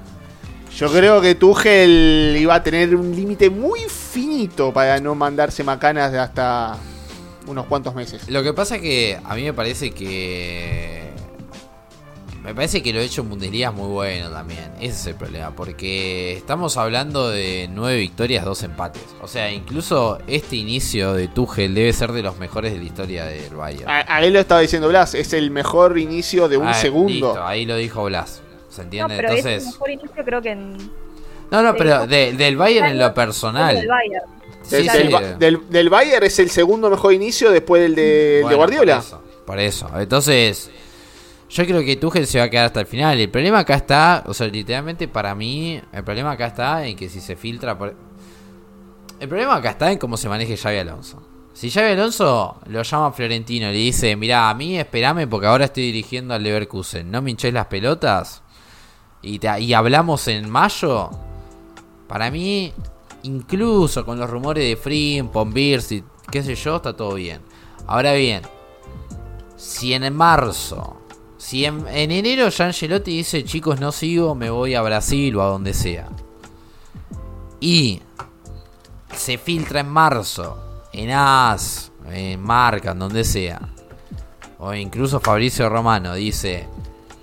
Yo 0.77 0.93
creo 0.93 1.21
que 1.21 1.35
Tuchel 1.35 2.37
iba 2.39 2.55
a 2.55 2.63
tener 2.63 2.95
un 2.95 3.15
límite 3.17 3.51
muy 3.51 3.81
finito 3.89 4.73
para 4.73 5.01
no 5.01 5.15
mandarse 5.17 5.65
macanas 5.65 6.13
de 6.13 6.19
hasta 6.21 6.77
unos 7.49 7.67
cuantos 7.67 7.95
meses. 7.97 8.29
Lo 8.29 8.43
que 8.45 8.53
pasa 8.53 8.77
es 8.77 8.83
que 8.83 9.19
a 9.25 9.35
mí 9.35 9.43
me 9.43 9.53
parece 9.53 9.91
que. 9.91 11.08
Me 12.49 12.55
parece 12.55 12.83
que 12.83 12.95
lo 12.95 13.01
hecho 13.01 13.21
en 13.21 13.29
Bundesliga 13.29 13.69
es 13.69 13.75
muy 13.75 13.89
bueno 13.89 14.31
también. 14.31 14.73
Ese 14.81 14.87
es 14.95 15.07
el 15.09 15.15
problema. 15.17 15.51
Porque 15.55 16.33
estamos 16.33 16.79
hablando 16.79 17.29
de 17.29 17.69
nueve 17.71 17.99
victorias, 17.99 18.43
dos 18.43 18.63
empates. 18.63 19.03
O 19.21 19.29
sea, 19.29 19.53
incluso 19.53 20.19
este 20.27 20.57
inicio 20.57 21.13
de 21.13 21.29
Tuchel 21.29 21.75
debe 21.75 21.93
ser 21.93 22.13
de 22.13 22.23
los 22.23 22.39
mejores 22.39 22.73
de 22.73 22.79
la 22.79 22.85
historia 22.85 23.27
del 23.27 23.55
Bayern. 23.55 23.91
A, 23.91 24.03
a 24.17 24.25
él 24.25 24.33
lo 24.33 24.41
estaba 24.41 24.63
diciendo 24.63 24.89
Blas, 24.89 25.15
es 25.15 25.35
el 25.35 25.51
mejor 25.51 25.99
inicio 25.99 26.49
de 26.49 26.57
un 26.57 26.69
Ah, 26.69 26.73
segundo. 26.75 27.13
listo, 27.13 27.45
ahí 27.47 27.67
lo 27.67 27.77
dijo 27.77 28.03
Blas. 28.05 28.41
¿Se 28.71 28.79
No, 28.79 28.85
entiende? 28.85 29.17
pero 29.17 29.29
es 29.35 29.45
el 29.45 29.51
Entonces. 29.53 29.73
mejor 29.75 29.91
inicio 29.91 30.25
creo 30.25 30.41
que 30.41 30.51
en 30.51 30.77
No, 31.51 31.63
no, 31.63 31.75
pero 31.77 31.99
¿no? 31.99 32.07
de- 32.07 32.33
del 32.33 32.57
Bayern 32.57 32.87
en 32.87 32.99
lo 32.99 33.05
Del 33.05 33.13
personal. 33.13 33.75
Bayern. 33.77 34.25
Del, 34.71 34.83
Sí, 34.85 34.89
del 34.99 35.07
sí. 35.09 35.13
Ba- 35.13 35.21
del- 35.21 35.69
del 35.69 35.91
Bayern 35.91 36.25
es 36.25 36.39
el 36.39 36.49
segundo 36.49 36.89
mejor 36.89 37.13
inicio 37.13 37.51
después 37.51 37.83
del 37.83 37.95
de, 37.95 38.41
Guardiola. 38.55 38.97
Por 38.97 39.05
eso, 39.05 39.23
por 39.47 39.59
eso. 39.59 39.91
Entonces, 40.01 40.71
yo 41.51 41.65
creo 41.65 41.81
que 41.83 41.97
Tuchel 41.97 42.27
se 42.27 42.39
va 42.39 42.45
a 42.45 42.51
quedar 42.51 42.67
hasta 42.67 42.81
el 42.81 42.87
final. 42.87 43.19
El 43.19 43.31
problema 43.31 43.61
acá 43.61 43.75
está, 43.75 44.25
o 44.27 44.35
sea, 44.35 44.47
literalmente 44.49 45.09
para 45.09 45.35
mí, 45.35 45.81
el 45.93 46.05
problema 46.05 46.33
acá 46.33 46.47
está 46.49 46.87
en 46.87 46.97
que 46.97 47.09
si 47.09 47.21
se 47.21 47.37
filtra 47.37 47.77
por... 47.79 47.95
El 49.19 49.29
problema 49.29 49.57
acá 49.57 49.71
está 49.71 49.91
en 49.91 49.99
cómo 49.99 50.17
se 50.17 50.29
maneje 50.29 50.57
Xavi 50.57 50.79
Alonso. 50.79 51.23
Si 51.55 51.71
Xavi 51.71 51.93
Alonso 51.93 52.59
lo 52.67 52.83
llama 52.83 53.11
Florentino 53.13 53.69
y 53.71 53.73
le 53.73 53.79
dice, 53.79 54.15
mira, 54.15 54.49
a 54.49 54.55
mí 54.55 54.79
esperame 54.79 55.27
porque 55.27 55.47
ahora 55.49 55.65
estoy 55.65 55.85
dirigiendo 55.85 56.35
al 56.35 56.43
Leverkusen, 56.45 57.11
no 57.11 57.21
me 57.21 57.31
hinches 57.33 57.53
las 57.53 57.67
pelotas 57.67 58.43
y, 59.23 59.41
te- 59.41 59.61
y 59.61 59.75
hablamos 59.75 60.29
en 60.29 60.49
mayo, 60.49 61.11
para 62.07 62.31
mí, 62.31 62.73
incluso 63.25 64.05
con 64.05 64.21
los 64.21 64.31
rumores 64.31 64.63
de 64.63 64.77
Frim, 64.77 65.29
Pombirsi, 65.29 65.97
y 65.97 66.05
qué 66.31 66.45
sé 66.45 66.55
yo, 66.55 66.77
está 66.77 66.95
todo 66.95 67.15
bien. 67.15 67.41
Ahora 67.89 68.13
bien, 68.13 68.43
si 69.57 69.95
en 69.95 70.15
marzo, 70.15 70.98
si 71.39 71.65
en, 71.65 71.87
en 71.89 72.11
enero 72.11 72.49
ya 72.49 72.67
Angelotti 72.67 73.17
dice, 73.17 73.45
chicos, 73.45 73.81
no 73.81 73.93
sigo, 73.93 74.35
me 74.35 74.51
voy 74.51 74.75
a 74.75 74.83
Brasil 74.83 75.35
o 75.37 75.43
a 75.43 75.47
donde 75.47 75.73
sea. 75.73 76.09
Y 77.61 78.03
se 79.15 79.39
filtra 79.39 79.81
en 79.81 79.89
marzo, 79.89 80.59
en 80.93 81.11
AS, 81.13 81.93
en 82.11 82.41
Marca, 82.41 82.91
en 82.91 82.99
donde 82.99 83.25
sea. 83.25 83.61
O 84.59 84.75
incluso 84.75 85.21
Fabricio 85.21 85.69
Romano 85.69 86.15
dice, 86.15 86.67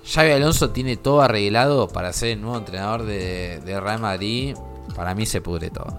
Xavi 0.06 0.32
Alonso 0.32 0.70
tiene 0.70 0.98
todo 0.98 1.22
arreglado 1.22 1.88
para 1.90 2.14
ser 2.14 2.30
el 2.30 2.42
nuevo 2.42 2.58
entrenador 2.58 3.04
de, 3.04 3.60
de 3.66 3.80
Real 3.80 4.00
Madrid. 4.00 4.56
Para 4.96 5.14
mí 5.14 5.26
se 5.26 5.42
pudre 5.42 5.70
todo. 5.70 5.94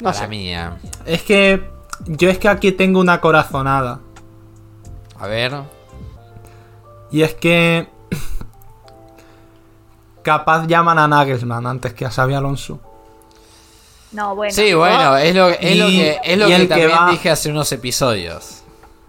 No 0.00 0.12
para 0.12 0.12
sé. 0.12 0.28
mí, 0.28 0.54
eh. 0.54 0.70
Es 1.06 1.22
que 1.22 1.66
yo 2.06 2.28
es 2.28 2.38
que 2.38 2.48
aquí 2.48 2.72
tengo 2.72 3.00
una 3.00 3.20
corazonada. 3.20 4.00
A 5.18 5.26
ver. 5.26 5.73
Y 7.14 7.22
es 7.22 7.34
que 7.34 7.86
capaz 10.22 10.66
llaman 10.66 10.98
a 10.98 11.06
Nagelsmann 11.06 11.64
antes 11.64 11.94
que 11.94 12.04
a 12.04 12.10
Xavi 12.10 12.34
Alonso. 12.34 12.80
No, 14.10 14.34
bueno. 14.34 14.52
Sí, 14.52 14.74
bueno, 14.74 15.16
es 15.16 15.34
lo, 15.34 15.48
es 15.48 15.76
lo 15.76 15.88
Y- 15.88 15.96
que, 15.98 16.20
es 16.24 16.38
lo 16.38 16.46
y 16.46 16.50
que 16.50 16.56
el 16.56 16.62
que 16.62 16.68
también 16.68 16.90
va- 16.90 17.10
dije 17.10 17.30
hace 17.30 17.50
unos 17.50 17.70
episodios. 17.72 18.62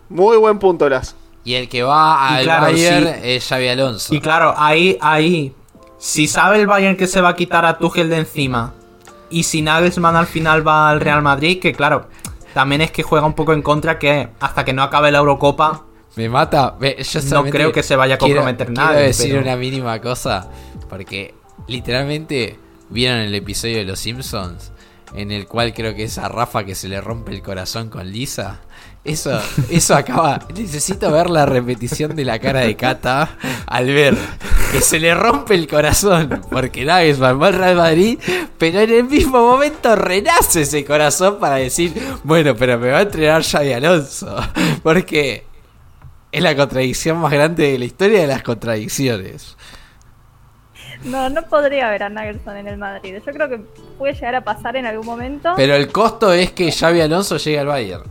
Muy 0.09 0.37
buen 0.37 0.59
punto, 0.59 0.87
Las. 0.87 1.15
Y 1.43 1.55
el 1.55 1.67
que 1.67 1.81
va 1.83 2.29
al 2.35 2.43
claro, 2.43 2.63
Bayern 2.65 3.05
sí. 3.07 3.19
es 3.23 3.47
Xavi 3.47 3.67
Alonso. 3.69 4.13
Y 4.13 4.19
claro, 4.21 4.53
ahí, 4.57 4.97
ahí, 5.01 5.55
si 5.97 6.27
sabe 6.27 6.59
el 6.59 6.67
Bayern 6.67 6.95
que 6.97 7.07
se 7.07 7.21
va 7.21 7.29
a 7.29 7.35
quitar 7.35 7.65
a 7.65 7.77
Tuchel 7.79 8.09
de 8.09 8.17
encima 8.17 8.73
y 9.31 9.43
si 9.43 9.61
Nagelsmann 9.63 10.15
al 10.15 10.27
final 10.27 10.67
va 10.67 10.89
al 10.89 11.01
Real 11.01 11.21
Madrid, 11.23 11.59
que 11.59 11.73
claro, 11.73 12.07
también 12.53 12.81
es 12.81 12.91
que 12.91 13.01
juega 13.03 13.25
un 13.25 13.33
poco 13.33 13.53
en 13.53 13.61
contra 13.63 13.97
que 13.99 14.29
hasta 14.39 14.63
que 14.65 14.73
no 14.73 14.81
acabe 14.83 15.11
la 15.11 15.17
Eurocopa, 15.19 15.83
Me 16.15 16.29
mata. 16.29 16.75
yo 16.79 17.21
No 17.31 17.43
creo 17.45 17.71
que 17.71 17.83
se 17.83 17.95
vaya 17.95 18.15
a 18.15 18.17
quiero- 18.17 18.35
comprometer 18.41 18.67
quiero 18.67 18.81
nadie, 18.81 19.01
decir 19.07 19.29
pero- 19.31 19.41
una 19.41 19.55
mínima 19.57 19.99
cosa. 20.01 20.47
Porque 20.89 21.33
literalmente 21.67 22.57
vieron 22.89 23.19
el 23.19 23.35
episodio 23.35 23.77
de 23.77 23.85
Los 23.85 23.99
Simpsons. 23.99 24.71
En 25.13 25.31
el 25.31 25.47
cual 25.47 25.73
creo 25.73 25.95
que 25.95 26.03
es 26.03 26.17
a 26.17 26.27
Rafa 26.27 26.65
que 26.65 26.75
se 26.75 26.89
le 26.89 26.99
rompe 26.99 27.31
el 27.31 27.41
corazón 27.41 27.89
con 27.89 28.11
Lisa. 28.11 28.61
Eso, 29.03 29.39
eso 29.69 29.95
acaba. 29.95 30.39
Necesito 30.55 31.11
ver 31.11 31.29
la 31.29 31.45
repetición 31.45 32.15
de 32.15 32.25
la 32.25 32.39
cara 32.39 32.61
de 32.61 32.75
Kata 32.75 33.37
al 33.67 33.85
ver 33.85 34.17
que 34.71 34.81
se 34.81 34.99
le 34.99 35.13
rompe 35.13 35.53
el 35.53 35.67
corazón. 35.67 36.41
Porque 36.49 36.83
Nagelsmann 36.85 37.41
va 37.41 37.47
al 37.47 37.53
Real 37.53 37.75
Madrid. 37.75 38.19
Pero 38.57 38.79
en 38.81 38.89
el 38.91 39.03
mismo 39.03 39.39
momento 39.45 39.95
renace 39.95 40.61
ese 40.61 40.83
corazón 40.83 41.39
para 41.39 41.55
decir: 41.57 41.93
Bueno, 42.23 42.55
pero 42.55 42.77
me 42.79 42.89
va 42.89 42.97
a 42.99 43.01
entrenar 43.03 43.43
Xavi 43.43 43.73
Alonso. 43.73 44.35
Porque 44.83 45.45
es 46.35 46.43
la 46.43 46.53
contradicción 46.53 47.17
más 47.19 47.31
grande 47.31 47.71
de 47.71 47.79
la 47.79 47.85
historia 47.85 48.19
de 48.19 48.27
las 48.27 48.43
contradicciones. 48.43 49.55
No, 51.05 51.29
no 51.29 51.43
podría 51.43 51.89
ver 51.89 52.03
a 52.03 52.09
Nagelsmann 52.09 52.57
en 52.57 52.67
el 52.67 52.77
Madrid. 52.77 53.21
Yo 53.25 53.31
creo 53.31 53.47
que 53.47 53.59
puede 53.97 54.15
llegar 54.15 54.35
a 54.35 54.43
pasar 54.43 54.75
en 54.75 54.85
algún 54.85 55.05
momento. 55.05 55.53
Pero 55.55 55.75
el 55.75 55.89
costo 55.93 56.33
es 56.33 56.51
que 56.51 56.73
Xavi 56.73 56.99
Alonso 56.99 57.37
llegue 57.37 57.59
al 57.59 57.67
Bayern. 57.67 58.03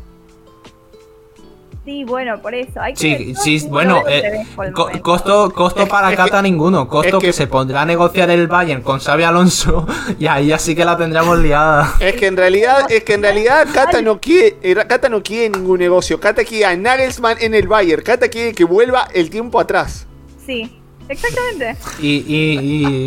Sí, 1.85 2.03
bueno, 2.05 2.41
por 2.41 2.55
eso. 2.55 2.81
Hay 2.81 2.95
que 2.95 2.99
sí, 2.99 3.35
sí, 3.61 3.67
bueno, 3.69 4.03
eh, 4.09 4.43
co- 4.73 4.89
costo, 5.03 5.53
costo 5.53 5.83
Es- 5.83 5.89
para 5.91 6.11
es 6.11 6.17
Cata 6.17 6.39
que- 6.39 6.43
ninguno, 6.49 6.89
costo 6.89 7.19
es 7.19 7.21
que, 7.21 7.27
que- 7.27 7.33
se 7.35 7.47
pondrá 7.47 7.83
a 7.83 7.85
negociar 7.85 8.31
el 8.31 8.49
Bayern 8.49 8.81
con 8.81 9.01
Xavi 9.01 9.23
Alonso 9.23 9.87
y 10.19 10.27
ahí 10.27 10.47
ya 10.47 10.59
sí 10.59 10.75
que 10.75 10.83
la 10.87 10.97
tendremos 10.97 11.39
liada. 11.41 11.93
Es 12.01 12.15
que 12.15 12.27
en 12.29 12.39
realidad, 12.39 12.91
es 12.91 13.05
que 13.05 13.13
en 13.15 13.23
realidad 13.23 13.67
Kata 13.75 14.01
no 14.01 14.19
quiere, 14.19 14.57
Kata 14.87 15.11
no 15.11 15.23
quiere 15.23 15.51
ningún 15.51 15.79
negocio. 15.79 16.19
Kata 16.19 16.43
quiere 16.45 16.65
a 16.65 16.75
Nagelsmann 16.75 17.37
en 17.41 17.53
el 17.55 17.69
Bayern. 17.69 18.03
Kata 18.03 18.29
quiere 18.29 18.55
que 18.55 18.65
vuelva 18.65 19.07
el 19.13 19.29
tiempo 19.29 19.61
atrás. 19.61 20.07
Sí, 20.47 20.81
exactamente. 21.09 21.77
Y, 22.01 22.09
y, 22.27 22.59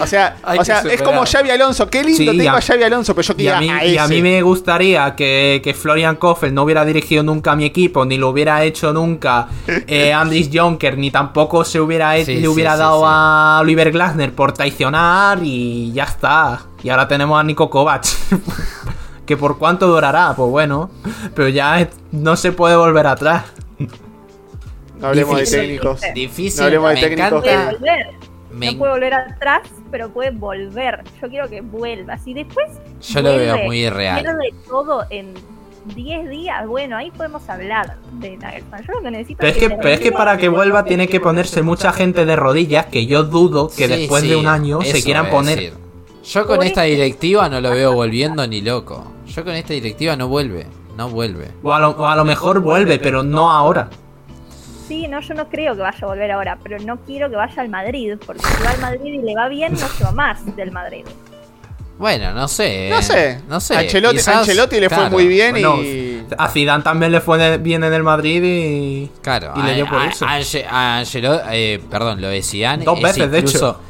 O 0.00 0.06
sea, 0.06 0.36
o 0.46 0.52
es 0.88 1.02
como 1.02 1.24
Xavi 1.26 1.50
Alonso. 1.50 1.88
Qué 1.90 2.02
lindo 2.04 2.32
Sí, 2.32 2.38
tengo 2.38 2.50
a- 2.50 2.58
a 2.58 2.60
Xavi 2.62 2.82
Alonso, 2.84 3.14
pero 3.14 3.26
yo 3.28 3.34
y 3.34 3.36
quería 3.36 3.56
a, 3.56 3.60
mí, 3.60 3.70
a, 3.70 3.84
y 3.84 3.98
a 3.98 4.06
mí 4.08 4.22
me 4.22 4.40
gustaría 4.42 5.14
que, 5.16 5.60
que 5.64 5.74
Florian 5.74 6.16
Kofeld 6.16 6.52
no 6.54 6.62
hubiera 6.62 6.84
dirigido 6.84 7.22
nunca 7.22 7.52
a 7.52 7.56
mi 7.56 7.64
equipo, 7.64 8.04
ni 8.04 8.16
lo 8.16 8.28
hubiera 8.28 8.62
hecho 8.64 8.92
nunca 8.92 9.48
eh, 9.66 10.12
Andris 10.12 10.50
Jonker, 10.52 10.96
ni 10.98 11.10
tampoco 11.10 11.64
se 11.64 11.80
hubiera 11.80 12.16
Sí, 12.24 12.36
le 12.36 12.48
hubiera 12.48 12.72
sí, 12.74 12.78
dado 12.78 13.00
sí. 13.00 13.06
a 13.08 13.58
Oliver 13.62 13.90
Glasner 13.92 14.32
por 14.32 14.52
traicionar 14.52 15.40
y 15.42 15.92
ya 15.92 16.04
está. 16.04 16.60
Y 16.82 16.90
ahora 16.90 17.08
tenemos 17.08 17.38
a 17.40 17.42
Nico 17.44 17.68
Kovac. 17.68 18.04
que 19.26 19.36
por 19.36 19.58
cuánto 19.58 19.86
durará, 19.88 20.32
pues 20.36 20.48
bueno. 20.50 20.90
Pero 21.34 21.48
ya 21.48 21.80
es- 21.80 21.88
no 22.12 22.36
se 22.36 22.52
puede 22.52 22.76
volver 22.76 23.06
atrás. 23.06 23.44
No 25.00 25.08
hablemos 25.08 25.38
de 25.38 25.46
técnicos. 25.46 26.00
Difícil, 26.14 26.60
No 26.60 26.64
hablemos 26.66 26.88
de 26.90 26.94
me 26.94 27.00
técnicos. 27.02 27.44
Encanta. 27.46 27.78
me- 28.52 28.72
No 28.72 28.78
puede 28.78 28.92
volver 28.92 29.14
atrás, 29.14 29.60
pero 29.90 30.10
puede 30.10 30.30
volver. 30.30 31.02
Yo 31.20 31.28
quiero 31.28 31.48
que 31.48 31.60
vuelva. 31.60 32.18
Si 32.18 32.34
después. 32.34 32.68
Yo 33.00 33.22
lo 33.22 33.36
veo 33.36 33.58
muy 33.64 33.84
irreal. 33.86 34.20
Pierde 34.22 34.54
todo 34.66 35.04
en 35.10 35.34
10 35.94 36.28
días. 36.28 36.66
Bueno, 36.66 36.96
ahí 36.96 37.10
podemos 37.10 37.48
hablar 37.48 37.96
de 38.12 38.36
Nagelsmann. 38.36 38.84
Yo 38.86 38.92
lo 38.94 39.02
que 39.02 39.10
necesito 39.10 39.38
Pero 39.40 39.52
es 39.52 39.58
que, 39.58 39.70
pero 39.70 39.88
es 39.88 40.00
que 40.00 40.12
para 40.12 40.36
que 40.36 40.48
vuelva 40.48 40.84
tiene 40.84 41.08
que 41.08 41.20
ponerse 41.20 41.62
mucha 41.62 41.92
gente 41.92 42.24
de 42.26 42.36
rodillas, 42.36 42.86
que 42.86 43.06
yo 43.06 43.24
dudo 43.24 43.68
que 43.68 43.86
Sí, 43.86 43.96
después 43.96 44.22
sí, 44.22 44.30
de 44.30 44.36
un 44.36 44.46
año 44.46 44.80
se 44.82 45.02
quieran 45.02 45.30
poner. 45.30 45.56
decir. 45.58 45.74
Yo 46.24 46.46
con 46.46 46.62
esta 46.62 46.82
directiva 46.82 47.48
no 47.48 47.60
lo 47.60 47.70
veo 47.70 47.94
volviendo 47.94 48.46
ni 48.46 48.60
loco. 48.60 49.04
Yo 49.26 49.44
con 49.44 49.54
esta 49.54 49.72
directiva 49.72 50.14
no 50.16 50.28
vuelve. 50.28 50.66
No 50.96 51.08
vuelve. 51.08 51.48
O 51.62 51.72
a, 51.72 51.78
lo, 51.78 51.90
o 51.90 52.06
a 52.06 52.16
lo 52.16 52.24
mejor 52.24 52.60
vuelve, 52.60 52.98
pero 52.98 53.22
no 53.22 53.50
ahora. 53.50 53.88
Sí, 54.88 55.06
no, 55.06 55.20
yo 55.20 55.34
no 55.34 55.48
creo 55.48 55.76
que 55.76 55.82
vaya 55.82 55.98
a 56.00 56.06
volver 56.06 56.30
ahora, 56.32 56.58
pero 56.62 56.78
no 56.80 56.96
quiero 57.04 57.28
que 57.30 57.36
vaya 57.36 57.60
al 57.62 57.68
Madrid, 57.68 58.14
porque 58.24 58.42
si 58.42 58.64
va 58.64 58.70
al 58.70 58.80
Madrid 58.80 59.12
y 59.14 59.18
le 59.18 59.34
va 59.34 59.48
bien, 59.48 59.72
no 59.74 59.86
se 59.86 60.02
va 60.02 60.12
más 60.12 60.56
del 60.56 60.72
Madrid. 60.72 61.04
Bueno, 61.98 62.32
no 62.32 62.46
sé. 62.48 62.88
No 62.90 63.02
sé. 63.02 63.40
No 63.48 63.60
sé. 63.60 63.76
Ancelotti, 63.76 64.16
quizás- 64.18 64.36
Ancelotti 64.36 64.80
le 64.80 64.88
fue 64.88 65.10
muy 65.10 65.26
bien 65.26 65.50
Bueno, 65.50 65.82
y. 65.82 66.24
a 66.38 66.48
Zidane 66.48 66.82
también 66.84 67.10
le 67.12 67.20
fue 67.20 67.58
bien 67.58 67.82
en 67.84 67.92
el 67.92 68.02
Madrid 68.04 68.40
y. 68.44 69.10
Claro, 69.20 69.52
Y 69.56 69.62
le 69.62 69.74
dio 69.74 69.86
por 69.88 69.98
a- 69.98 70.06
eso. 70.08 70.24
a- 70.24 70.38
Ange- 70.38 70.64
a 70.70 70.98
Angelo- 70.98 71.40
eh, 71.50 71.80
perdón, 71.90 72.20
lo 72.20 72.28
de 72.28 72.40
Zidane 72.42 72.84
Dos 72.84 72.98
es 72.98 73.02
veces, 73.02 73.30
de 73.30 73.38
hecho. 73.40 73.80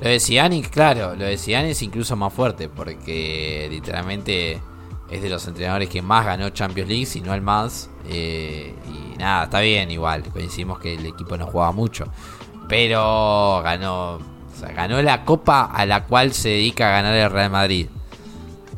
Lo 0.00 0.08
de 0.08 0.18
Zidane, 0.18 0.62
claro, 0.62 1.14
lo 1.14 1.26
de 1.26 1.36
Zidane 1.36 1.72
es 1.72 1.82
incluso 1.82 2.16
más 2.16 2.32
fuerte 2.32 2.70
porque 2.70 3.68
literalmente 3.70 4.58
es 5.10 5.22
de 5.22 5.28
los 5.28 5.46
entrenadores 5.46 5.88
que 5.88 6.02
más 6.02 6.24
ganó 6.24 6.50
Champions 6.50 6.88
League, 6.88 7.06
si 7.06 7.20
no 7.20 7.34
el 7.34 7.42
más. 7.42 7.90
eh, 8.08 8.74
y 8.88 9.18
nada, 9.18 9.44
está 9.44 9.60
bien 9.60 9.90
igual, 9.90 10.22
coincidimos 10.32 10.78
que 10.78 10.94
el 10.94 11.06
equipo 11.06 11.36
no 11.36 11.46
jugaba 11.46 11.72
mucho. 11.72 12.06
Pero 12.68 13.60
ganó, 13.64 14.14
o 14.14 14.20
sea, 14.58 14.68
ganó 14.72 15.02
la 15.02 15.24
copa 15.24 15.64
a 15.64 15.84
la 15.86 16.04
cual 16.04 16.32
se 16.32 16.50
dedica 16.50 16.88
a 16.88 16.92
ganar 16.92 17.14
el 17.14 17.30
Real 17.30 17.50
Madrid. 17.50 17.88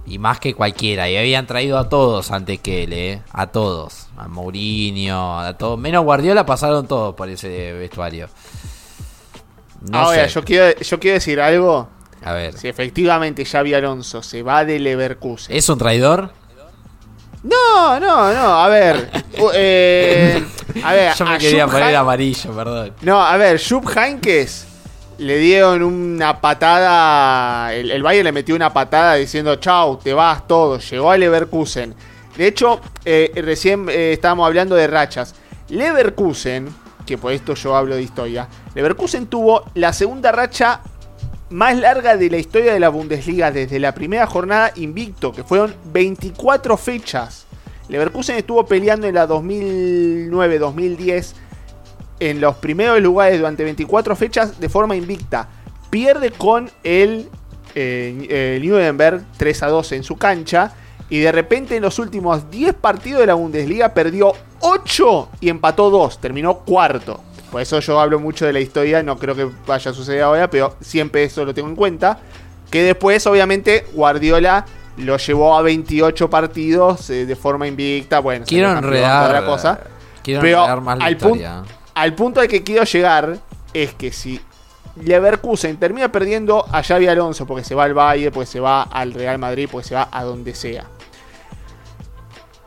Y 0.06 0.18
más 0.18 0.40
que 0.40 0.52
cualquiera. 0.54 1.08
Y 1.08 1.16
habían 1.16 1.46
traído 1.46 1.78
a 1.78 1.88
todos 1.88 2.32
antes 2.32 2.58
que 2.60 2.84
él, 2.84 2.92
¿eh? 2.92 3.22
A 3.32 3.46
todos. 3.46 4.08
A 4.16 4.28
Mourinho, 4.28 5.38
a 5.38 5.56
todos. 5.56 5.78
Menos 5.78 6.04
Guardiola 6.04 6.44
pasaron 6.44 6.86
todos 6.86 7.14
por 7.14 7.28
ese 7.28 7.72
vestuario. 7.74 8.28
No 9.80 9.98
Ahora, 9.98 10.28
sé. 10.28 10.34
yo 10.34 10.44
quiero, 10.44 10.78
yo 10.80 11.00
quiero 11.00 11.14
decir 11.14 11.40
algo. 11.40 11.88
A 12.24 12.32
ver. 12.32 12.56
Si 12.56 12.68
efectivamente 12.68 13.44
Xavi 13.44 13.74
Alonso 13.74 14.22
se 14.22 14.42
va 14.42 14.64
de 14.64 14.78
Leverkusen. 14.78 15.56
¿Es 15.56 15.68
un 15.68 15.78
traidor? 15.78 16.32
No, 17.42 17.98
no, 17.98 18.32
no. 18.32 18.62
A 18.62 18.68
ver. 18.68 19.10
eh, 19.54 20.44
a 20.84 20.92
ver. 20.92 21.14
Yo 21.14 21.24
me 21.24 21.34
a 21.34 21.38
quería 21.38 21.66
poner 21.66 21.96
amarillo, 21.96 22.54
perdón. 22.54 22.92
No, 23.02 23.20
a 23.20 23.36
ver, 23.36 23.60
Jupp 23.60 23.88
Heynckes 23.96 24.66
le 25.18 25.38
dieron 25.38 25.82
una 25.82 26.40
patada. 26.40 27.74
El, 27.74 27.90
el 27.90 28.02
Bayern 28.02 28.24
le 28.24 28.32
metió 28.32 28.54
una 28.54 28.72
patada 28.72 29.14
diciendo: 29.14 29.56
Chau, 29.56 29.98
te 29.98 30.12
vas 30.14 30.46
todo. 30.46 30.78
Llegó 30.78 31.10
a 31.10 31.16
Leverkusen. 31.16 31.94
De 32.36 32.46
hecho, 32.46 32.80
eh, 33.04 33.30
recién 33.36 33.88
eh, 33.88 34.12
estábamos 34.12 34.46
hablando 34.46 34.74
de 34.74 34.86
rachas. 34.86 35.34
Leverkusen, 35.68 36.68
que 37.04 37.18
por 37.18 37.32
esto 37.32 37.54
yo 37.54 37.76
hablo 37.76 37.96
de 37.96 38.02
historia. 38.02 38.48
Leverkusen 38.74 39.26
tuvo 39.26 39.64
la 39.74 39.92
segunda 39.92 40.32
racha 40.32 40.80
más 41.52 41.76
larga 41.76 42.16
de 42.16 42.30
la 42.30 42.38
historia 42.38 42.72
de 42.72 42.80
la 42.80 42.88
Bundesliga 42.88 43.52
desde 43.52 43.78
la 43.78 43.94
primera 43.94 44.26
jornada 44.26 44.72
invicto, 44.76 45.32
que 45.32 45.44
fueron 45.44 45.74
24 45.92 46.76
fechas. 46.76 47.46
Leverkusen 47.88 48.36
estuvo 48.36 48.66
peleando 48.66 49.06
en 49.06 49.14
la 49.14 49.28
2009-2010 49.28 51.34
en 52.20 52.40
los 52.40 52.56
primeros 52.56 53.00
lugares 53.00 53.38
durante 53.38 53.64
24 53.64 54.16
fechas 54.16 54.60
de 54.60 54.68
forma 54.68 54.94
invicta. 54.96 55.48
Pierde 55.90 56.30
con 56.30 56.70
el, 56.84 57.28
eh, 57.74 58.60
Nuremberg 58.62 59.24
3 59.36 59.62
a 59.64 59.68
2 59.68 59.92
en 59.92 60.04
su 60.04 60.16
cancha. 60.16 60.74
Y 61.10 61.18
de 61.18 61.32
repente 61.32 61.76
en 61.76 61.82
los 61.82 61.98
últimos 61.98 62.50
10 62.50 62.74
partidos 62.74 63.20
de 63.20 63.26
la 63.26 63.34
Bundesliga 63.34 63.92
perdió 63.92 64.32
8 64.60 65.28
y 65.40 65.50
empató 65.50 65.90
2. 65.90 66.20
Terminó 66.20 66.60
cuarto. 66.60 67.20
Por 67.52 67.60
eso 67.60 67.78
yo 67.78 68.00
hablo 68.00 68.18
mucho 68.18 68.46
de 68.46 68.52
la 68.54 68.58
historia. 68.60 69.02
No 69.04 69.16
creo 69.18 69.36
que 69.36 69.46
vaya 69.66 69.90
a 69.90 69.94
suceder 69.94 70.22
ahora, 70.22 70.48
pero 70.50 70.74
siempre 70.80 71.22
eso 71.24 71.44
lo 71.44 71.52
tengo 71.54 71.68
en 71.68 71.76
cuenta. 71.76 72.18
Que 72.70 72.82
después, 72.82 73.24
obviamente, 73.26 73.84
Guardiola 73.92 74.64
lo 74.96 75.16
llevó 75.18 75.56
a 75.56 75.62
28 75.62 76.28
partidos 76.30 77.08
eh, 77.10 77.26
de 77.26 77.36
forma 77.36 77.68
invicta. 77.68 78.18
Bueno, 78.20 78.44
Quiero 78.48 78.72
enredar. 78.72 79.28
toda 79.28 79.40
la 79.40 79.46
cosa. 79.46 79.80
Quiero 80.22 80.40
Pero 80.40 80.58
enredar 80.60 80.80
más 80.80 80.98
la 80.98 81.04
al 81.04 81.16
punto- 81.18 81.36
historia. 81.36 81.62
Al 81.94 82.14
punto 82.14 82.40
al 82.40 82.48
que 82.48 82.62
quiero 82.64 82.84
llegar 82.84 83.36
es 83.74 83.92
que 83.94 84.10
si 84.12 84.40
Leverkusen 85.02 85.76
termina 85.78 86.10
perdiendo 86.10 86.64
a 86.70 86.82
Xavi 86.82 87.06
Alonso 87.08 87.46
porque 87.46 87.64
se 87.64 87.74
va 87.74 87.84
al 87.84 87.94
Bayern, 87.94 88.32
porque 88.32 88.46
se 88.46 88.60
va 88.60 88.82
al 88.82 89.12
Real 89.12 89.38
Madrid, 89.38 89.68
porque 89.70 89.88
se 89.88 89.94
va 89.94 90.08
a 90.10 90.22
donde 90.24 90.54
sea. 90.54 90.84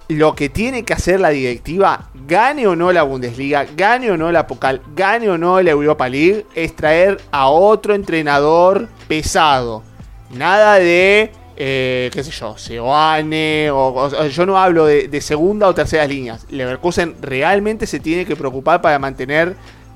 Lo 0.07 0.35
que 0.35 0.49
tiene 0.49 0.83
que 0.83 0.93
hacer 0.93 1.19
la 1.19 1.29
directiva, 1.29 2.09
gane 2.27 2.67
o 2.67 2.75
no 2.75 2.91
la 2.91 3.01
Bundesliga, 3.01 3.65
gane 3.75 4.11
o 4.11 4.17
no 4.17 4.31
la 4.31 4.45
Pokal, 4.45 4.81
gane 4.95 5.27
o 5.29 5.37
no 5.37 5.59
la 5.61 5.71
Europa 5.71 6.07
League, 6.07 6.45
es 6.53 6.75
traer 6.75 7.19
a 7.31 7.47
otro 7.47 7.95
entrenador 7.95 8.87
pesado. 9.07 9.81
Nada 10.29 10.75
de, 10.75 11.31
eh, 11.57 12.11
qué 12.13 12.23
sé 12.23 12.29
yo, 12.29 12.55
Seoane, 12.55 13.71
o, 13.71 14.27
yo 14.27 14.45
no 14.45 14.59
hablo 14.59 14.85
de, 14.85 15.07
de 15.07 15.21
segunda 15.21 15.67
o 15.67 15.73
terceras 15.73 16.07
líneas. 16.07 16.45
Leverkusen 16.51 17.15
realmente 17.21 17.87
se 17.87 17.99
tiene 17.99 18.25
que 18.25 18.35
preocupar 18.35 18.81
para 18.81 18.99
mantener, 18.99 19.55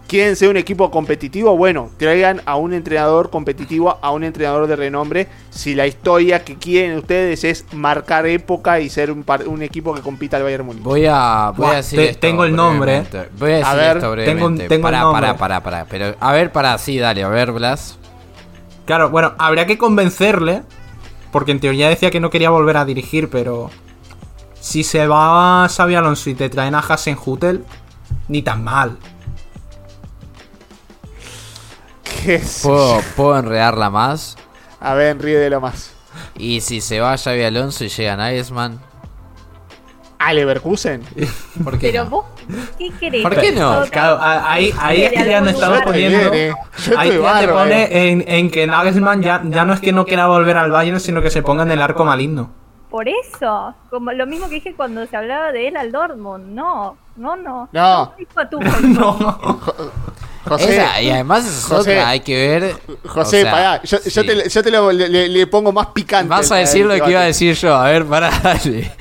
quieren 0.09 0.35
ser 0.35 0.49
un 0.49 0.57
equipo 0.57 0.91
competitivo, 0.91 1.55
bueno, 1.55 1.89
traigan 1.97 2.41
a 2.45 2.57
un 2.57 2.73
entrenador 2.73 3.29
competitivo, 3.29 3.97
a 4.01 4.11
un 4.11 4.25
entrenador 4.25 4.67
de 4.67 4.75
renombre, 4.75 5.27
si 5.49 5.75
la 5.75 5.87
historia 5.87 6.43
que 6.43 6.55
quieren 6.57 6.97
ustedes 6.97 7.45
es 7.45 7.65
marcar 7.73 8.25
época 8.27 8.81
y 8.81 8.89
ser 8.89 9.11
un, 9.11 9.23
par- 9.23 9.47
un 9.47 9.61
equipo 9.61 9.93
que 9.93 10.01
compita 10.01 10.35
al 10.37 10.43
Bayern 10.43 10.65
Múnich. 10.65 10.83
Voy 10.83 11.05
a, 11.09 11.53
voy 11.55 11.67
a 11.67 11.75
decir 11.75 11.99
te- 11.99 12.09
esto 12.09 12.19
tengo 12.19 12.43
el 12.43 12.53
nombre, 12.55 13.01
brevemente. 13.03 13.29
Voy 13.39 13.51
a 13.51 13.55
decir 13.57 13.65
A 13.67 13.75
ver, 13.75 13.87
esto 13.97 13.99
tengo- 13.99 14.11
brevemente. 14.11 14.67
tengo 14.67 14.75
el 14.87 14.93
pará, 14.93 14.99
nombre. 15.03 15.21
pará, 15.21 15.37
pará, 15.37 15.63
pará. 15.63 15.85
Pero, 15.89 16.15
a 16.19 16.31
ver, 16.33 16.51
pará, 16.51 16.77
sí, 16.77 16.97
dale, 16.97 17.23
a 17.23 17.29
ver, 17.29 17.51
Blas. 17.53 17.97
Claro, 18.85 19.09
bueno, 19.11 19.33
habría 19.37 19.65
que 19.65 19.77
convencerle. 19.77 20.63
Porque 21.31 21.51
en 21.51 21.59
teoría 21.59 21.89
decía 21.89 22.09
que 22.09 22.19
no 22.19 22.31
quería 22.31 22.49
volver 22.49 22.75
a 22.77 22.85
dirigir, 22.85 23.29
pero. 23.29 23.69
Si 24.59 24.83
se 24.83 25.05
va 25.07 25.63
a 25.63 25.69
Xavi 25.69 25.93
Alonso 25.93 26.29
y 26.31 26.33
te 26.33 26.49
traen 26.49 26.73
a 26.73 26.79
Hasenhutel, 26.79 27.63
ni 28.27 28.41
tan 28.41 28.63
mal. 28.63 28.97
¿Puedo, 32.63 33.01
puedo 33.15 33.37
enredarla 33.37 33.89
más. 33.89 34.37
A 34.79 34.93
ver, 34.93 35.21
ríe 35.21 35.37
de 35.37 35.49
lo 35.49 35.61
más. 35.61 35.93
Y 36.37 36.61
si 36.61 36.81
se 36.81 36.99
va 36.99 37.17
Xavi 37.17 37.43
Alonso 37.43 37.83
y 37.83 37.89
llega 37.89 38.15
Nagelsmann, 38.15 38.79
¿A 40.17 40.33
Leverkusen? 40.33 41.01
¿por 41.63 41.79
qué 41.79 41.91
Pero 41.91 42.03
no? 42.03 42.09
vos, 42.09 42.25
¿qué 42.77 42.91
querés? 42.99 43.23
¿Por 43.23 43.39
qué 43.39 43.53
no? 43.53 43.83
Claro, 43.89 44.19
ahí, 44.21 44.73
ahí 44.77 45.03
es 45.03 45.13
que 45.13 45.25
ya 45.29 45.37
han 45.37 45.47
estado 45.47 45.73
Yo 45.73 45.79
estoy 45.79 45.91
poniendo. 45.93 46.31
bien, 46.31 46.51
eh. 46.51 46.55
Yo 46.85 46.99
Ahí 46.99 47.09
ya 47.09 47.15
te 47.15 47.19
bárbaro, 47.21 47.53
pone 47.53 48.09
en, 48.09 48.25
en 48.27 48.51
que 48.51 48.67
Nagelsmann 48.67 49.21
ya, 49.21 49.41
ya 49.45 49.63
no 49.63 49.73
es 49.73 49.79
que 49.79 49.93
no 49.93 50.05
quiera 50.05 50.27
volver 50.27 50.57
al 50.57 50.71
Bayern, 50.71 50.99
sino 50.99 51.21
que 51.21 51.29
se 51.29 51.41
ponga 51.41 51.63
en 51.63 51.71
el 51.71 51.81
arco 51.81 52.03
maligno. 52.03 52.51
Por 52.89 53.07
eso, 53.07 53.73
como 53.89 54.11
lo 54.11 54.25
mismo 54.25 54.49
que 54.49 54.55
dije 54.55 54.73
cuando 54.75 55.05
se 55.05 55.15
hablaba 55.15 55.51
de 55.53 55.69
él 55.69 55.77
al 55.77 55.91
Dortmund. 55.91 56.53
No, 56.53 56.97
no, 57.15 57.35
no. 57.37 57.69
No. 57.71 58.13
Tuchel, 58.49 58.93
No. 58.93 59.17
José, 60.49 60.75
Esa, 60.75 61.01
y 61.01 61.09
además 61.09 61.45
es 61.45 61.63
José, 61.63 61.97
otra, 61.97 62.09
hay 62.09 62.19
que 62.19 62.35
ver. 62.35 62.75
José, 63.07 63.39
o 63.39 63.41
sea, 63.43 63.51
pará, 63.51 63.83
yo, 63.83 63.99
te, 63.99 64.49
yo 64.49 64.63
te 64.63 64.71
lo, 64.71 64.91
le, 64.91 65.47
pongo 65.47 65.71
más 65.71 65.87
picante. 65.87 66.29
Vas 66.29 66.51
a 66.51 66.55
decir 66.55 66.85
lo 66.85 66.93
que 66.93 67.11
iba 67.11 67.21
a 67.21 67.25
decir 67.25 67.55
yo, 67.55 67.75
a 67.75 67.85
ver, 67.85 68.05
pará, 68.05 68.31
dale. 68.43 68.91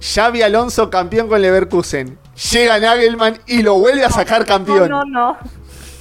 Xavi 0.00 0.42
Alonso 0.42 0.88
campeón 0.90 1.28
con 1.28 1.42
Leverkusen. 1.42 2.18
Llega 2.52 2.78
Nagelman 2.78 3.38
y 3.46 3.62
lo 3.62 3.74
vuelve 3.74 4.04
a 4.04 4.10
sacar 4.10 4.46
campeón. 4.46 4.88
No, 4.88 5.04
no, 5.04 5.32
no. 5.32 5.36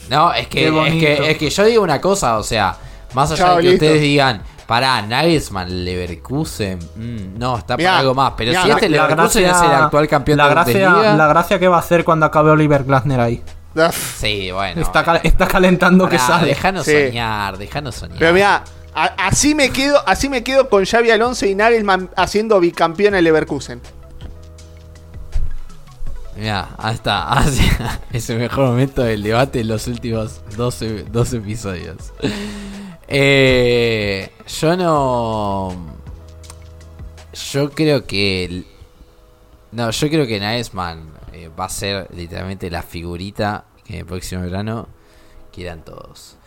No, 0.10 0.34
es 0.34 0.48
que, 0.48 0.68
es 0.68 0.94
que, 0.94 1.32
es 1.32 1.38
que 1.38 1.50
yo 1.50 1.66
digo 1.66 1.84
una 1.84 2.02
cosa, 2.02 2.38
o 2.38 2.44
sea, 2.44 2.76
más 3.14 3.32
allá 3.32 3.46
Chao, 3.46 3.56
de 3.58 3.62
que 3.62 3.70
listo. 3.70 3.86
ustedes 3.86 4.02
digan, 4.02 4.42
pará, 4.66 5.02
Nagelsmann, 5.04 5.86
Leverkusen, 5.86 6.80
mm, 6.96 7.38
no, 7.38 7.58
está 7.58 7.78
Mirá, 7.78 7.92
para 7.92 8.00
algo 8.00 8.16
más, 8.16 8.34
pero 8.36 8.52
mirá, 8.52 8.64
si 8.64 8.70
este 8.72 8.90
La 8.90 9.08
Leverkusen 9.08 9.46
es 9.46 9.62
el 9.62 9.72
actual 9.72 10.08
campeón 10.08 10.38
la 10.38 10.46
de 10.46 10.50
gracia, 10.52 10.90
Bundesliga, 10.90 11.16
la 11.16 11.28
gracia 11.28 11.60
que 11.60 11.68
va 11.68 11.76
a 11.76 11.80
hacer 11.80 12.04
cuando 12.04 12.26
acabe 12.26 12.50
Oliver 12.52 12.84
Glasner 12.84 13.20
ahí. 13.20 13.44
Uf. 13.76 14.20
sí, 14.20 14.52
bueno. 14.52 14.82
está, 14.82 15.04
cal- 15.04 15.22
está 15.24 15.48
calentando 15.48 16.10
que 16.10 16.18
sale. 16.20 16.48
Dejanos 16.48 16.86
Sí. 16.86 17.08
soñar, 17.08 17.58
dejanos 17.58 17.96
soñar. 17.96 18.18
Pero 18.20 18.34
mira, 18.34 18.64
así 18.94 19.54
me 19.56 19.70
quedo, 19.70 20.02
así 20.08 20.28
me 20.30 20.44
quedo 20.44 20.70
con 20.70 20.86
Xavi 20.86 21.12
Alonso 21.12 21.46
y 21.46 21.56
Nagelman 21.56 22.10
haciendo 22.16 22.60
bicampeón 22.60 23.16
en 23.16 23.24
Leverkusen. 23.24 23.82
Mirá, 26.36 26.70
ahí 26.78 26.96
está. 26.96 27.24
Así- 27.34 27.70
es 28.14 28.30
el 28.30 28.40
mejor 28.40 28.68
momento 28.68 29.04
del 29.04 29.22
debate 29.24 29.60
en 29.60 29.68
los 29.68 29.88
últimos 29.88 30.42
12, 30.56 31.04
12 31.12 31.38
episodios. 31.38 31.98
Eh, 33.08 34.32
yo 34.48 34.78
no. 34.78 35.76
Yo 37.52 37.72
creo 37.72 38.06
que. 38.06 38.46
el- 38.46 38.68
No, 39.72 39.92
yo 39.92 40.08
creo 40.10 40.26
que 40.28 40.40
Naesman 40.40 41.04
eh, 41.34 41.50
va 41.58 41.66
a 41.66 41.70
ser 41.70 42.08
literalmente 42.14 42.70
la 42.70 42.82
figurita 42.82 43.66
que 43.86 43.94
en 43.94 44.00
el 44.00 44.06
próximo 44.06 44.42
verano 44.42 44.88
quieran 45.52 45.84
todos. 45.84 46.38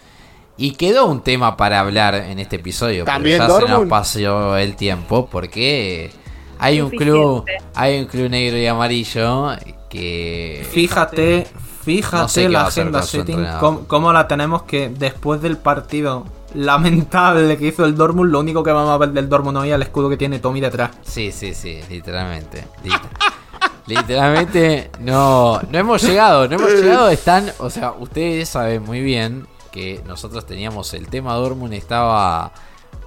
Y 0.57 0.73
quedó 0.73 1.07
un 1.07 1.23
tema 1.23 1.57
para 1.57 1.81
hablar 1.81 2.15
en 2.15 2.39
este 2.39 2.57
episodio. 2.57 3.05
¿También 3.05 3.39
pero 3.39 3.61
ya 3.61 3.67
se 3.67 3.73
nos 3.73 3.89
pasó 3.89 4.57
el 4.57 4.77
tiempo 4.77 5.29
porque 5.31 6.11
hay 6.59 6.81
un 6.81 6.91
club, 6.91 7.45
hay 7.75 8.01
un 8.01 8.07
club 8.07 8.31
negro 8.31 8.59
y 8.59 8.67
amarillo 8.67 9.51
que 9.89 10.67
Fíjate, 10.71 11.47
fíjate 11.83 12.23
No 12.23 12.29
sé 12.29 12.49
la 12.49 12.67
agenda 12.67 13.03
setting, 13.03 13.47
cómo 13.87 14.13
la 14.13 14.29
tenemos 14.29 14.63
que 14.63 14.89
después 14.89 15.43
del 15.43 15.57
partido 15.57 16.27
lamentable 16.55 17.57
que 17.57 17.69
hizo 17.69 17.85
el 17.85 17.97
Dortmund, 17.97 18.31
lo 18.31 18.41
único 18.41 18.63
que 18.63 18.73
vamos 18.73 18.91
a 18.91 18.99
ver 18.99 19.11
del 19.11 19.29
Dortmund 19.29 19.59
hoy 19.59 19.71
es 19.71 19.75
el 19.75 19.83
escudo 19.83 20.09
que 20.09 20.17
tiene 20.17 20.39
Tommy 20.39 20.61
detrás. 20.61 20.91
Sí, 21.03 21.33
sí, 21.33 21.55
sí, 21.55 21.81
literalmente. 21.91 22.65
Lit- 23.87 23.99
literalmente 23.99 24.91
no, 25.01 25.61
no 25.63 25.79
hemos 25.79 26.03
llegado, 26.03 26.49
no 26.49 26.55
hemos 26.57 26.73
llegado, 26.73 27.09
están, 27.09 27.53
o 27.59 27.69
sea, 27.71 27.93
ustedes 27.93 28.49
saben 28.49 28.83
muy 28.83 29.01
bien 29.01 29.47
que 29.73 30.03
nosotros 30.07 30.47
teníamos 30.47 30.93
el 30.95 31.09
tema 31.09 31.35
Dortmund 31.35 31.73
estaba 31.75 32.53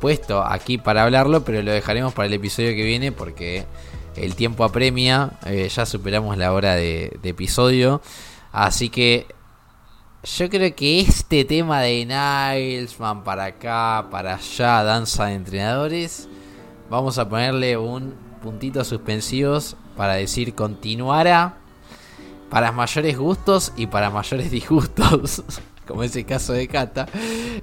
puesto 0.01 0.43
aquí 0.43 0.77
para 0.77 1.03
hablarlo, 1.03 1.43
pero 1.45 1.61
lo 1.61 1.71
dejaremos 1.71 2.13
para 2.13 2.25
el 2.27 2.33
episodio 2.33 2.75
que 2.75 2.83
viene 2.83 3.11
porque 3.11 3.65
el 4.15 4.35
tiempo 4.35 4.63
apremia, 4.63 5.31
eh, 5.45 5.69
ya 5.69 5.85
superamos 5.85 6.37
la 6.37 6.53
hora 6.53 6.75
de, 6.75 7.17
episodio, 7.23 8.01
así 8.51 8.89
que 8.89 9.27
yo 10.23 10.49
creo 10.49 10.73
que 10.75 11.01
este 11.01 11.45
tema 11.45 11.81
de 11.81 12.05
Nagelsmann 12.05 13.23
para 13.23 13.45
acá, 13.45 14.07
para 14.09 14.35
allá, 14.35 14.83
danza 14.83 15.25
de 15.25 15.35
entrenadores, 15.35 16.27
vamos 16.89 17.17
a 17.19 17.29
ponerle 17.29 17.77
un 17.77 18.24
puntito 18.45 18.83
suspensivos 18.85 19.75
para 19.97 20.13
decir 20.13 20.53
continuará 20.55 21.57
para 22.49 22.71
mayores 22.71 23.17
gustos 23.17 23.73
y 23.75 23.87
para 23.87 24.09
mayores 24.09 24.51
disgustos, 24.59 25.43
como 25.87 26.03
es 26.03 26.15
el 26.15 26.25
caso 26.25 26.53
de 26.53 26.67
Cata, 26.67 27.07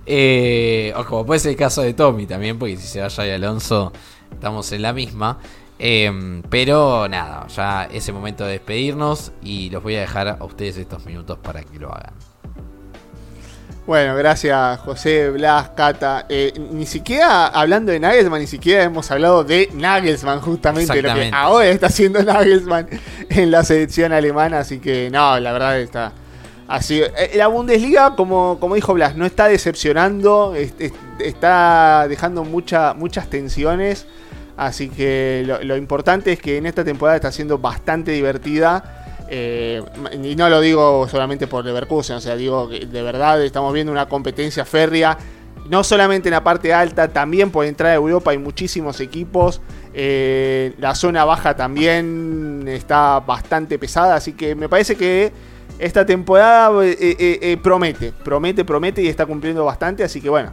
eh, 0.04 0.92
o 0.96 1.04
como 1.04 1.24
puede 1.24 1.40
ser 1.40 1.52
el 1.52 1.56
caso 1.56 1.82
de 1.82 1.94
Tommy 1.94 2.26
también, 2.26 2.58
porque 2.58 2.76
si 2.76 2.86
se 2.86 3.00
va 3.00 3.08
Xavi 3.08 3.30
Alonso 3.30 3.92
estamos 4.30 4.70
en 4.72 4.82
la 4.82 4.92
misma. 4.92 5.38
Eh, 5.78 6.42
pero 6.48 7.08
nada, 7.08 7.46
ya 7.48 7.84
es 7.84 8.06
el 8.06 8.14
momento 8.14 8.44
de 8.44 8.52
despedirnos 8.52 9.32
y 9.42 9.70
los 9.70 9.82
voy 9.82 9.96
a 9.96 10.00
dejar 10.00 10.28
a 10.28 10.44
ustedes 10.44 10.76
estos 10.76 11.06
minutos 11.06 11.38
para 11.38 11.62
que 11.62 11.78
lo 11.78 11.92
hagan. 11.92 12.31
Bueno, 13.84 14.14
gracias 14.14 14.78
José, 14.80 15.30
Blas, 15.30 15.70
Cata. 15.70 16.26
Eh, 16.28 16.52
ni 16.70 16.86
siquiera 16.86 17.48
hablando 17.48 17.90
de 17.90 17.98
Nagelsmann, 17.98 18.40
ni 18.40 18.46
siquiera 18.46 18.84
hemos 18.84 19.10
hablado 19.10 19.42
de 19.42 19.68
Nagelsmann, 19.74 20.40
justamente 20.40 20.86
lo 21.02 21.08
que 21.14 21.20
ahora 21.34 21.66
está 21.68 21.86
haciendo 21.88 22.22
Nagelsmann 22.22 22.86
en 23.28 23.50
la 23.50 23.64
selección 23.64 24.12
alemana. 24.12 24.60
Así 24.60 24.78
que 24.78 25.10
no, 25.10 25.38
la 25.40 25.52
verdad 25.52 25.80
está 25.80 26.12
así. 26.68 27.00
eh, 27.02 27.32
La 27.34 27.48
Bundesliga, 27.48 28.14
como, 28.14 28.58
como 28.60 28.76
dijo 28.76 28.94
Blas, 28.94 29.16
no 29.16 29.26
está 29.26 29.48
decepcionando, 29.48 30.54
es- 30.54 30.74
es- 30.78 30.92
está 31.18 32.06
dejando 32.08 32.44
mucha, 32.44 32.94
muchas 32.94 33.28
tensiones. 33.28 34.06
Así 34.56 34.90
que 34.90 35.42
lo, 35.44 35.60
lo 35.64 35.76
importante 35.76 36.30
es 36.32 36.38
que 36.38 36.56
en 36.56 36.66
esta 36.66 36.84
temporada 36.84 37.16
está 37.16 37.32
siendo 37.32 37.58
bastante 37.58 38.12
divertida. 38.12 39.01
Eh, 39.34 39.82
y 40.22 40.36
no 40.36 40.50
lo 40.50 40.60
digo 40.60 41.08
solamente 41.08 41.46
por 41.46 41.64
Leverkusen, 41.64 42.16
o 42.16 42.20
sea, 42.20 42.36
digo 42.36 42.68
que 42.68 42.84
de 42.84 43.00
verdad 43.00 43.42
estamos 43.42 43.72
viendo 43.72 43.90
una 43.90 44.06
competencia 44.06 44.66
férrea. 44.66 45.16
no 45.70 45.82
solamente 45.84 46.28
en 46.28 46.34
la 46.34 46.44
parte 46.44 46.74
alta, 46.74 47.08
también 47.08 47.50
por 47.50 47.64
entrar 47.64 47.92
a 47.92 47.94
Europa 47.94 48.32
hay 48.32 48.36
muchísimos 48.36 49.00
equipos. 49.00 49.62
Eh, 49.94 50.74
la 50.78 50.94
zona 50.94 51.24
baja 51.24 51.56
también 51.56 52.66
está 52.68 53.20
bastante 53.20 53.78
pesada, 53.78 54.16
así 54.16 54.34
que 54.34 54.54
me 54.54 54.68
parece 54.68 54.96
que 54.96 55.32
esta 55.78 56.04
temporada 56.04 56.70
eh, 56.84 57.58
promete, 57.62 58.12
promete, 58.12 58.66
promete 58.66 59.02
y 59.02 59.08
está 59.08 59.24
cumpliendo 59.24 59.64
bastante, 59.64 60.04
así 60.04 60.20
que 60.20 60.28
bueno. 60.28 60.52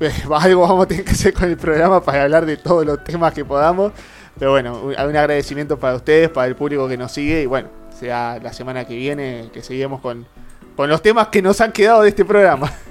Algo 0.40 0.62
vamos 0.62 0.84
a 0.84 0.88
tener 0.88 1.04
que 1.04 1.12
hacer 1.12 1.32
con 1.32 1.48
el 1.48 1.56
programa 1.56 2.02
para 2.02 2.24
hablar 2.24 2.46
de 2.46 2.56
todos 2.56 2.84
los 2.84 3.02
temas 3.04 3.32
que 3.32 3.44
podamos. 3.44 3.92
Pero 4.38 4.50
bueno, 4.50 4.80
un, 4.80 4.90
un 4.90 4.96
agradecimiento 5.16 5.78
para 5.78 5.94
ustedes, 5.96 6.28
para 6.28 6.46
el 6.46 6.56
público 6.56 6.88
que 6.88 6.96
nos 6.96 7.12
sigue. 7.12 7.42
Y 7.42 7.46
bueno, 7.46 7.68
sea 7.98 8.38
la 8.42 8.52
semana 8.52 8.84
que 8.84 8.94
viene 8.94 9.50
que 9.52 9.62
seguimos 9.62 10.00
con, 10.00 10.26
con 10.76 10.88
los 10.88 11.02
temas 11.02 11.28
que 11.28 11.42
nos 11.42 11.60
han 11.60 11.72
quedado 11.72 12.02
de 12.02 12.10
este 12.10 12.24
programa. 12.24 12.72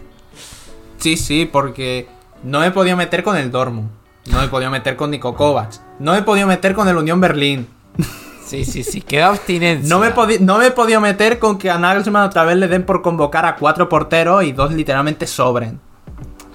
Sí, 0.98 1.18
sí, 1.18 1.46
porque 1.46 2.08
no 2.42 2.64
he 2.64 2.72
podido 2.72 2.98
meter 2.98 3.22
con 3.22 3.38
el 3.38 3.52
Dortmund. 3.52 3.90
No 4.32 4.42
he 4.42 4.48
podido 4.48 4.72
meter 4.72 4.96
con 4.96 5.12
Nico 5.12 5.36
Kovacs. 5.36 5.82
No 6.00 6.16
he 6.16 6.24
podido 6.24 6.48
meter 6.48 6.74
con 6.74 6.88
el 6.88 6.98
Unión 6.98 7.22
Berlín. 7.22 7.68
Sí, 8.46 8.64
sí, 8.64 8.84
sí, 8.84 9.02
queda 9.02 9.30
abstinencia. 9.30 9.90
No 9.90 10.00
me, 10.00 10.12
no 10.40 10.60
me 10.60 10.68
he 10.68 10.72
podido 10.72 11.02
meter 11.02 11.40
con 11.40 11.58
que 11.58 11.72
a 11.72 11.80
Nagelsmann 11.80 12.26
otra 12.28 12.44
vez 12.44 12.56
le 12.58 12.68
den 12.68 12.86
por 12.86 13.02
convocar 13.02 13.44
a 13.44 13.56
cuatro 13.56 13.90
porteros 13.90 14.44
y 14.44 14.52
dos 14.52 14.72
literalmente 14.72 15.26
sobren. 15.26 15.80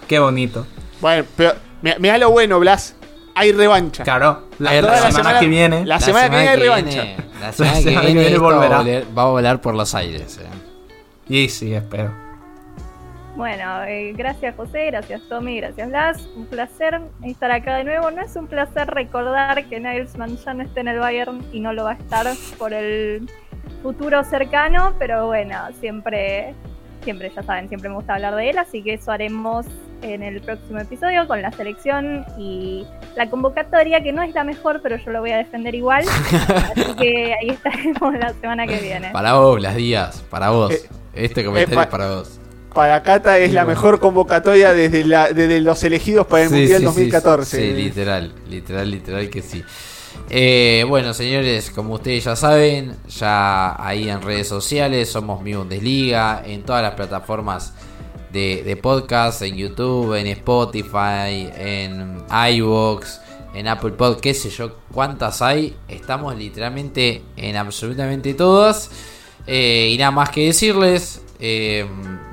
Qué 0.06 0.20
bonito. 0.20 0.68
Bueno, 1.00 1.24
pero 1.36 1.54
me, 1.82 1.96
da 1.96 2.18
lo 2.18 2.30
bueno, 2.30 2.60
Blas. 2.60 2.94
Hay 3.34 3.52
revancha. 3.52 4.04
Claro, 4.04 4.48
la, 4.58 4.70
semana, 5.10 5.38
que 5.40 5.46
viene. 5.46 5.86
La 5.86 5.98
semana 6.00 6.28
que 6.30 6.36
viene 6.36 6.48
hay 6.50 6.58
revancha. 6.58 7.02
viene- 7.02 7.16
La 7.40 7.52
semana 7.52 7.76
que 7.76 7.82
semana 7.82 8.06
que 8.06 8.12
viene, 8.14 8.38
va, 8.38 8.50
a 8.50 8.52
volverá. 8.54 8.78
volar, 8.78 9.02
va 9.18 9.22
a 9.22 9.26
volar 9.26 9.60
por 9.60 9.74
los 9.74 9.94
aires. 9.94 10.38
eh. 10.38 10.46
Y 11.28 11.48
sí, 11.48 11.72
espero. 11.72 12.12
Bueno, 13.36 13.84
eh, 13.84 14.12
gracias 14.16 14.54
José, 14.56 14.86
gracias 14.86 15.22
Tommy, 15.28 15.58
gracias 15.60 15.88
Blas. 15.88 16.28
Un 16.36 16.46
placer 16.46 17.00
estar 17.24 17.50
acá 17.52 17.76
de 17.76 17.84
nuevo. 17.84 18.10
No 18.10 18.20
es 18.20 18.34
un 18.36 18.48
placer 18.48 18.88
recordar 18.88 19.64
que 19.66 19.78
Nagelsmann 19.80 20.36
ya 20.36 20.52
no 20.52 20.62
está 20.64 20.80
en 20.80 20.88
el 20.88 20.98
Bayern 20.98 21.40
y 21.52 21.60
no 21.60 21.72
lo 21.72 21.84
va 21.84 21.92
a 21.92 21.94
estar 21.94 22.26
por 22.58 22.74
el 22.74 23.30
futuro 23.82 24.24
cercano, 24.24 24.94
pero 24.98 25.28
bueno, 25.28 25.56
siempre, 25.78 26.54
siempre 27.02 27.30
ya 27.34 27.42
saben, 27.42 27.68
siempre 27.68 27.88
me 27.88 27.96
gusta 27.96 28.14
hablar 28.14 28.34
de 28.36 28.50
él, 28.50 28.58
así 28.58 28.82
que 28.82 28.94
eso 28.94 29.10
haremos 29.12 29.66
en 30.02 30.22
el 30.22 30.40
próximo 30.40 30.78
episodio 30.78 31.26
con 31.26 31.42
la 31.42 31.52
selección 31.52 32.24
y 32.38 32.86
la 33.16 33.28
convocatoria, 33.28 34.02
que 34.02 34.12
no 34.12 34.22
es 34.22 34.34
la 34.34 34.44
mejor, 34.44 34.80
pero 34.82 34.96
yo 34.96 35.10
lo 35.10 35.20
voy 35.20 35.32
a 35.32 35.36
defender 35.38 35.74
igual. 35.74 36.04
así 36.08 36.94
que 36.96 37.34
ahí 37.40 37.50
estaremos 37.50 38.14
la 38.14 38.32
semana 38.40 38.66
que 38.66 38.78
viene. 38.78 39.10
Para 39.12 39.34
vos, 39.34 39.60
Las 39.60 39.76
Díaz, 39.76 40.22
para 40.30 40.50
vos. 40.50 40.72
Eh, 40.72 40.82
este 41.14 41.44
comentario 41.44 41.74
pa- 41.76 41.82
es 41.82 41.88
para 41.88 42.06
vos. 42.14 42.40
Para 42.72 43.02
Cata 43.02 43.36
es 43.38 43.52
la 43.52 43.64
mejor 43.64 43.98
convocatoria 43.98 44.72
desde, 44.72 45.04
la, 45.04 45.32
desde 45.32 45.60
los 45.60 45.82
elegidos 45.82 46.26
para 46.28 46.44
el 46.44 46.50
Sí, 46.50 46.54
Mundial 46.54 46.78
sí, 46.78 46.78
sí, 46.78 46.84
2014. 46.84 47.56
Sí, 47.56 47.72
literal, 47.72 48.32
literal, 48.48 48.90
literal 48.90 49.28
que 49.28 49.42
sí. 49.42 49.64
Eh, 50.28 50.84
bueno, 50.88 51.12
señores, 51.14 51.70
como 51.70 51.94
ustedes 51.94 52.24
ya 52.24 52.36
saben, 52.36 52.96
ya 53.08 53.84
ahí 53.84 54.08
en 54.08 54.22
redes 54.22 54.48
sociales 54.48 55.10
somos 55.10 55.42
Mi 55.42 55.54
Bundesliga, 55.54 56.42
en 56.44 56.62
todas 56.62 56.82
las 56.82 56.94
plataformas 56.94 57.74
de, 58.32 58.78
podcast, 58.80 59.42
en 59.42 59.56
YouTube, 59.56 60.14
en 60.14 60.26
Spotify, 60.28 61.50
en 61.56 62.22
iVoox, 62.52 63.18
en 63.54 63.68
Apple 63.68 63.92
Pod, 63.92 64.20
qué 64.20 64.34
sé 64.34 64.50
yo, 64.50 64.76
cuántas 64.92 65.42
hay. 65.42 65.76
Estamos 65.88 66.36
literalmente 66.36 67.22
en 67.36 67.56
absolutamente 67.56 68.34
todas. 68.34 68.90
Eh, 69.46 69.90
y 69.92 69.98
nada 69.98 70.10
más 70.10 70.30
que 70.30 70.46
decirles, 70.46 71.24
eh, 71.40 71.86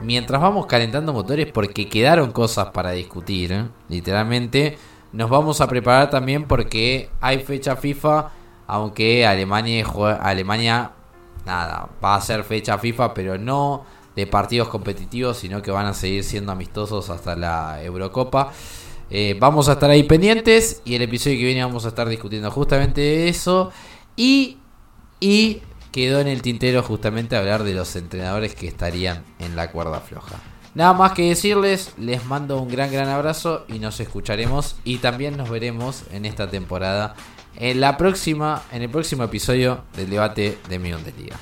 mientras 0.03 0.41
vamos 0.41 0.65
calentando 0.65 1.13
motores, 1.13 1.47
porque 1.51 1.87
quedaron 1.89 2.31
cosas 2.31 2.67
para 2.67 2.91
discutir, 2.91 3.51
¿eh? 3.51 3.65
literalmente, 3.89 4.77
nos 5.17 5.31
vamos 5.31 5.61
a 5.61 5.67
preparar 5.67 6.11
también 6.11 6.43
porque 6.43 7.09
hay 7.21 7.39
fecha 7.39 7.75
FIFA, 7.75 8.29
aunque 8.67 9.25
Alemania, 9.25 9.83
Alemania, 10.21 10.91
nada, 11.43 11.89
va 12.03 12.13
a 12.13 12.21
ser 12.21 12.43
fecha 12.43 12.77
FIFA, 12.77 13.15
pero 13.15 13.35
no 13.39 13.83
de 14.15 14.27
partidos 14.27 14.67
competitivos, 14.67 15.37
sino 15.37 15.63
que 15.63 15.71
van 15.71 15.87
a 15.87 15.95
seguir 15.95 16.23
siendo 16.23 16.51
amistosos 16.51 17.09
hasta 17.09 17.35
la 17.35 17.83
Eurocopa. 17.83 18.53
Eh, 19.09 19.35
vamos 19.39 19.69
a 19.69 19.73
estar 19.73 19.89
ahí 19.89 20.03
pendientes 20.03 20.83
y 20.85 20.93
el 20.93 21.01
episodio 21.01 21.37
que 21.39 21.45
viene 21.45 21.65
vamos 21.65 21.85
a 21.85 21.87
estar 21.87 22.07
discutiendo 22.07 22.51
justamente 22.51 23.01
de 23.01 23.29
eso. 23.29 23.71
Y, 24.15 24.59
y 25.19 25.63
quedó 25.91 26.19
en 26.19 26.27
el 26.27 26.43
tintero 26.43 26.83
justamente 26.83 27.35
hablar 27.35 27.63
de 27.63 27.73
los 27.73 27.95
entrenadores 27.95 28.53
que 28.53 28.67
estarían 28.67 29.23
en 29.39 29.55
la 29.55 29.71
cuerda 29.71 29.99
floja. 29.99 30.39
Nada 30.77 30.93
más 30.93 31.13
que 31.13 31.29
decirles, 31.29 31.91
les 31.97 32.23
mando 32.25 32.61
un 32.61 32.67
gran 32.67 32.91
gran 32.91 33.09
abrazo 33.09 33.65
y 33.67 33.79
nos 33.79 33.99
escucharemos 33.99 34.75
y 34.83 34.99
también 34.99 35.35
nos 35.35 35.49
veremos 35.49 36.03
en 36.11 36.23
esta 36.23 36.51
temporada 36.51 37.15
en 37.55 37.81
la 37.81 37.97
próxima 37.97 38.61
en 38.71 38.83
el 38.83 38.89
próximo 38.91 39.23
episodio 39.23 39.85
del 39.95 40.11
debate 40.11 40.59
de 40.69 40.77
Mi 40.77 40.93
Bundesliga. 40.93 41.37